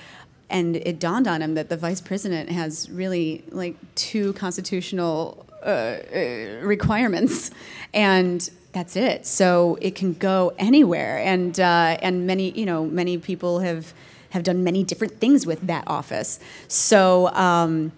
and 0.50 0.76
it 0.76 0.98
dawned 0.98 1.26
on 1.26 1.40
him 1.40 1.54
that 1.54 1.68
the 1.68 1.76
vice 1.76 2.00
president 2.00 2.50
has 2.50 2.90
really 2.90 3.44
like 3.50 3.76
two 3.94 4.32
constitutional 4.34 5.46
uh, 5.64 5.98
uh, 6.14 6.60
requirements, 6.62 7.50
and 7.92 8.50
that's 8.75 8.97
it. 8.97 9.25
So 9.25 9.79
it 9.81 9.95
can 9.95 10.12
go 10.12 10.53
anywhere, 10.59 11.18
and 11.18 11.59
uh, 11.59 11.97
and 12.03 12.27
many 12.27 12.51
you 12.51 12.66
know 12.66 12.85
many 12.85 13.16
people 13.16 13.61
have 13.61 13.95
have 14.31 14.43
done 14.43 14.62
many 14.62 14.83
different 14.83 15.20
things 15.20 15.47
with 15.47 15.66
that 15.68 15.85
office. 15.87 16.41
So 16.68 17.29
um, 17.29 17.93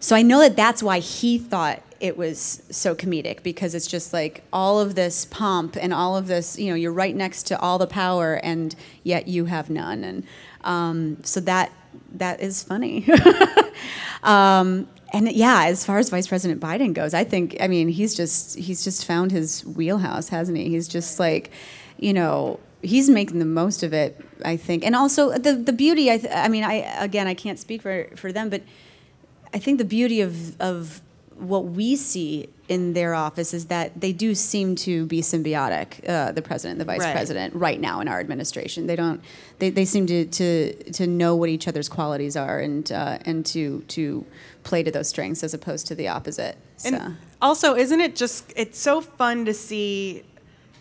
so 0.00 0.16
I 0.16 0.22
know 0.22 0.40
that 0.40 0.56
that's 0.56 0.82
why 0.82 1.00
he 1.00 1.36
thought 1.36 1.82
it 2.00 2.16
was 2.16 2.62
so 2.70 2.94
comedic 2.94 3.42
because 3.42 3.74
it's 3.74 3.86
just 3.86 4.12
like 4.12 4.42
all 4.52 4.80
of 4.80 4.94
this 4.94 5.24
pomp 5.26 5.76
and 5.76 5.92
all 5.92 6.16
of 6.16 6.26
this 6.26 6.58
you 6.58 6.68
know 6.70 6.74
you're 6.74 6.92
right 6.92 7.14
next 7.14 7.44
to 7.44 7.60
all 7.60 7.78
the 7.78 7.86
power 7.86 8.34
and 8.42 8.74
yet 9.04 9.28
you 9.28 9.44
have 9.44 9.70
none 9.70 10.02
and 10.02 10.24
um, 10.64 11.22
so 11.22 11.38
that 11.40 11.70
that 12.14 12.40
is 12.40 12.62
funny. 12.62 13.06
um, 14.22 14.88
and 15.12 15.30
yeah, 15.30 15.64
as 15.66 15.84
far 15.84 15.98
as 15.98 16.08
Vice 16.08 16.26
President 16.26 16.60
Biden 16.60 16.94
goes, 16.94 17.14
I 17.14 17.24
think 17.24 17.56
I 17.60 17.68
mean 17.68 17.88
he's 17.88 18.14
just 18.14 18.58
he's 18.58 18.82
just 18.82 19.04
found 19.04 19.30
his 19.30 19.64
wheelhouse, 19.64 20.28
hasn't 20.30 20.56
he? 20.56 20.70
He's 20.70 20.88
just 20.88 21.20
like, 21.20 21.50
you 21.98 22.12
know, 22.12 22.58
he's 22.80 23.10
making 23.10 23.38
the 23.38 23.44
most 23.44 23.82
of 23.82 23.92
it. 23.92 24.20
I 24.44 24.56
think, 24.56 24.84
and 24.84 24.96
also 24.96 25.36
the 25.38 25.54
the 25.54 25.72
beauty. 25.72 26.10
I 26.10 26.18
th- 26.18 26.32
I 26.34 26.48
mean, 26.48 26.64
I 26.64 26.76
again 27.02 27.26
I 27.26 27.34
can't 27.34 27.58
speak 27.58 27.82
for 27.82 28.08
for 28.16 28.32
them, 28.32 28.48
but 28.48 28.62
I 29.52 29.58
think 29.58 29.78
the 29.78 29.84
beauty 29.84 30.20
of 30.20 30.60
of 30.60 31.02
what 31.36 31.66
we 31.66 31.94
see 31.96 32.48
in 32.72 32.92
their 32.92 33.12
office 33.14 33.52
is 33.58 33.64
that 33.66 34.00
they 34.00 34.12
do 34.12 34.34
seem 34.34 34.74
to 34.76 35.06
be 35.06 35.20
symbiotic, 35.20 35.88
uh, 36.08 36.32
the 36.32 36.42
president 36.42 36.72
and 36.72 36.80
the 36.80 36.90
vice 36.92 37.00
Right. 37.00 37.14
president, 37.18 37.54
right 37.54 37.80
now 37.80 38.00
in 38.02 38.08
our 38.08 38.20
administration. 38.20 38.86
They 38.86 38.96
don't. 38.96 39.20
They, 39.58 39.70
they 39.70 39.84
seem 39.84 40.06
to, 40.06 40.24
to 40.38 40.48
to 40.98 41.06
know 41.06 41.32
what 41.40 41.48
each 41.48 41.66
other's 41.68 41.88
qualities 41.88 42.36
are 42.36 42.58
and 42.66 42.90
uh, 42.90 43.28
and 43.28 43.44
to 43.46 43.62
to 43.96 44.24
play 44.62 44.82
to 44.82 44.90
those 44.90 45.08
strengths 45.08 45.42
as 45.44 45.54
opposed 45.54 45.86
to 45.88 45.94
the 45.94 46.08
opposite. 46.08 46.56
So. 46.76 46.88
And 46.88 47.16
also, 47.40 47.74
isn't 47.74 48.00
it 48.00 48.16
just, 48.16 48.52
it's 48.56 48.78
so 48.78 49.00
fun 49.00 49.44
to 49.44 49.54
see 49.54 50.22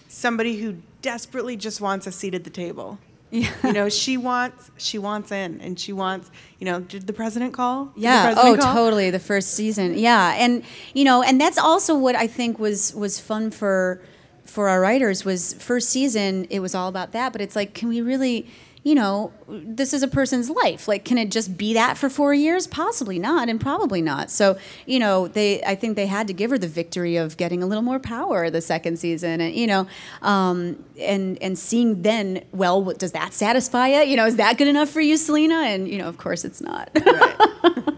somebody 0.08 0.58
who 0.62 0.76
desperately 1.02 1.56
just 1.58 1.82
wants 1.82 2.06
a 2.08 2.12
seat 2.12 2.34
at 2.36 2.44
the 2.44 2.50
table. 2.50 3.00
Yeah. 3.32 3.50
You 3.64 3.72
know, 3.74 3.88
she 3.90 4.18
wants 4.18 4.70
she 4.78 4.98
wants 5.00 5.32
in 5.32 5.62
and 5.62 5.80
she 5.80 5.94
wants, 5.94 6.30
you 6.60 6.66
know, 6.66 6.82
did 6.82 7.08
the 7.08 7.14
president 7.14 7.54
call? 7.54 7.86
Did 7.96 8.04
Yeah. 8.04 8.20
Oh, 8.20 8.34
president 8.34 8.60
Oh, 8.60 8.62
call? 8.64 8.74
totally. 8.76 9.10
The 9.10 9.20
first 9.20 9.54
season. 9.54 9.98
Yeah, 9.98 10.36
and 10.38 10.64
you 10.94 11.06
know, 11.06 11.24
and 11.24 11.40
that's 11.40 11.58
also 11.58 11.98
what 11.98 12.16
I 12.16 12.28
think 12.28 12.60
was 12.60 12.94
was 12.94 13.20
fun 13.20 13.50
for 13.52 14.02
for 14.44 14.68
our 14.68 14.82
writers 14.82 15.24
was 15.24 15.54
first 15.54 15.90
season. 15.90 16.46
It 16.50 16.60
was 16.60 16.76
all 16.76 16.90
about 16.90 17.14
that, 17.14 17.32
but 17.32 17.40
it's 17.42 17.56
like, 17.56 17.74
can 17.74 17.88
we 17.88 18.02
really, 18.02 18.48
you 18.84 18.96
know, 18.96 19.32
this 19.48 19.94
is 19.94 20.02
a 20.02 20.08
person's 20.08 20.50
life. 20.50 20.88
Like, 20.88 21.06
can 21.06 21.20
it 21.20 21.30
just 21.30 21.56
be 21.56 21.74
that 21.76 22.00
for 22.00 22.10
four 22.10 22.34
years? 22.34 22.66
Possibly 22.66 23.20
not, 23.20 23.48
and 23.48 23.62
probably 23.62 24.02
not. 24.02 24.32
So, 24.32 24.58
you 24.88 24.98
know, 24.98 25.28
they, 25.28 25.62
I 25.64 25.76
think 25.76 25.96
they 25.96 26.08
had 26.08 26.28
to 26.28 26.34
give 26.34 26.50
her 26.50 26.58
the 26.58 26.68
victory 26.68 27.16
of 27.16 27.38
getting 27.38 27.62
a 27.62 27.68
little 27.68 27.84
more 27.84 28.00
power 28.00 28.50
the 28.50 28.62
second 28.62 28.98
season, 28.98 29.40
and 29.40 29.54
you 29.54 29.68
know, 29.68 29.88
um, 30.24 30.84
and 31.00 31.38
and 31.44 31.60
seeing 31.60 32.02
then, 32.02 32.44
well, 32.52 32.84
what, 32.84 32.98
does 32.98 33.12
that 33.12 33.34
satisfy 33.34 33.88
you? 33.88 34.10
You 34.10 34.18
know, 34.18 34.26
is 34.26 34.38
that 34.38 34.58
good 34.58 34.68
enough 34.68 34.90
for 34.90 35.02
you, 35.02 35.16
Selina? 35.16 35.62
And 35.62 35.88
you 35.88 36.00
know, 36.00 36.08
of 36.08 36.18
course, 36.18 36.44
it's 36.44 36.62
not. 36.62 36.90
right. 37.06 37.38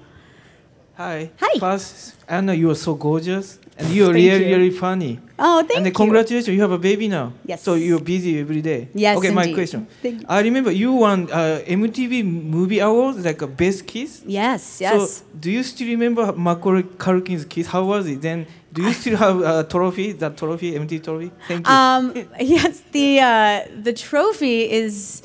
Hi. 0.95 1.31
Hi. 1.39 1.59
First, 1.59 2.15
Anna, 2.27 2.53
you 2.53 2.69
are 2.69 2.75
so 2.75 2.93
gorgeous, 2.93 3.57
and 3.78 3.89
you 3.89 4.03
are 4.03 4.13
Thank 4.13 4.32
really, 4.32 4.49
you. 4.49 4.55
really 4.55 4.69
funny. 4.69 5.19
Oh, 5.39 5.59
thank 5.63 5.78
and 5.78 5.86
you. 5.88 5.91
congratulations, 5.91 6.47
you 6.55 6.61
have 6.61 6.71
a 6.71 6.78
baby 6.78 7.07
now. 7.07 7.34
Yes. 7.45 7.63
So 7.63 7.74
you're 7.74 7.99
busy 7.99 8.39
every 8.39 8.61
day. 8.61 8.89
Yes, 8.93 9.17
Okay, 9.17 9.32
my 9.32 9.51
question. 9.51 9.88
Thank 10.01 10.21
you. 10.21 10.26
I 10.30 10.41
remember 10.41 10.71
you 10.71 10.93
won 10.93 11.30
uh, 11.32 11.61
MTV 11.65 12.24
Movie 12.24 12.80
Awards, 12.80 13.26
like 13.26 13.41
a 13.41 13.47
best 13.47 13.88
kiss. 13.88 14.21
Yes, 14.26 14.80
yes. 14.80 15.17
So 15.17 15.26
do 15.39 15.51
you 15.51 15.63
still 15.63 15.88
remember 15.88 16.32
Macaulay 16.34 16.84
Culkin's 16.84 17.45
kiss? 17.45 17.67
How 17.67 17.84
was 17.84 18.07
it? 18.07 18.21
Then 18.21 18.45
do 18.71 18.84
you 18.84 18.93
still 18.93 19.17
have 19.17 19.41
a 19.41 19.63
trophy? 19.63 20.11
That 20.13 20.38
trophy, 20.38 20.74
MTV 20.74 21.03
trophy? 21.03 21.32
Thank 21.47 21.67
you. 21.67 21.74
Um, 21.74 22.13
yes, 22.39 22.82
the 22.91 23.19
uh, 23.19 23.61
the 23.82 23.93
trophy 23.93 24.71
is 24.71 25.24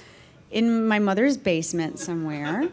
in 0.50 0.86
my 0.88 0.98
mother's 0.98 1.36
basement 1.36 1.98
somewhere. 1.98 2.68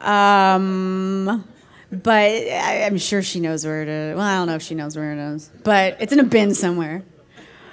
Um, 0.00 1.44
but 1.90 2.30
I, 2.30 2.84
I'm 2.84 2.98
sure 2.98 3.22
she 3.22 3.40
knows 3.40 3.64
where 3.64 3.82
it 3.82 3.88
is. 3.88 4.16
Well, 4.16 4.24
I 4.24 4.36
don't 4.36 4.46
know 4.46 4.54
if 4.54 4.62
she 4.62 4.74
knows 4.74 4.96
where 4.96 5.12
it 5.12 5.18
is, 5.18 5.50
but 5.64 5.96
it's 6.00 6.12
in 6.12 6.20
a 6.20 6.24
bin 6.24 6.54
somewhere. 6.54 7.02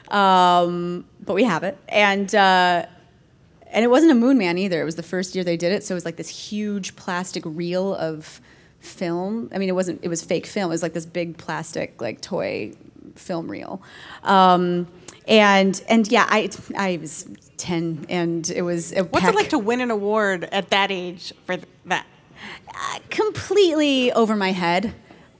Um, 0.09 1.05
but 1.21 1.33
we 1.33 1.43
have 1.43 1.63
it, 1.63 1.77
and 1.89 2.33
uh, 2.33 2.85
and 3.71 3.83
it 3.83 3.89
wasn't 3.89 4.11
a 4.11 4.15
Moon 4.15 4.37
Man 4.37 4.57
either. 4.57 4.81
It 4.81 4.85
was 4.85 4.95
the 4.95 5.03
first 5.03 5.35
year 5.35 5.43
they 5.43 5.57
did 5.57 5.71
it, 5.71 5.83
so 5.83 5.93
it 5.93 5.97
was 5.97 6.05
like 6.05 6.15
this 6.15 6.29
huge 6.29 6.95
plastic 6.95 7.43
reel 7.45 7.95
of 7.95 8.39
film. 8.79 9.49
I 9.53 9.57
mean, 9.57 9.69
it 9.69 9.75
wasn't. 9.75 9.99
It 10.03 10.07
was 10.07 10.23
fake 10.23 10.45
film. 10.45 10.69
It 10.69 10.73
was 10.73 10.83
like 10.83 10.93
this 10.93 11.05
big 11.05 11.37
plastic 11.37 12.01
like 12.01 12.21
toy 12.21 12.73
film 13.15 13.49
reel. 13.49 13.81
Um, 14.23 14.87
and 15.27 15.83
and 15.89 16.07
yeah, 16.09 16.25
I 16.29 16.49
I 16.77 16.97
was 17.01 17.27
ten, 17.57 18.05
and 18.09 18.49
it 18.49 18.61
was 18.61 18.93
a 18.93 19.03
What's 19.03 19.27
it 19.27 19.35
like 19.35 19.49
to 19.49 19.59
win 19.59 19.81
an 19.81 19.91
award 19.91 20.47
at 20.51 20.69
that 20.69 20.91
age 20.91 21.33
for 21.45 21.57
that? 21.85 22.05
Completely 23.09 24.11
over 24.11 24.35
my 24.35 24.51
head 24.51 24.93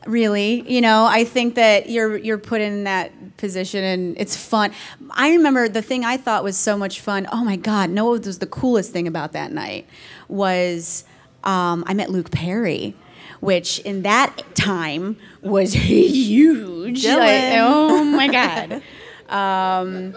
really. 0.05 0.61
You 0.71 0.81
know 0.81 1.05
i 1.05 1.23
think 1.23 1.55
that 1.55 1.89
you're 1.89 2.15
you're 2.17 2.37
put 2.37 2.61
in 2.61 2.83
that 2.83 3.37
position 3.37 3.83
and 3.83 4.15
it's 4.17 4.35
fun. 4.35 4.71
I 5.11 5.31
remember 5.31 5.67
the 5.67 5.81
thing 5.81 6.05
i 6.05 6.15
thought 6.15 6.43
was 6.43 6.57
so 6.57 6.77
much 6.77 7.01
fun 7.01 7.27
oh 7.31 7.43
my 7.43 7.55
god 7.55 7.89
no 7.89 8.13
it 8.13 8.25
was 8.25 8.39
the 8.39 8.45
coolest 8.45 8.91
thing 8.91 9.07
about 9.07 9.33
that 9.33 9.51
night 9.51 9.87
was 10.27 11.05
um, 11.43 11.83
i 11.87 11.93
met 11.93 12.11
luke 12.11 12.31
perry 12.31 12.95
which 13.39 13.79
in 13.79 14.01
that 14.01 14.43
time 14.55 15.17
was 15.41 15.73
huge. 15.73 17.05
Like, 17.05 17.53
oh 17.59 18.03
my 18.03 18.27
god. 18.27 18.81
Um, 19.29 20.15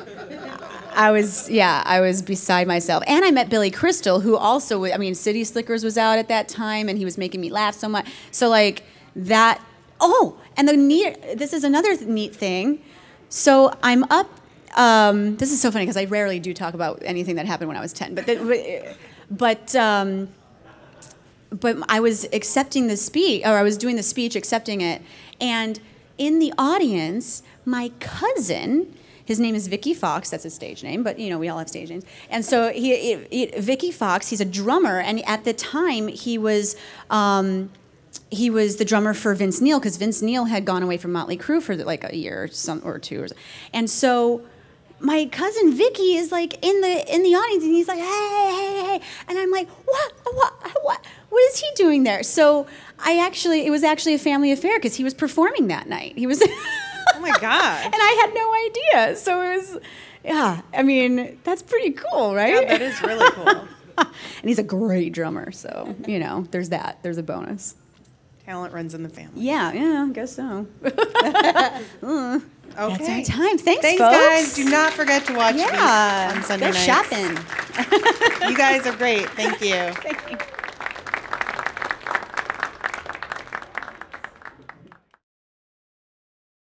I 0.98 1.12
was, 1.12 1.48
yeah, 1.48 1.84
I 1.86 2.00
was 2.00 2.22
beside 2.22 2.66
myself. 2.66 3.04
And 3.06 3.24
I 3.24 3.30
met 3.30 3.48
Billy 3.48 3.70
Crystal, 3.70 4.18
who 4.18 4.36
also, 4.36 4.84
I 4.84 4.96
mean, 4.96 5.14
City 5.14 5.44
Slickers 5.44 5.84
was 5.84 5.96
out 5.96 6.18
at 6.18 6.26
that 6.26 6.48
time, 6.48 6.88
and 6.88 6.98
he 6.98 7.04
was 7.04 7.16
making 7.16 7.40
me 7.40 7.50
laugh 7.50 7.76
so 7.76 7.88
much. 7.88 8.08
So, 8.32 8.48
like, 8.48 8.82
that, 9.14 9.62
oh, 10.00 10.40
and 10.56 10.66
the 10.66 10.76
neat, 10.76 11.38
this 11.38 11.52
is 11.52 11.62
another 11.62 11.96
neat 12.04 12.34
thing. 12.34 12.82
So, 13.28 13.72
I'm 13.80 14.02
up, 14.10 14.28
um, 14.74 15.36
this 15.36 15.52
is 15.52 15.60
so 15.60 15.70
funny 15.70 15.84
because 15.84 15.96
I 15.96 16.06
rarely 16.06 16.40
do 16.40 16.52
talk 16.52 16.74
about 16.74 17.00
anything 17.04 17.36
that 17.36 17.46
happened 17.46 17.68
when 17.68 17.76
I 17.76 17.80
was 17.80 17.92
10, 17.92 18.16
but, 18.16 18.26
the, 18.26 18.96
but, 19.30 19.76
um, 19.76 20.28
but 21.50 21.76
I 21.88 22.00
was 22.00 22.26
accepting 22.32 22.88
the 22.88 22.96
speech, 22.96 23.42
or 23.44 23.50
I 23.50 23.62
was 23.62 23.76
doing 23.76 23.94
the 23.94 24.02
speech, 24.02 24.34
accepting 24.34 24.80
it, 24.80 25.00
and 25.40 25.78
in 26.18 26.40
the 26.40 26.52
audience, 26.58 27.44
my 27.64 27.92
cousin, 28.00 28.92
his 29.28 29.38
name 29.38 29.54
is 29.54 29.66
Vikki 29.68 29.92
Foxx. 29.92 30.30
That's 30.30 30.44
his 30.44 30.54
stage 30.54 30.82
name, 30.82 31.02
but 31.02 31.18
you 31.18 31.28
know 31.30 31.38
we 31.38 31.48
all 31.50 31.58
have 31.58 31.68
stage 31.68 31.90
names. 31.90 32.04
And 32.30 32.42
so 32.44 32.72
he, 32.72 33.16
he- 33.30 33.52
Vikki 33.58 33.92
Foxx, 33.92 34.28
he's 34.30 34.40
a 34.40 34.44
drummer, 34.46 34.98
and 35.00 35.22
at 35.28 35.44
the 35.44 35.52
time 35.52 36.08
he 36.08 36.38
was. 36.38 36.76
Um, 37.10 37.70
he 38.30 38.48
was 38.50 38.76
the 38.76 38.84
drummer 38.84 39.12
for 39.14 39.34
Vince 39.34 39.60
Neil 39.60 39.78
because 39.78 39.96
Vince 39.98 40.20
Neil 40.22 40.46
had 40.46 40.64
gone 40.64 40.82
away 40.82 40.96
from 40.96 41.12
Motley 41.12 41.36
Crue 41.36 41.62
for 41.62 41.76
like 41.76 42.04
a 42.10 42.16
year 42.16 42.44
or 42.44 42.48
some 42.48 42.80
or 42.84 42.98
two, 42.98 43.22
or, 43.22 43.28
so- 43.28 43.36
and 43.72 43.88
so 43.90 44.42
my 45.00 45.26
cousin 45.26 45.72
Vikki 45.72 46.16
is 46.16 46.32
like 46.32 46.54
in 46.64 46.80
the 46.80 47.14
in 47.14 47.22
the 47.22 47.34
audience 47.34 47.62
and 47.64 47.72
he's 47.72 47.86
like, 47.88 47.98
hey, 47.98 48.04
hey, 48.04 48.82
hey, 48.98 49.00
and 49.28 49.38
I'm 49.38 49.50
like, 49.50 49.68
what, 49.86 50.12
what, 50.24 50.52
what, 50.82 51.00
what 51.28 51.42
is 51.52 51.58
he 51.60 51.66
doing 51.76 52.02
there? 52.02 52.22
So 52.22 52.66
I 52.98 53.18
actually, 53.24 53.64
it 53.66 53.70
was 53.70 53.84
actually 53.84 54.14
a 54.14 54.18
family 54.18 54.50
affair 54.52 54.78
because 54.78 54.96
he 54.96 55.04
was 55.04 55.14
performing 55.14 55.68
that 55.68 55.86
night. 55.88 56.16
He 56.18 56.26
was, 56.26 56.42
Oh 57.14 57.20
my 57.20 57.30
god! 57.40 57.84
and 57.84 57.94
I 57.94 58.24
had 58.24 58.34
no 58.34 59.02
idea. 59.06 59.16
So 59.16 59.42
it 59.42 59.56
was, 59.56 59.78
yeah. 60.24 60.60
I 60.74 60.82
mean, 60.82 61.38
that's 61.44 61.62
pretty 61.62 61.92
cool, 61.92 62.34
right? 62.34 62.54
Yeah, 62.62 62.68
that 62.68 62.82
is 62.82 63.00
really 63.02 63.30
cool. 63.32 63.68
and 63.98 64.08
he's 64.44 64.58
a 64.58 64.62
great 64.64 65.12
drummer, 65.12 65.50
so 65.52 65.94
you 66.06 66.18
know, 66.18 66.46
there's 66.50 66.68
that. 66.70 66.98
There's 67.02 67.18
a 67.18 67.22
bonus. 67.22 67.74
Talent 68.44 68.72
runs 68.72 68.94
in 68.94 69.02
the 69.02 69.08
family. 69.10 69.42
Yeah, 69.42 69.72
yeah, 69.72 70.06
I 70.08 70.12
guess 70.12 70.34
so. 70.36 70.66
Uh, 72.02 72.40
Okay. 72.78 72.96
That's 73.24 73.30
our 73.30 73.36
time. 73.38 73.58
Thanks, 73.58 73.82
Thanks, 73.82 74.00
folks. 74.00 74.16
guys. 74.16 74.54
Do 74.54 74.64
not 74.70 74.92
forget 74.92 75.24
to 75.26 75.34
watch 75.34 75.56
Yeah, 75.56 76.28
Veep 76.28 76.36
on 76.36 76.42
Sunday 76.44 76.66
go 76.66 76.72
nights. 76.72 76.84
shopping. 76.84 78.48
you 78.48 78.56
guys 78.56 78.86
are 78.86 78.94
great. 78.96 79.28
Thank 79.30 79.60
you. 79.60 79.92
Thank 80.00 80.30
you. 80.30 80.36